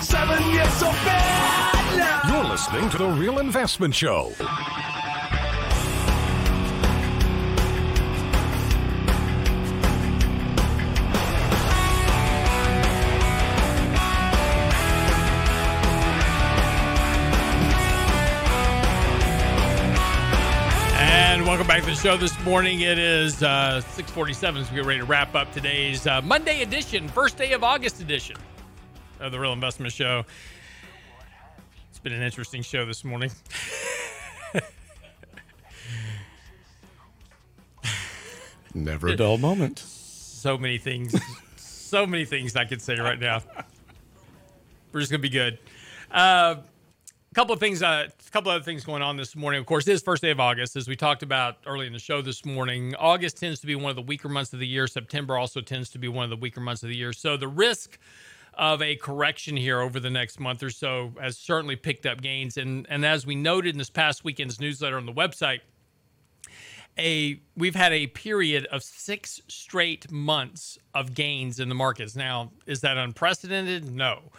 the 0.00 0.92
ball. 1.06 2.28
You're 2.28 2.44
listening 2.44 2.90
to 2.90 2.98
The 2.98 3.08
Real 3.08 3.38
Investment 3.38 3.94
Show. 3.94 4.32
Welcome 21.48 21.66
back 21.66 21.80
to 21.80 21.88
the 21.88 21.94
show 21.94 22.14
this 22.14 22.38
morning. 22.44 22.82
It 22.82 22.98
is 22.98 23.42
uh, 23.42 23.80
647 23.80 24.60
as 24.60 24.70
we 24.70 24.76
get 24.76 24.84
ready 24.84 25.00
to 25.00 25.06
wrap 25.06 25.34
up 25.34 25.50
today's 25.50 26.06
uh, 26.06 26.20
Monday 26.20 26.60
edition, 26.60 27.08
first 27.08 27.38
day 27.38 27.52
of 27.52 27.64
August 27.64 28.02
edition 28.02 28.36
of 29.18 29.32
the 29.32 29.40
Real 29.40 29.54
Investment 29.54 29.90
Show. 29.90 30.26
It's 31.88 31.98
been 32.00 32.12
an 32.12 32.20
interesting 32.20 32.60
show 32.60 32.84
this 32.84 33.02
morning. 33.02 33.30
Never 38.74 39.08
a 39.08 39.16
dull 39.16 39.38
moment. 39.38 39.78
So 39.78 40.58
many 40.58 40.76
things, 40.76 41.18
so 41.56 42.06
many 42.06 42.26
things 42.26 42.56
I 42.56 42.66
could 42.66 42.82
say 42.82 42.98
right 42.98 43.18
now. 43.18 43.40
We're 44.92 45.00
just 45.00 45.10
going 45.10 45.22
to 45.22 45.26
be 45.26 45.30
good. 45.30 45.58
Uh, 46.10 46.56
couple 47.38 47.54
of 47.54 47.60
things, 47.60 47.84
uh, 47.84 48.08
a 48.08 48.30
couple 48.32 48.50
of 48.50 48.56
other 48.56 48.64
things 48.64 48.84
going 48.84 49.00
on 49.00 49.16
this 49.16 49.36
morning. 49.36 49.60
Of 49.60 49.66
course, 49.66 49.86
it 49.86 49.92
is 49.92 50.02
first 50.02 50.22
day 50.22 50.32
of 50.32 50.40
August, 50.40 50.74
as 50.74 50.88
we 50.88 50.96
talked 50.96 51.22
about 51.22 51.58
early 51.66 51.86
in 51.86 51.92
the 51.92 51.98
show 52.00 52.20
this 52.20 52.44
morning. 52.44 52.96
August 52.96 53.36
tends 53.36 53.60
to 53.60 53.66
be 53.68 53.76
one 53.76 53.90
of 53.90 53.94
the 53.94 54.02
weaker 54.02 54.28
months 54.28 54.52
of 54.52 54.58
the 54.58 54.66
year. 54.66 54.88
September 54.88 55.38
also 55.38 55.60
tends 55.60 55.88
to 55.90 55.98
be 56.00 56.08
one 56.08 56.24
of 56.24 56.30
the 56.30 56.36
weaker 56.36 56.60
months 56.60 56.82
of 56.82 56.88
the 56.88 56.96
year. 56.96 57.12
So 57.12 57.36
the 57.36 57.46
risk 57.46 58.00
of 58.54 58.82
a 58.82 58.96
correction 58.96 59.56
here 59.56 59.80
over 59.80 60.00
the 60.00 60.10
next 60.10 60.40
month 60.40 60.64
or 60.64 60.70
so 60.70 61.12
has 61.20 61.38
certainly 61.38 61.76
picked 61.76 62.06
up 62.06 62.20
gains. 62.20 62.56
And 62.56 62.88
and 62.90 63.06
as 63.06 63.24
we 63.24 63.36
noted 63.36 63.72
in 63.72 63.78
this 63.78 63.88
past 63.88 64.24
weekend's 64.24 64.58
newsletter 64.58 64.96
on 64.96 65.06
the 65.06 65.12
website, 65.12 65.60
a 66.98 67.40
we've 67.56 67.76
had 67.76 67.92
a 67.92 68.08
period 68.08 68.66
of 68.72 68.82
six 68.82 69.40
straight 69.46 70.10
months 70.10 70.76
of 70.92 71.14
gains 71.14 71.60
in 71.60 71.68
the 71.68 71.76
markets. 71.76 72.16
Now, 72.16 72.50
is 72.66 72.80
that 72.80 72.96
unprecedented? 72.96 73.94
No. 73.94 74.32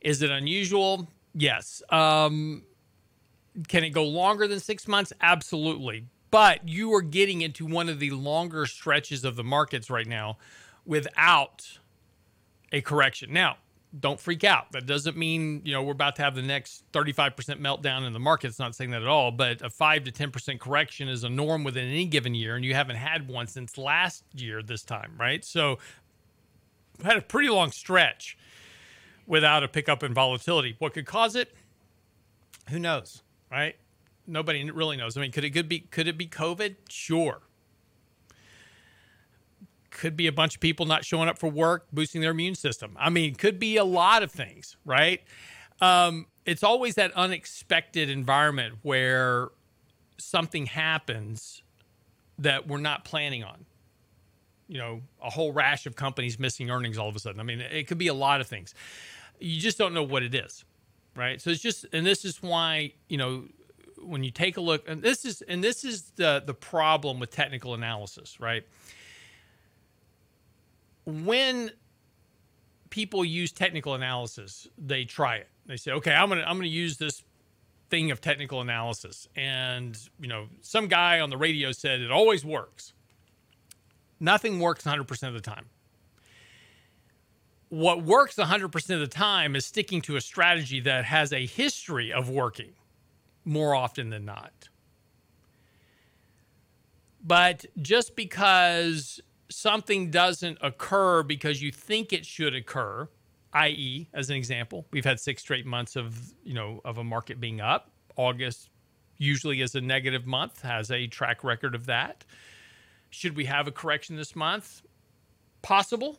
Is 0.00 0.22
it 0.22 0.30
unusual? 0.30 1.06
Yes. 1.34 1.82
Um, 1.90 2.62
can 3.68 3.84
it 3.84 3.90
go 3.90 4.04
longer 4.04 4.46
than 4.46 4.60
six 4.60 4.86
months? 4.88 5.12
Absolutely. 5.20 6.06
But 6.30 6.68
you 6.68 6.94
are 6.94 7.02
getting 7.02 7.40
into 7.40 7.66
one 7.66 7.88
of 7.88 7.98
the 7.98 8.10
longer 8.10 8.66
stretches 8.66 9.24
of 9.24 9.36
the 9.36 9.44
markets 9.44 9.90
right 9.90 10.06
now 10.06 10.38
without 10.86 11.78
a 12.72 12.80
correction. 12.80 13.32
Now, 13.32 13.56
don't 13.98 14.20
freak 14.20 14.44
out. 14.44 14.70
That 14.70 14.86
doesn't 14.86 15.16
mean, 15.16 15.62
you 15.64 15.72
know, 15.72 15.82
we're 15.82 15.92
about 15.92 16.14
to 16.16 16.22
have 16.22 16.36
the 16.36 16.42
next 16.42 16.84
35% 16.92 17.34
meltdown 17.60 18.06
in 18.06 18.12
the 18.12 18.20
market. 18.20 18.46
It's 18.46 18.60
not 18.60 18.76
saying 18.76 18.90
that 18.90 19.02
at 19.02 19.08
all, 19.08 19.32
but 19.32 19.62
a 19.62 19.70
5 19.70 20.04
to 20.04 20.12
10% 20.12 20.60
correction 20.60 21.08
is 21.08 21.24
a 21.24 21.28
norm 21.28 21.64
within 21.64 21.88
any 21.88 22.06
given 22.06 22.34
year 22.34 22.54
and 22.54 22.64
you 22.64 22.74
haven't 22.74 22.96
had 22.96 23.28
one 23.28 23.48
since 23.48 23.76
last 23.76 24.22
year 24.32 24.62
this 24.62 24.82
time, 24.82 25.14
right? 25.18 25.44
So, 25.44 25.78
had 27.02 27.16
a 27.16 27.22
pretty 27.22 27.48
long 27.48 27.72
stretch 27.72 28.36
without 29.30 29.62
a 29.62 29.68
pickup 29.68 30.02
in 30.02 30.12
volatility. 30.12 30.74
What 30.80 30.92
could 30.92 31.06
cause 31.06 31.36
it? 31.36 31.54
Who 32.68 32.80
knows, 32.80 33.22
right? 33.50 33.76
Nobody 34.26 34.68
really 34.70 34.96
knows. 34.96 35.16
I 35.16 35.20
mean, 35.20 35.30
could 35.30 35.44
it 35.44 35.50
could 35.50 35.68
be 35.68 35.78
could 35.80 36.08
it 36.08 36.18
be 36.18 36.26
COVID? 36.26 36.74
Sure. 36.88 37.40
Could 39.90 40.16
be 40.16 40.26
a 40.26 40.32
bunch 40.32 40.56
of 40.56 40.60
people 40.60 40.84
not 40.84 41.04
showing 41.04 41.28
up 41.28 41.38
for 41.38 41.48
work, 41.48 41.86
boosting 41.92 42.20
their 42.20 42.32
immune 42.32 42.56
system. 42.56 42.96
I 42.98 43.08
mean, 43.08 43.36
could 43.36 43.58
be 43.58 43.76
a 43.76 43.84
lot 43.84 44.22
of 44.22 44.32
things, 44.32 44.76
right? 44.84 45.22
Um, 45.80 46.26
it's 46.44 46.64
always 46.64 46.96
that 46.96 47.12
unexpected 47.12 48.10
environment 48.10 48.78
where 48.82 49.48
something 50.18 50.66
happens 50.66 51.62
that 52.38 52.66
we're 52.66 52.78
not 52.78 53.04
planning 53.04 53.44
on. 53.44 53.64
You 54.66 54.78
know, 54.78 55.02
a 55.22 55.30
whole 55.30 55.52
rash 55.52 55.86
of 55.86 55.94
companies 55.94 56.38
missing 56.38 56.70
earnings 56.70 56.98
all 56.98 57.08
of 57.08 57.16
a 57.16 57.20
sudden. 57.20 57.40
I 57.40 57.44
mean, 57.44 57.60
it 57.60 57.86
could 57.86 57.98
be 57.98 58.08
a 58.08 58.14
lot 58.14 58.40
of 58.40 58.46
things. 58.46 58.74
You 59.40 59.60
just 59.60 59.78
don't 59.78 59.94
know 59.94 60.02
what 60.02 60.22
it 60.22 60.34
is, 60.34 60.64
right? 61.16 61.40
So 61.40 61.50
it's 61.50 61.62
just, 61.62 61.86
and 61.92 62.04
this 62.04 62.24
is 62.24 62.42
why, 62.42 62.92
you 63.08 63.16
know, 63.16 63.44
when 64.02 64.24
you 64.24 64.30
take 64.30 64.56
a 64.56 64.60
look, 64.60 64.88
and 64.88 65.02
this 65.02 65.24
is, 65.24 65.42
and 65.42 65.62
this 65.62 65.84
is 65.84 66.12
the 66.16 66.42
the 66.44 66.54
problem 66.54 67.20
with 67.20 67.30
technical 67.30 67.74
analysis, 67.74 68.40
right? 68.40 68.64
when 71.06 71.70
people 72.90 73.24
use 73.24 73.52
technical 73.52 73.94
analysis, 73.94 74.68
they 74.78 75.04
try 75.04 75.36
it. 75.36 75.48
They 75.66 75.76
say, 75.76 75.92
"Okay, 75.92 76.12
I'm 76.12 76.28
gonna 76.28 76.42
I'm 76.42 76.56
gonna 76.56 76.66
use 76.68 76.98
this 76.98 77.22
thing 77.88 78.10
of 78.10 78.20
technical 78.20 78.60
analysis," 78.60 79.28
and 79.36 79.98
you 80.20 80.28
know, 80.28 80.48
some 80.60 80.88
guy 80.88 81.20
on 81.20 81.30
the 81.30 81.36
radio 81.36 81.72
said 81.72 82.00
it 82.00 82.10
always 82.10 82.44
works. 82.44 82.92
Nothing 84.18 84.60
works 84.60 84.84
100% 84.84 85.28
of 85.28 85.34
the 85.34 85.40
time. 85.40 85.66
What 87.70 88.02
works 88.04 88.36
100% 88.36 88.94
of 88.94 89.00
the 89.00 89.06
time 89.06 89.56
is 89.56 89.64
sticking 89.64 90.02
to 90.02 90.16
a 90.16 90.20
strategy 90.20 90.80
that 90.80 91.04
has 91.06 91.32
a 91.32 91.46
history 91.46 92.12
of 92.12 92.28
working 92.28 92.72
more 93.44 93.74
often 93.74 94.10
than 94.10 94.24
not. 94.24 94.68
But 97.22 97.66
just 97.80 98.16
because 98.16 99.20
something 99.50 100.10
doesn't 100.10 100.58
occur 100.62 101.22
because 101.22 101.62
you 101.62 101.70
think 101.70 102.12
it 102.12 102.24
should 102.24 102.54
occur, 102.54 103.08
i.e., 103.52 104.08
as 104.14 104.30
an 104.30 104.36
example, 104.36 104.86
we've 104.90 105.04
had 105.04 105.20
six 105.20 105.42
straight 105.42 105.66
months 105.66 105.96
of 105.96 106.32
you 106.44 106.54
know 106.54 106.80
of 106.84 106.98
a 106.98 107.04
market 107.04 107.40
being 107.40 107.60
up. 107.60 107.90
August 108.16 108.70
usually 109.18 109.60
is 109.60 109.74
a 109.74 109.80
negative 109.80 110.26
month, 110.26 110.62
has 110.62 110.90
a 110.90 111.06
track 111.06 111.44
record 111.44 111.74
of 111.74 111.86
that. 111.86 112.24
Should 113.10 113.36
we 113.36 113.44
have 113.44 113.66
a 113.66 113.72
correction 113.72 114.16
this 114.16 114.34
month? 114.34 114.82
Possible. 115.62 116.18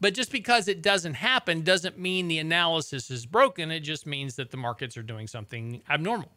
But 0.00 0.14
just 0.14 0.30
because 0.30 0.68
it 0.68 0.80
doesn't 0.80 1.14
happen 1.14 1.62
doesn't 1.62 1.98
mean 1.98 2.28
the 2.28 2.38
analysis 2.38 3.10
is 3.10 3.26
broken. 3.26 3.70
It 3.70 3.80
just 3.80 4.06
means 4.06 4.36
that 4.36 4.50
the 4.50 4.56
markets 4.56 4.96
are 4.96 5.02
doing 5.02 5.26
something 5.26 5.82
abnormal. 5.90 6.30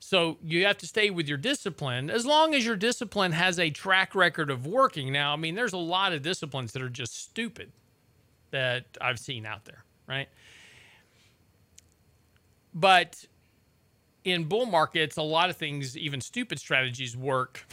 So 0.00 0.36
you 0.42 0.66
have 0.66 0.76
to 0.78 0.86
stay 0.86 1.08
with 1.10 1.28
your 1.28 1.38
discipline 1.38 2.10
as 2.10 2.26
long 2.26 2.54
as 2.54 2.66
your 2.66 2.76
discipline 2.76 3.32
has 3.32 3.58
a 3.58 3.70
track 3.70 4.14
record 4.14 4.50
of 4.50 4.66
working. 4.66 5.12
Now, 5.12 5.32
I 5.32 5.36
mean, 5.36 5.54
there's 5.54 5.72
a 5.72 5.78
lot 5.78 6.12
of 6.12 6.22
disciplines 6.22 6.72
that 6.72 6.82
are 6.82 6.90
just 6.90 7.18
stupid 7.18 7.72
that 8.50 8.84
I've 9.00 9.18
seen 9.18 9.46
out 9.46 9.64
there, 9.64 9.84
right? 10.06 10.28
But 12.74 13.24
in 14.24 14.44
bull 14.44 14.66
markets, 14.66 15.16
a 15.16 15.22
lot 15.22 15.48
of 15.48 15.56
things, 15.56 15.96
even 15.96 16.20
stupid 16.20 16.58
strategies, 16.58 17.16
work 17.16 17.66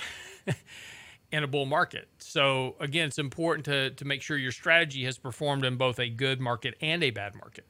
in 1.32 1.44
a 1.44 1.48
bull 1.48 1.66
market. 1.66 2.08
So 2.20 2.76
again, 2.80 3.08
it's 3.08 3.20
important 3.20 3.66
to 3.66 3.92
to 3.92 4.06
make 4.06 4.22
sure 4.22 4.38
your 4.38 4.52
strategy 4.52 5.04
has 5.06 5.18
performed 5.18 5.66
in 5.66 5.78
both 5.78 6.00
a 6.00 6.10
good 6.10 6.40
market 6.40 6.76
and 6.82 7.04
a 7.04 7.12
bad 7.12 7.36
market. 7.36 7.66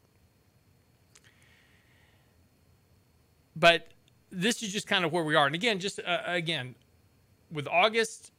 But 3.56 3.90
this 4.32 4.64
is 4.64 4.72
just 4.72 4.88
kind 4.88 5.04
of 5.04 5.12
where 5.12 5.24
we 5.24 5.36
are. 5.36 5.46
And 5.46 5.56
again, 5.56 5.80
just 5.80 6.00
uh, 6.00 6.20
again, 6.26 6.76
with 7.52 7.68
August, 7.68 8.32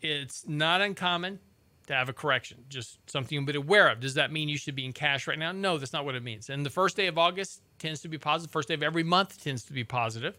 it's 0.00 0.48
not 0.48 0.80
uncommon 0.80 1.38
to 1.86 1.94
have 1.94 2.08
a 2.08 2.12
correction, 2.12 2.64
just 2.68 2.98
something 3.10 3.44
to 3.44 3.52
be 3.52 3.58
aware 3.58 3.88
of. 3.88 4.00
Does 4.00 4.14
that 4.14 4.32
mean 4.32 4.48
you 4.48 4.56
should 4.56 4.76
be 4.76 4.84
in 4.84 4.92
cash 4.92 5.26
right 5.26 5.38
now? 5.38 5.52
No, 5.52 5.78
that's 5.78 5.92
not 5.92 6.04
what 6.04 6.14
it 6.14 6.22
means. 6.22 6.48
And 6.48 6.64
the 6.64 6.70
first 6.70 6.96
day 6.96 7.08
of 7.08 7.18
August 7.18 7.60
tends 7.78 8.00
to 8.02 8.08
be 8.08 8.18
positive. 8.18 8.52
First 8.52 8.68
day 8.68 8.74
of 8.74 8.82
every 8.82 9.02
month 9.02 9.42
tends 9.42 9.64
to 9.64 9.72
be 9.72 9.84
positive 9.84 10.38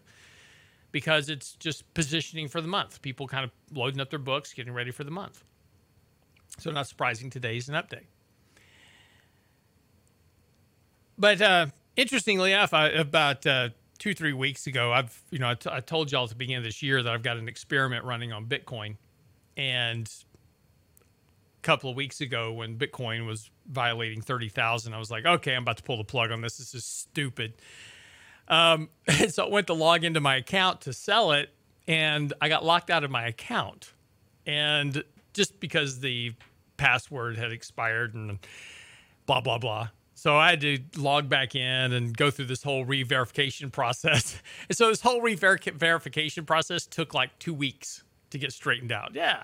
because 0.94 1.28
it's 1.28 1.56
just 1.56 1.92
positioning 1.92 2.46
for 2.46 2.60
the 2.60 2.68
month. 2.68 3.02
People 3.02 3.26
kind 3.26 3.42
of 3.42 3.50
loading 3.76 4.00
up 4.00 4.10
their 4.10 4.18
books, 4.20 4.52
getting 4.52 4.72
ready 4.72 4.92
for 4.92 5.02
the 5.02 5.10
month. 5.10 5.42
So 6.60 6.70
not 6.70 6.86
surprising 6.86 7.30
today's 7.30 7.68
an 7.68 7.74
update. 7.74 8.06
But 11.18 11.42
uh, 11.42 11.66
interestingly 11.96 12.52
enough, 12.52 12.72
I, 12.72 12.90
about 12.90 13.44
uh, 13.44 13.70
two 13.98 14.12
three 14.12 14.32
weeks 14.32 14.66
ago 14.66 14.92
i've 14.92 15.22
you 15.30 15.38
know 15.38 15.50
I, 15.50 15.54
t- 15.54 15.70
I 15.72 15.78
told 15.78 16.10
y'all 16.10 16.24
at 16.24 16.30
the 16.30 16.34
beginning 16.34 16.58
of 16.58 16.64
this 16.64 16.82
year 16.82 17.00
that 17.00 17.12
i've 17.14 17.22
got 17.22 17.36
an 17.36 17.46
experiment 17.46 18.04
running 18.04 18.32
on 18.32 18.46
bitcoin 18.46 18.96
and 19.56 20.12
a 20.98 21.62
couple 21.62 21.88
of 21.88 21.94
weeks 21.94 22.20
ago 22.20 22.52
when 22.52 22.76
bitcoin 22.76 23.24
was 23.24 23.52
violating 23.68 24.20
30000 24.20 24.92
i 24.92 24.98
was 24.98 25.12
like 25.12 25.24
okay 25.24 25.54
i'm 25.54 25.62
about 25.62 25.76
to 25.76 25.84
pull 25.84 25.96
the 25.96 26.04
plug 26.04 26.32
on 26.32 26.40
this 26.40 26.58
this 26.58 26.74
is 26.74 26.84
stupid 26.84 27.54
um, 28.48 28.88
so 29.28 29.46
i 29.46 29.48
went 29.48 29.66
to 29.66 29.74
log 29.74 30.04
into 30.04 30.20
my 30.20 30.36
account 30.36 30.80
to 30.80 30.92
sell 30.92 31.32
it 31.32 31.50
and 31.86 32.32
i 32.40 32.48
got 32.48 32.64
locked 32.64 32.90
out 32.90 33.04
of 33.04 33.10
my 33.10 33.26
account 33.26 33.92
and 34.46 35.04
just 35.32 35.58
because 35.60 36.00
the 36.00 36.32
password 36.76 37.36
had 37.36 37.52
expired 37.52 38.14
and 38.14 38.38
blah 39.26 39.40
blah 39.40 39.58
blah 39.58 39.88
so 40.24 40.36
I 40.36 40.50
had 40.50 40.62
to 40.62 40.78
log 40.96 41.28
back 41.28 41.54
in 41.54 41.92
and 41.92 42.16
go 42.16 42.30
through 42.30 42.46
this 42.46 42.62
whole 42.62 42.84
re-verification 42.84 43.70
process. 43.72 44.40
And 44.68 44.78
so 44.78 44.88
this 44.88 45.02
whole 45.02 45.20
re-verification 45.20 46.46
process 46.46 46.86
took 46.86 47.12
like 47.12 47.38
two 47.38 47.52
weeks 47.52 48.04
to 48.30 48.38
get 48.38 48.52
straightened 48.52 48.90
out. 48.90 49.10
Yeah. 49.14 49.42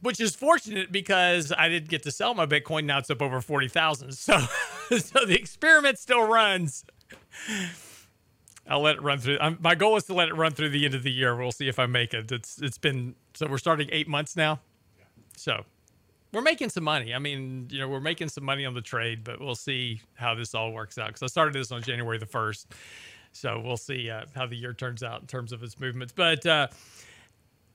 Which 0.00 0.20
is 0.20 0.34
fortunate 0.34 0.92
because 0.92 1.52
I 1.56 1.68
didn't 1.68 1.88
get 1.90 2.02
to 2.04 2.10
sell 2.10 2.34
my 2.34 2.46
Bitcoin. 2.46 2.84
Now 2.84 2.98
it's 2.98 3.10
up 3.10 3.20
over 3.20 3.42
40,000. 3.42 4.12
So, 4.14 4.38
so 4.98 5.24
the 5.24 5.34
experiment 5.34 5.98
still 5.98 6.26
runs. 6.26 6.84
I'll 8.68 8.80
let 8.80 8.96
it 8.96 9.02
run 9.02 9.18
through. 9.18 9.38
Um, 9.40 9.58
my 9.60 9.74
goal 9.74 9.96
is 9.96 10.04
to 10.04 10.14
let 10.14 10.28
it 10.28 10.34
run 10.34 10.52
through 10.52 10.70
the 10.70 10.84
end 10.84 10.94
of 10.94 11.02
the 11.02 11.12
year. 11.12 11.36
We'll 11.36 11.52
see 11.52 11.68
if 11.68 11.78
I 11.78 11.86
make 11.86 12.14
it. 12.14 12.30
It's 12.32 12.60
it's 12.60 12.78
been 12.78 13.14
so 13.34 13.46
we're 13.46 13.58
starting 13.58 13.88
eight 13.92 14.08
months 14.08 14.36
now. 14.36 14.60
So 15.36 15.64
we're 16.32 16.42
making 16.42 16.70
some 16.70 16.84
money. 16.84 17.14
I 17.14 17.18
mean, 17.18 17.68
you 17.70 17.78
know, 17.78 17.88
we're 17.88 18.00
making 18.00 18.28
some 18.28 18.44
money 18.44 18.64
on 18.64 18.74
the 18.74 18.80
trade, 18.80 19.22
but 19.22 19.40
we'll 19.40 19.54
see 19.54 20.00
how 20.14 20.34
this 20.34 20.54
all 20.54 20.72
works 20.72 20.98
out. 20.98 21.08
Because 21.08 21.22
I 21.22 21.26
started 21.26 21.54
this 21.54 21.72
on 21.72 21.82
January 21.82 22.18
the 22.18 22.26
first, 22.26 22.68
so 23.32 23.60
we'll 23.60 23.76
see 23.76 24.10
uh, 24.10 24.24
how 24.34 24.46
the 24.46 24.56
year 24.56 24.72
turns 24.72 25.02
out 25.02 25.20
in 25.20 25.26
terms 25.26 25.52
of 25.52 25.62
its 25.62 25.78
movements. 25.78 26.14
But 26.16 26.46
uh, 26.46 26.68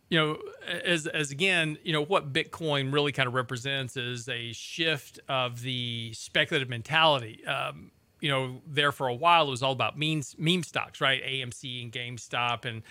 you 0.10 0.18
know, 0.18 0.38
as 0.68 1.06
as 1.06 1.30
again, 1.30 1.78
you 1.84 1.94
know, 1.94 2.04
what 2.04 2.34
Bitcoin 2.34 2.92
really 2.92 3.12
kind 3.12 3.28
of 3.28 3.36
represents 3.36 3.96
is 3.96 4.28
a 4.28 4.52
shift 4.54 5.20
of 5.30 5.62
the 5.62 6.14
speculative 6.14 6.68
mentality. 6.68 7.46
Um, 7.46 7.92
you 8.20 8.30
know, 8.30 8.62
there 8.68 8.92
for 8.92 9.08
a 9.08 9.14
while 9.14 9.48
it 9.48 9.52
was 9.52 9.64
all 9.64 9.72
about 9.72 9.98
memes, 9.98 10.36
meme 10.38 10.64
stocks, 10.64 11.02
right? 11.02 11.24
AMC 11.24 11.84
and 11.84 11.92
GameStop, 11.92 12.66
and 12.66 12.82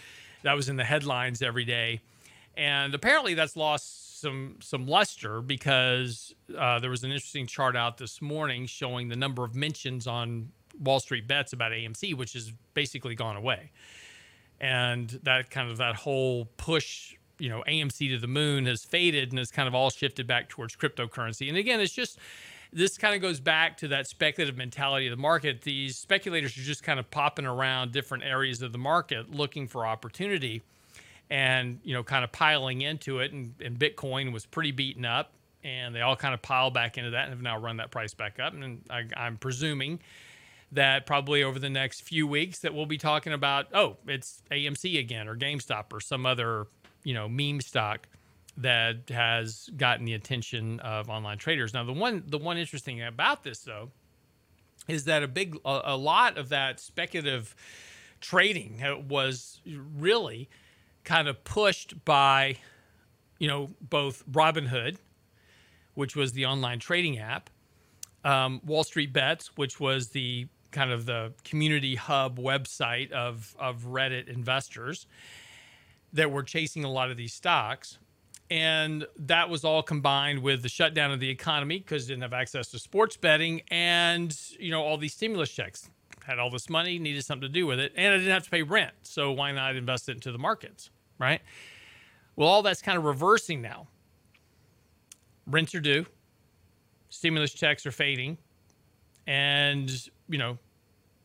that 0.42 0.54
was 0.54 0.68
in 0.68 0.76
the 0.76 0.84
headlines 0.84 1.42
every 1.42 1.64
day. 1.64 2.00
And 2.56 2.94
apparently, 2.94 3.34
that's 3.34 3.56
lost 3.56 4.20
some 4.20 4.56
some 4.60 4.86
luster 4.86 5.40
because 5.40 6.34
uh, 6.56 6.80
there 6.80 6.90
was 6.90 7.04
an 7.04 7.10
interesting 7.10 7.46
chart 7.46 7.76
out 7.76 7.98
this 7.98 8.20
morning 8.20 8.66
showing 8.66 9.08
the 9.08 9.16
number 9.16 9.44
of 9.44 9.54
mentions 9.54 10.06
on 10.06 10.50
Wall 10.80 11.00
Street 11.00 11.28
bets 11.28 11.52
about 11.52 11.72
AMC, 11.72 12.14
which 12.14 12.32
has 12.32 12.52
basically 12.74 13.14
gone 13.14 13.36
away, 13.36 13.70
and 14.60 15.08
that 15.22 15.50
kind 15.50 15.70
of 15.70 15.76
that 15.78 15.94
whole 15.94 16.46
push 16.56 17.14
you 17.38 17.48
know, 17.48 17.62
AMC 17.68 18.08
to 18.10 18.18
the 18.18 18.26
moon 18.26 18.66
has 18.66 18.84
faded 18.84 19.30
and 19.30 19.38
has 19.38 19.50
kind 19.50 19.68
of 19.68 19.74
all 19.74 19.90
shifted 19.90 20.26
back 20.26 20.48
towards 20.48 20.76
cryptocurrency. 20.76 21.48
And 21.48 21.56
again, 21.56 21.80
it's 21.80 21.92
just 21.92 22.18
this 22.72 22.98
kind 22.98 23.14
of 23.14 23.22
goes 23.22 23.40
back 23.40 23.76
to 23.78 23.88
that 23.88 24.06
speculative 24.06 24.56
mentality 24.56 25.06
of 25.06 25.10
the 25.10 25.20
market. 25.20 25.62
These 25.62 25.96
speculators 25.96 26.56
are 26.56 26.62
just 26.62 26.82
kind 26.82 26.98
of 26.98 27.10
popping 27.10 27.46
around 27.46 27.92
different 27.92 28.24
areas 28.24 28.62
of 28.62 28.72
the 28.72 28.78
market 28.78 29.30
looking 29.30 29.68
for 29.68 29.86
opportunity 29.86 30.62
and, 31.30 31.80
you 31.82 31.94
know, 31.94 32.02
kind 32.02 32.24
of 32.24 32.32
piling 32.32 32.82
into 32.82 33.20
it. 33.20 33.32
And, 33.32 33.54
and 33.64 33.78
Bitcoin 33.78 34.32
was 34.32 34.46
pretty 34.46 34.72
beaten 34.72 35.04
up 35.04 35.32
and 35.64 35.94
they 35.94 36.00
all 36.00 36.16
kind 36.16 36.34
of 36.34 36.42
piled 36.42 36.74
back 36.74 36.98
into 36.98 37.10
that 37.10 37.24
and 37.24 37.30
have 37.30 37.42
now 37.42 37.58
run 37.58 37.78
that 37.78 37.90
price 37.90 38.14
back 38.14 38.38
up. 38.38 38.52
And 38.52 38.82
I, 38.90 39.04
I'm 39.16 39.36
presuming 39.36 40.00
that 40.72 41.06
probably 41.06 41.42
over 41.42 41.58
the 41.58 41.70
next 41.70 42.02
few 42.02 42.26
weeks 42.26 42.58
that 42.60 42.74
we'll 42.74 42.86
be 42.86 42.98
talking 42.98 43.32
about, 43.32 43.66
oh, 43.72 43.96
it's 44.06 44.42
AMC 44.50 44.98
again 44.98 45.26
or 45.26 45.36
GameStop 45.36 45.92
or 45.92 46.00
some 46.00 46.26
other, 46.26 46.66
you 47.04 47.14
know, 47.14 47.28
meme 47.28 47.60
stock 47.60 48.06
that 48.58 49.08
has 49.08 49.70
gotten 49.76 50.04
the 50.04 50.14
attention 50.14 50.80
of 50.80 51.08
online 51.08 51.38
traders. 51.38 51.72
Now, 51.72 51.84
the 51.84 51.92
one 51.92 52.24
the 52.26 52.38
one 52.38 52.58
interesting 52.58 53.02
about 53.02 53.44
this 53.44 53.60
though 53.60 53.90
is 54.88 55.04
that 55.04 55.22
a 55.22 55.28
big 55.28 55.56
a, 55.64 55.80
a 55.84 55.96
lot 55.96 56.36
of 56.36 56.48
that 56.48 56.80
speculative 56.80 57.54
trading 58.20 58.82
was 59.08 59.60
really 59.96 60.48
kind 61.04 61.28
of 61.28 61.42
pushed 61.44 62.04
by 62.04 62.56
you 63.38 63.46
know 63.46 63.70
both 63.80 64.24
Robinhood, 64.30 64.96
which 65.94 66.16
was 66.16 66.32
the 66.32 66.46
online 66.46 66.80
trading 66.80 67.18
app, 67.18 67.50
um, 68.24 68.60
Wall 68.64 68.82
Street 68.82 69.12
Bets, 69.12 69.56
which 69.56 69.78
was 69.78 70.08
the 70.08 70.48
kind 70.72 70.90
of 70.90 71.06
the 71.06 71.32
community 71.44 71.94
hub 71.94 72.40
website 72.40 73.12
of 73.12 73.54
of 73.56 73.84
Reddit 73.84 74.28
investors 74.28 75.06
that 76.12 76.32
were 76.32 76.42
chasing 76.42 76.82
a 76.82 76.90
lot 76.90 77.10
of 77.10 77.16
these 77.16 77.32
stocks 77.32 77.98
and 78.50 79.06
that 79.16 79.50
was 79.50 79.64
all 79.64 79.82
combined 79.82 80.42
with 80.42 80.62
the 80.62 80.68
shutdown 80.68 81.10
of 81.10 81.20
the 81.20 81.28
economy 81.28 81.78
because 81.78 82.06
didn't 82.06 82.22
have 82.22 82.32
access 82.32 82.68
to 82.68 82.78
sports 82.78 83.16
betting 83.16 83.62
and 83.70 84.38
you 84.58 84.70
know 84.70 84.82
all 84.82 84.96
these 84.96 85.14
stimulus 85.14 85.50
checks. 85.50 85.90
Had 86.24 86.38
all 86.38 86.50
this 86.50 86.68
money 86.68 86.98
needed 86.98 87.24
something 87.24 87.48
to 87.48 87.48
do 87.48 87.66
with 87.66 87.80
it 87.80 87.92
and 87.96 88.12
i 88.12 88.18
didn't 88.18 88.32
have 88.32 88.44
to 88.44 88.50
pay 88.50 88.62
rent 88.62 88.92
so 89.02 89.32
why 89.32 89.50
not 89.50 89.76
invest 89.76 90.10
it 90.10 90.12
into 90.12 90.30
the 90.30 90.38
markets 90.38 90.90
right? 91.18 91.40
Well 92.36 92.48
all 92.48 92.62
that's 92.62 92.82
kind 92.82 92.98
of 92.98 93.04
reversing 93.04 93.62
now. 93.62 93.88
Rents 95.46 95.74
are 95.74 95.80
due 95.80 96.06
stimulus 97.08 97.52
checks 97.54 97.86
are 97.86 97.90
fading 97.90 98.36
and 99.26 99.90
you 100.28 100.36
know 100.36 100.58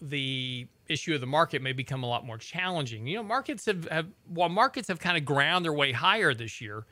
the 0.02 0.68
issue 0.88 1.14
of 1.16 1.22
the 1.22 1.28
market 1.28 1.62
may 1.62 1.74
become 1.74 2.04
a 2.04 2.08
lot 2.08 2.26
more 2.26 2.38
challenging. 2.38 3.08
You 3.08 3.18
know, 3.18 3.24
markets 3.24 3.66
have, 3.66 3.88
have 3.90 4.08
while 4.28 4.50
markets 4.50 4.88
have 4.90 5.00
kind 5.00 5.18
of 5.18 5.26
ground 5.26 5.64
their 5.66 5.74
way 5.74 5.92
higher 5.92 6.34
this 6.34 6.62
year, 6.62 6.86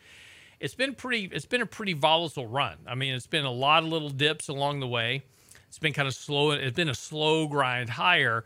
it's 0.61 0.75
been 0.75 0.93
pretty 0.93 1.29
it's 1.33 1.47
been 1.47 1.61
a 1.61 1.65
pretty 1.65 1.93
volatile 1.93 2.47
run. 2.47 2.77
I 2.87 2.95
mean, 2.95 3.15
it's 3.15 3.27
been 3.27 3.45
a 3.45 3.51
lot 3.51 3.83
of 3.83 3.89
little 3.89 4.11
dips 4.11 4.47
along 4.47 4.79
the 4.79 4.87
way. 4.87 5.23
It's 5.67 5.79
been 5.79 5.91
kind 5.91 6.07
of 6.07 6.13
slow. 6.13 6.51
It's 6.51 6.75
been 6.75 6.89
a 6.89 6.95
slow 6.95 7.47
grind 7.47 7.89
higher, 7.89 8.45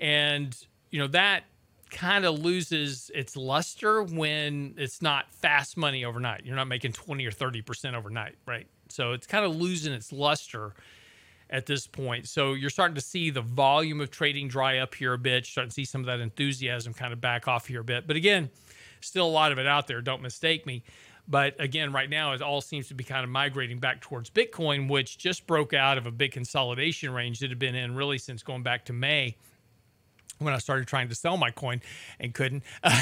and 0.00 0.56
you 0.90 1.00
know 1.00 1.08
that 1.08 1.44
kind 1.90 2.24
of 2.24 2.38
loses 2.38 3.10
its 3.14 3.36
luster 3.36 4.02
when 4.02 4.74
it's 4.76 5.02
not 5.02 5.32
fast 5.34 5.76
money 5.76 6.04
overnight. 6.04 6.44
You're 6.44 6.56
not 6.56 6.68
making 6.68 6.92
20 6.92 7.26
or 7.26 7.32
30 7.32 7.62
percent 7.62 7.96
overnight, 7.96 8.36
right? 8.46 8.68
So 8.88 9.12
it's 9.12 9.26
kind 9.26 9.44
of 9.44 9.56
losing 9.56 9.92
its 9.92 10.12
luster 10.12 10.72
at 11.50 11.66
this 11.66 11.86
point. 11.88 12.28
So 12.28 12.54
you're 12.54 12.70
starting 12.70 12.94
to 12.94 13.00
see 13.00 13.30
the 13.30 13.40
volume 13.40 14.00
of 14.00 14.10
trading 14.10 14.46
dry 14.46 14.78
up 14.78 14.94
here 14.94 15.14
a 15.14 15.18
bit. 15.18 15.44
You're 15.44 15.44
starting 15.44 15.70
to 15.70 15.74
see 15.74 15.84
some 15.84 16.00
of 16.00 16.06
that 16.06 16.20
enthusiasm 16.20 16.94
kind 16.94 17.12
of 17.12 17.20
back 17.20 17.48
off 17.48 17.66
here 17.66 17.80
a 17.80 17.84
bit. 17.84 18.06
But 18.06 18.16
again, 18.16 18.50
still 19.00 19.26
a 19.26 19.30
lot 19.30 19.52
of 19.52 19.58
it 19.58 19.66
out 19.66 19.86
there. 19.86 20.00
Don't 20.00 20.22
mistake 20.22 20.66
me. 20.66 20.82
But 21.28 21.60
again, 21.60 21.92
right 21.92 22.08
now, 22.08 22.32
it 22.32 22.42
all 22.42 22.60
seems 22.60 22.88
to 22.88 22.94
be 22.94 23.04
kind 23.04 23.24
of 23.24 23.30
migrating 23.30 23.78
back 23.78 24.00
towards 24.00 24.30
Bitcoin, 24.30 24.88
which 24.88 25.18
just 25.18 25.46
broke 25.46 25.74
out 25.74 25.98
of 25.98 26.06
a 26.06 26.10
big 26.10 26.32
consolidation 26.32 27.12
range 27.12 27.40
that 27.40 27.50
had 27.50 27.58
been 27.58 27.74
in 27.74 27.96
really 27.96 28.18
since 28.18 28.42
going 28.42 28.62
back 28.62 28.84
to 28.86 28.92
May 28.92 29.36
when 30.38 30.54
I 30.54 30.58
started 30.58 30.86
trying 30.86 31.08
to 31.08 31.14
sell 31.14 31.36
my 31.36 31.50
coin 31.50 31.82
and 32.20 32.32
couldn't. 32.32 32.62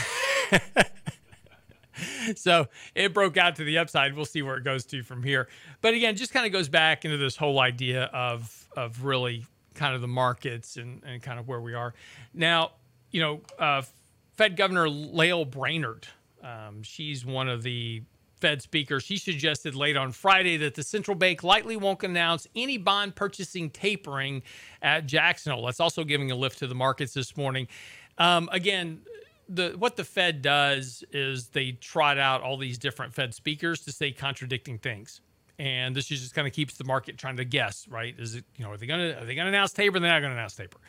so 2.36 2.66
it 2.94 3.12
broke 3.12 3.36
out 3.36 3.56
to 3.56 3.64
the 3.64 3.78
upside. 3.78 4.14
We'll 4.14 4.24
see 4.24 4.42
where 4.42 4.56
it 4.56 4.64
goes 4.64 4.84
to 4.86 5.02
from 5.02 5.22
here. 5.22 5.48
But 5.80 5.94
again, 5.94 6.16
just 6.16 6.32
kind 6.32 6.46
of 6.46 6.52
goes 6.52 6.68
back 6.68 7.04
into 7.04 7.16
this 7.16 7.36
whole 7.36 7.60
idea 7.60 8.04
of 8.04 8.68
of 8.76 9.04
really 9.04 9.46
kind 9.74 9.94
of 9.94 10.00
the 10.00 10.08
markets 10.08 10.76
and, 10.76 11.02
and 11.04 11.22
kind 11.22 11.38
of 11.38 11.48
where 11.48 11.60
we 11.60 11.74
are. 11.74 11.94
Now, 12.32 12.72
you 13.10 13.20
know, 13.20 13.40
uh, 13.58 13.82
Fed 14.36 14.56
Governor 14.56 14.88
Lael 14.88 15.44
Brainard, 15.44 16.06
um, 16.42 16.82
she's 16.82 17.24
one 17.24 17.48
of 17.48 17.62
the 17.62 18.02
Fed 18.44 18.60
speaker, 18.60 19.00
she 19.00 19.16
suggested 19.16 19.74
late 19.74 19.96
on 19.96 20.12
Friday 20.12 20.58
that 20.58 20.74
the 20.74 20.82
central 20.82 21.14
bank 21.14 21.42
likely 21.42 21.78
won't 21.78 22.02
announce 22.02 22.46
any 22.54 22.76
bond 22.76 23.16
purchasing 23.16 23.70
tapering 23.70 24.42
at 24.82 25.06
Jackson 25.06 25.52
Hole. 25.52 25.64
That's 25.64 25.80
also 25.80 26.04
giving 26.04 26.30
a 26.30 26.34
lift 26.34 26.58
to 26.58 26.66
the 26.66 26.74
markets 26.74 27.14
this 27.14 27.38
morning. 27.38 27.68
Um, 28.18 28.50
again, 28.52 29.00
the 29.48 29.70
what 29.78 29.96
the 29.96 30.04
Fed 30.04 30.42
does 30.42 31.02
is 31.10 31.48
they 31.48 31.72
trot 31.72 32.18
out 32.18 32.42
all 32.42 32.58
these 32.58 32.76
different 32.76 33.14
Fed 33.14 33.32
speakers 33.32 33.80
to 33.86 33.92
say 33.92 34.12
contradicting 34.12 34.76
things. 34.76 35.22
And 35.58 35.96
this 35.96 36.08
just 36.08 36.34
kind 36.34 36.46
of 36.46 36.52
keeps 36.52 36.76
the 36.76 36.84
market 36.84 37.16
trying 37.16 37.38
to 37.38 37.46
guess, 37.46 37.88
right? 37.88 38.14
Is 38.18 38.34
it, 38.34 38.44
you 38.58 38.66
know, 38.66 38.72
are 38.72 38.76
they 38.76 38.84
gonna 38.84 39.16
are 39.22 39.24
they 39.24 39.34
gonna 39.34 39.48
announce 39.48 39.72
taper? 39.72 39.98
They're 39.98 40.10
not 40.10 40.20
gonna 40.20 40.34
announce 40.34 40.54
taper. 40.54 40.80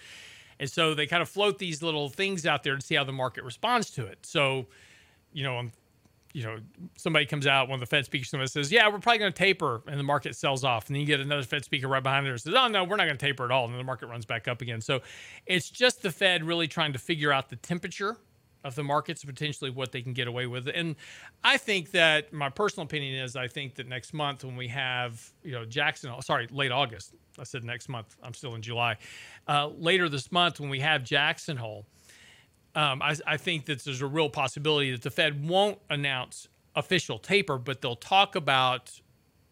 And 0.60 0.70
so 0.70 0.94
they 0.94 1.08
kind 1.08 1.22
of 1.22 1.30
float 1.30 1.58
these 1.58 1.82
little 1.82 2.10
things 2.10 2.46
out 2.46 2.64
there 2.64 2.76
to 2.76 2.82
see 2.82 2.96
how 2.96 3.06
the 3.06 3.14
market 3.14 3.46
responds 3.46 3.92
to 3.92 4.06
it. 4.06 4.26
So, 4.26 4.66
you 5.32 5.44
know, 5.44 5.58
I'm 5.58 5.72
you 6.36 6.44
know, 6.44 6.58
somebody 6.98 7.26
comes 7.26 7.48
out, 7.48 7.70
one 7.70 7.76
of 7.76 7.80
the 7.80 7.86
Fed 7.86 8.04
speakers 8.04 8.30
somebody 8.30 8.50
says, 8.50 8.70
Yeah, 8.70 8.90
we're 8.90 9.00
probably 9.00 9.20
going 9.20 9.32
to 9.32 9.38
taper, 9.38 9.82
and 9.88 9.98
the 9.98 10.04
market 10.04 10.36
sells 10.36 10.66
off. 10.66 10.88
And 10.88 10.96
then 10.96 11.00
you 11.00 11.08
get 11.08 11.22
another 11.22 11.44
Fed 11.44 11.64
speaker 11.64 11.88
right 11.88 12.04
behind 12.04 12.28
it 12.28 12.30
and 12.30 12.42
says, 12.42 12.54
Oh, 12.54 12.68
no, 12.68 12.84
we're 12.84 12.98
not 12.98 13.06
going 13.06 13.18
to 13.18 13.26
taper 13.26 13.46
at 13.46 13.52
all. 13.52 13.64
And 13.64 13.74
then 13.74 13.78
the 13.78 13.86
market 13.86 14.08
runs 14.08 14.26
back 14.26 14.50
up 14.50 14.62
again. 14.62 14.82
So 14.82 15.00
it's 15.46 15.70
just 15.70 16.02
the 16.02 16.12
Fed 16.12 16.44
really 16.44 16.68
trying 16.68 16.92
to 16.92 17.00
figure 17.00 17.32
out 17.32 17.50
the 17.50 17.56
temperature 17.56 18.18
of 18.66 18.76
the 18.76 18.84
markets, 18.84 19.24
potentially 19.24 19.70
what 19.70 19.94
they 19.94 20.02
can 20.02 20.12
get 20.12 20.28
away 20.28 20.46
with. 20.46 20.68
And 20.68 20.98
I 21.42 21.56
think 21.56 21.92
that 21.92 22.34
my 22.34 22.50
personal 22.50 22.84
opinion 22.84 23.24
is 23.24 23.38
I 23.38 23.48
think 23.48 23.76
that 23.76 23.88
next 23.88 24.14
month 24.14 24.44
when 24.44 24.58
we 24.58 24.68
have, 24.68 25.32
you 25.42 25.54
know, 25.54 25.64
Jackson, 25.64 26.12
sorry, 26.22 26.50
late 26.52 26.72
August, 26.72 27.14
I 27.40 27.44
said 27.44 27.64
next 27.64 27.88
month, 27.88 28.18
I'm 28.22 28.34
still 28.34 28.56
in 28.56 28.62
July. 28.62 28.98
Uh, 29.48 29.70
later 29.78 30.10
this 30.10 30.34
month 30.34 30.60
when 30.60 30.70
we 30.70 30.82
have 30.82 31.02
Jackson 31.02 31.56
Hole, 31.56 31.86
um, 32.76 33.02
I, 33.02 33.16
I 33.26 33.38
think 33.38 33.66
that 33.66 33.84
there's 33.84 34.02
a 34.02 34.08
real 34.08 34.30
possibility 34.30 34.92
that 34.92 35.02
the 35.02 35.10
Fed 35.10 35.48
won't 35.48 35.80
announce 35.90 36.50
official 36.76 37.18
taper, 37.18 37.58
but 37.58 37.82
they'll 37.82 37.96
talk 37.96 38.36
about 38.36 39.00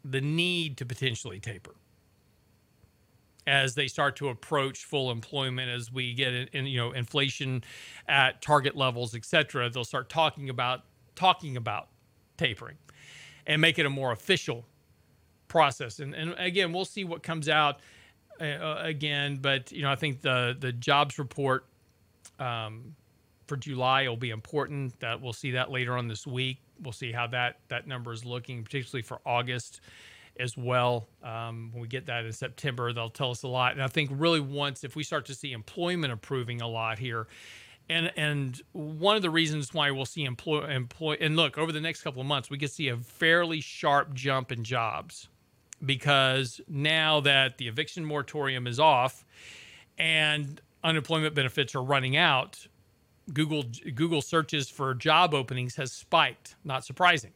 the 0.04 0.20
need 0.20 0.78
to 0.78 0.86
potentially 0.86 1.40
taper 1.40 1.76
as 3.48 3.76
they 3.76 3.88
start 3.88 4.16
to 4.18 4.30
approach 4.30 4.86
full 4.86 5.12
employment 5.12 5.70
as 5.70 5.92
we 5.92 6.14
get 6.14 6.34
in, 6.34 6.66
you 6.66 6.78
know 6.78 6.92
inflation 6.92 7.64
at 8.08 8.42
target 8.42 8.76
levels 8.76 9.16
et 9.16 9.26
cetera 9.26 9.70
they'll 9.70 9.84
start 9.84 10.10
talking 10.10 10.50
about 10.50 10.84
talking 11.16 11.58
about 11.58 11.90
tapering 12.38 12.78
and 13.46 13.62
make 13.62 13.78
it 13.78 13.86
a 13.86 13.90
more 13.90 14.14
official 14.14 14.66
process. 15.48 16.00
And, 16.00 16.14
and 16.16 16.34
again 16.38 16.72
we'll 16.74 16.86
see 16.86 17.04
what 17.04 17.22
comes 17.22 17.50
out 17.50 17.80
uh, 18.42 18.78
again 18.80 19.38
but 19.42 19.72
you 19.72 19.84
know 19.84 19.92
i 19.92 19.96
think 19.96 20.22
the 20.22 20.56
the 20.60 20.72
jobs 20.72 21.20
report 21.20 21.66
um, 22.40 22.96
for 23.48 23.58
july 23.58 24.08
will 24.08 24.18
be 24.18 24.30
important 24.30 24.98
that 25.00 25.22
we'll 25.22 25.34
see 25.34 25.52
that 25.52 25.72
later 25.72 25.98
on 25.98 26.08
this 26.08 26.26
week 26.26 26.60
we'll 26.82 26.92
see 26.94 27.12
how 27.12 27.28
that 27.28 27.60
that 27.68 27.88
number 27.88 28.12
is 28.12 28.26
looking 28.26 28.64
particularly 28.64 29.02
for 29.02 29.20
august 29.26 29.82
as 30.40 30.58
well. 30.58 31.08
Um, 31.24 31.70
when 31.72 31.82
we 31.82 31.88
get 31.88 32.08
that 32.08 32.26
in 32.26 32.32
September, 32.32 32.92
they'll 32.94 33.10
tell 33.10 33.32
us 33.32 33.44
a 33.44 33.48
lot. 33.48 33.74
And 33.74 33.84
I 33.84 33.88
think 33.88 34.10
really 34.14 34.40
once, 34.40 34.84
if 34.84 34.96
we 34.96 35.04
start 35.04 35.26
to 35.28 35.36
see 35.36 35.52
employment 35.52 36.12
improving 36.12 36.62
a 36.62 36.68
lot 36.68 37.00
here, 37.00 37.28
and 37.90 38.12
and 38.16 38.62
one 38.72 39.16
of 39.16 39.22
the 39.22 39.30
reasons 39.30 39.74
why 39.74 39.92
we'll 39.92 40.06
see 40.06 40.24
employ 40.24 40.66
employ 40.70 41.18
and 41.20 41.36
look 41.36 41.58
over 41.58 41.72
the 41.72 41.82
next 41.82 42.02
couple 42.02 42.22
of 42.22 42.28
months, 42.28 42.50
we 42.50 42.58
could 42.58 42.72
see 42.72 42.88
a 42.88 42.98
fairly 42.98 43.62
sharp 43.62 44.14
jump 44.14 44.52
in 44.52 44.64
jobs 44.64 45.28
because 45.86 46.62
now 46.68 47.20
that 47.20 47.58
the 47.58 47.68
eviction 47.68 48.06
moratorium 48.06 48.68
is 48.68 48.80
off 48.80 49.26
and 49.98 50.62
unemployment 50.82 51.36
benefits 51.36 51.76
are 51.76 51.84
running 51.84 52.16
out, 52.16 52.68
Google 53.32 53.64
Google 53.96 54.22
searches 54.22 54.70
for 54.70 54.94
job 54.94 55.34
openings 55.34 55.76
has 55.76 55.92
spiked. 55.92 56.56
Not 56.64 56.84
surprising. 56.86 57.32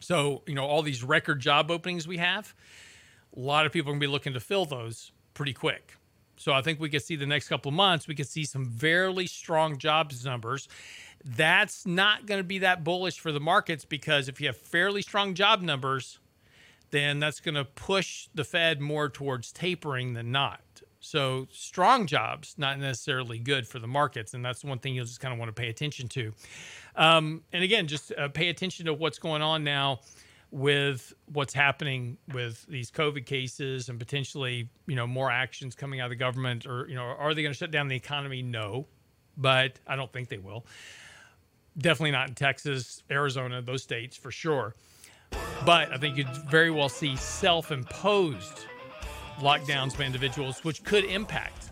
So, 0.00 0.42
you 0.46 0.54
know, 0.54 0.64
all 0.64 0.82
these 0.82 1.04
record 1.04 1.40
job 1.40 1.70
openings 1.70 2.08
we 2.08 2.16
have, 2.16 2.54
a 3.36 3.40
lot 3.40 3.66
of 3.66 3.72
people 3.72 3.90
are 3.90 3.92
going 3.92 4.00
to 4.00 4.06
be 4.06 4.10
looking 4.10 4.32
to 4.32 4.40
fill 4.40 4.64
those 4.64 5.12
pretty 5.34 5.52
quick. 5.52 5.96
So 6.36 6.52
I 6.52 6.62
think 6.62 6.80
we 6.80 6.88
could 6.88 7.02
see 7.02 7.16
the 7.16 7.26
next 7.26 7.48
couple 7.48 7.68
of 7.68 7.74
months, 7.74 8.08
we 8.08 8.14
could 8.14 8.26
see 8.26 8.44
some 8.44 8.64
fairly 8.64 9.26
strong 9.26 9.76
jobs 9.76 10.24
numbers. 10.24 10.68
That's 11.22 11.86
not 11.86 12.24
going 12.24 12.40
to 12.40 12.44
be 12.44 12.60
that 12.60 12.82
bullish 12.82 13.20
for 13.20 13.30
the 13.30 13.40
markets 13.40 13.84
because 13.84 14.26
if 14.26 14.40
you 14.40 14.46
have 14.46 14.56
fairly 14.56 15.02
strong 15.02 15.34
job 15.34 15.60
numbers, 15.60 16.18
then 16.92 17.20
that's 17.20 17.40
going 17.40 17.56
to 17.56 17.64
push 17.66 18.28
the 18.34 18.44
Fed 18.44 18.80
more 18.80 19.10
towards 19.10 19.52
tapering 19.52 20.14
than 20.14 20.32
not. 20.32 20.62
So 21.00 21.48
strong 21.50 22.06
jobs, 22.06 22.54
not 22.58 22.78
necessarily 22.78 23.38
good 23.38 23.66
for 23.66 23.78
the 23.78 23.86
markets, 23.86 24.34
and 24.34 24.44
that's 24.44 24.62
one 24.62 24.78
thing 24.78 24.94
you'll 24.94 25.06
just 25.06 25.20
kind 25.20 25.32
of 25.32 25.38
want 25.38 25.48
to 25.48 25.60
pay 25.60 25.70
attention 25.70 26.08
to. 26.08 26.32
Um, 26.94 27.42
and 27.52 27.64
again, 27.64 27.86
just 27.86 28.12
uh, 28.16 28.28
pay 28.28 28.50
attention 28.50 28.86
to 28.86 28.94
what's 28.94 29.18
going 29.18 29.40
on 29.40 29.64
now 29.64 30.00
with 30.50 31.14
what's 31.32 31.54
happening 31.54 32.18
with 32.34 32.66
these 32.66 32.90
COVID 32.90 33.24
cases 33.24 33.88
and 33.88 33.98
potentially, 33.98 34.68
you 34.86 34.96
know, 34.96 35.06
more 35.06 35.30
actions 35.30 35.74
coming 35.74 36.00
out 36.00 36.06
of 36.06 36.10
the 36.10 36.16
government, 36.16 36.66
or 36.66 36.86
you 36.88 36.96
know, 36.96 37.02
are 37.02 37.32
they 37.32 37.42
going 37.42 37.52
to 37.52 37.58
shut 37.58 37.70
down 37.70 37.88
the 37.88 37.96
economy? 37.96 38.42
No, 38.42 38.86
but 39.36 39.78
I 39.86 39.96
don't 39.96 40.12
think 40.12 40.28
they 40.28 40.38
will. 40.38 40.66
Definitely 41.78 42.10
not 42.10 42.28
in 42.28 42.34
Texas, 42.34 43.02
Arizona, 43.10 43.62
those 43.62 43.82
states 43.82 44.16
for 44.16 44.30
sure. 44.30 44.74
But 45.64 45.92
I 45.92 45.98
think 45.98 46.16
you'd 46.16 46.28
very 46.48 46.70
well 46.70 46.88
see 46.88 47.16
self-imposed 47.16 48.66
lockdowns 49.38 49.96
by 49.96 50.04
individuals, 50.04 50.62
which 50.64 50.82
could 50.84 51.04
impact 51.04 51.70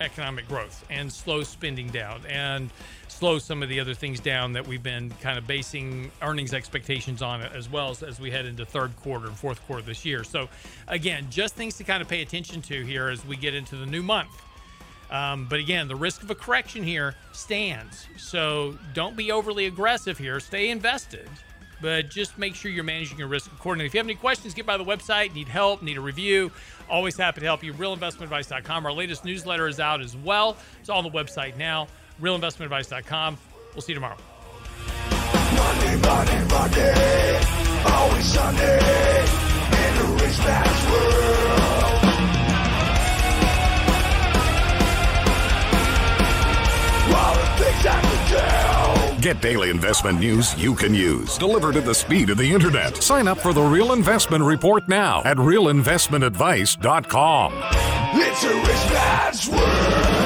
economic 0.00 0.46
growth 0.46 0.84
and 0.90 1.12
slow 1.12 1.42
spending 1.42 1.88
down 1.88 2.20
and 2.28 2.70
slow 3.08 3.38
some 3.38 3.62
of 3.62 3.68
the 3.68 3.80
other 3.80 3.94
things 3.94 4.20
down 4.20 4.52
that 4.52 4.66
we've 4.66 4.82
been 4.82 5.10
kind 5.20 5.36
of 5.36 5.46
basing 5.46 6.10
earnings 6.22 6.54
expectations 6.54 7.20
on 7.20 7.42
as 7.42 7.68
well 7.68 7.90
as, 7.90 8.02
as 8.02 8.20
we 8.20 8.30
head 8.30 8.46
into 8.46 8.64
third 8.64 8.94
quarter 8.96 9.26
and 9.26 9.36
fourth 9.36 9.60
quarter 9.66 9.82
this 9.82 10.04
year. 10.04 10.22
So, 10.22 10.48
again, 10.86 11.26
just 11.30 11.56
things 11.56 11.76
to 11.78 11.84
kind 11.84 12.00
of 12.00 12.08
pay 12.08 12.22
attention 12.22 12.62
to 12.62 12.84
here 12.84 13.08
as 13.08 13.24
we 13.26 13.36
get 13.36 13.54
into 13.54 13.76
the 13.76 13.86
new 13.86 14.02
month. 14.02 14.30
Um, 15.10 15.46
but 15.48 15.58
again, 15.58 15.88
the 15.88 15.96
risk 15.96 16.22
of 16.22 16.30
a 16.30 16.34
correction 16.34 16.82
here 16.82 17.14
stands. 17.32 18.06
So 18.16 18.78
don't 18.92 19.16
be 19.16 19.32
overly 19.32 19.66
aggressive 19.66 20.18
here. 20.18 20.38
Stay 20.38 20.68
invested 20.68 21.28
but 21.80 22.08
just 22.10 22.38
make 22.38 22.54
sure 22.54 22.70
you're 22.70 22.84
managing 22.84 23.18
your 23.18 23.28
risk 23.28 23.50
accordingly. 23.52 23.86
If 23.86 23.94
you 23.94 23.98
have 23.98 24.06
any 24.06 24.14
questions, 24.14 24.54
get 24.54 24.66
by 24.66 24.76
the 24.76 24.84
website, 24.84 25.34
need 25.34 25.48
help, 25.48 25.82
need 25.82 25.96
a 25.96 26.00
review, 26.00 26.50
always 26.88 27.16
happy 27.16 27.40
to 27.40 27.46
help 27.46 27.62
you. 27.62 27.72
RealInvestmentAdvice.com. 27.74 28.86
Our 28.86 28.92
latest 28.92 29.24
newsletter 29.24 29.68
is 29.68 29.80
out 29.80 30.00
as 30.00 30.16
well. 30.16 30.56
It's 30.80 30.88
on 30.88 31.04
the 31.04 31.10
website 31.10 31.56
now, 31.56 31.88
realinvestmentadvice.com. 32.20 33.38
We'll 33.74 33.82
see 33.82 33.92
you 33.92 33.96
tomorrow. 33.96 34.16
Always 37.86 38.36
in 38.36 40.16
rich 40.16 40.38
world. 40.90 41.47
Get 49.20 49.42
daily 49.42 49.70
investment 49.70 50.20
news 50.20 50.56
you 50.56 50.76
can 50.76 50.94
use, 50.94 51.36
delivered 51.38 51.74
at 51.74 51.84
the 51.84 51.94
speed 51.94 52.30
of 52.30 52.38
the 52.38 52.52
internet. 52.52 53.02
Sign 53.02 53.26
up 53.26 53.38
for 53.38 53.52
the 53.52 53.60
Real 53.60 53.92
Investment 53.92 54.44
Report 54.44 54.88
now 54.88 55.22
at 55.24 55.38
realinvestmentadvice.com. 55.38 57.52
It's 58.14 58.44
a 58.44 58.54
rich 58.54 58.92
man's 58.92 59.48
world. 59.48 60.17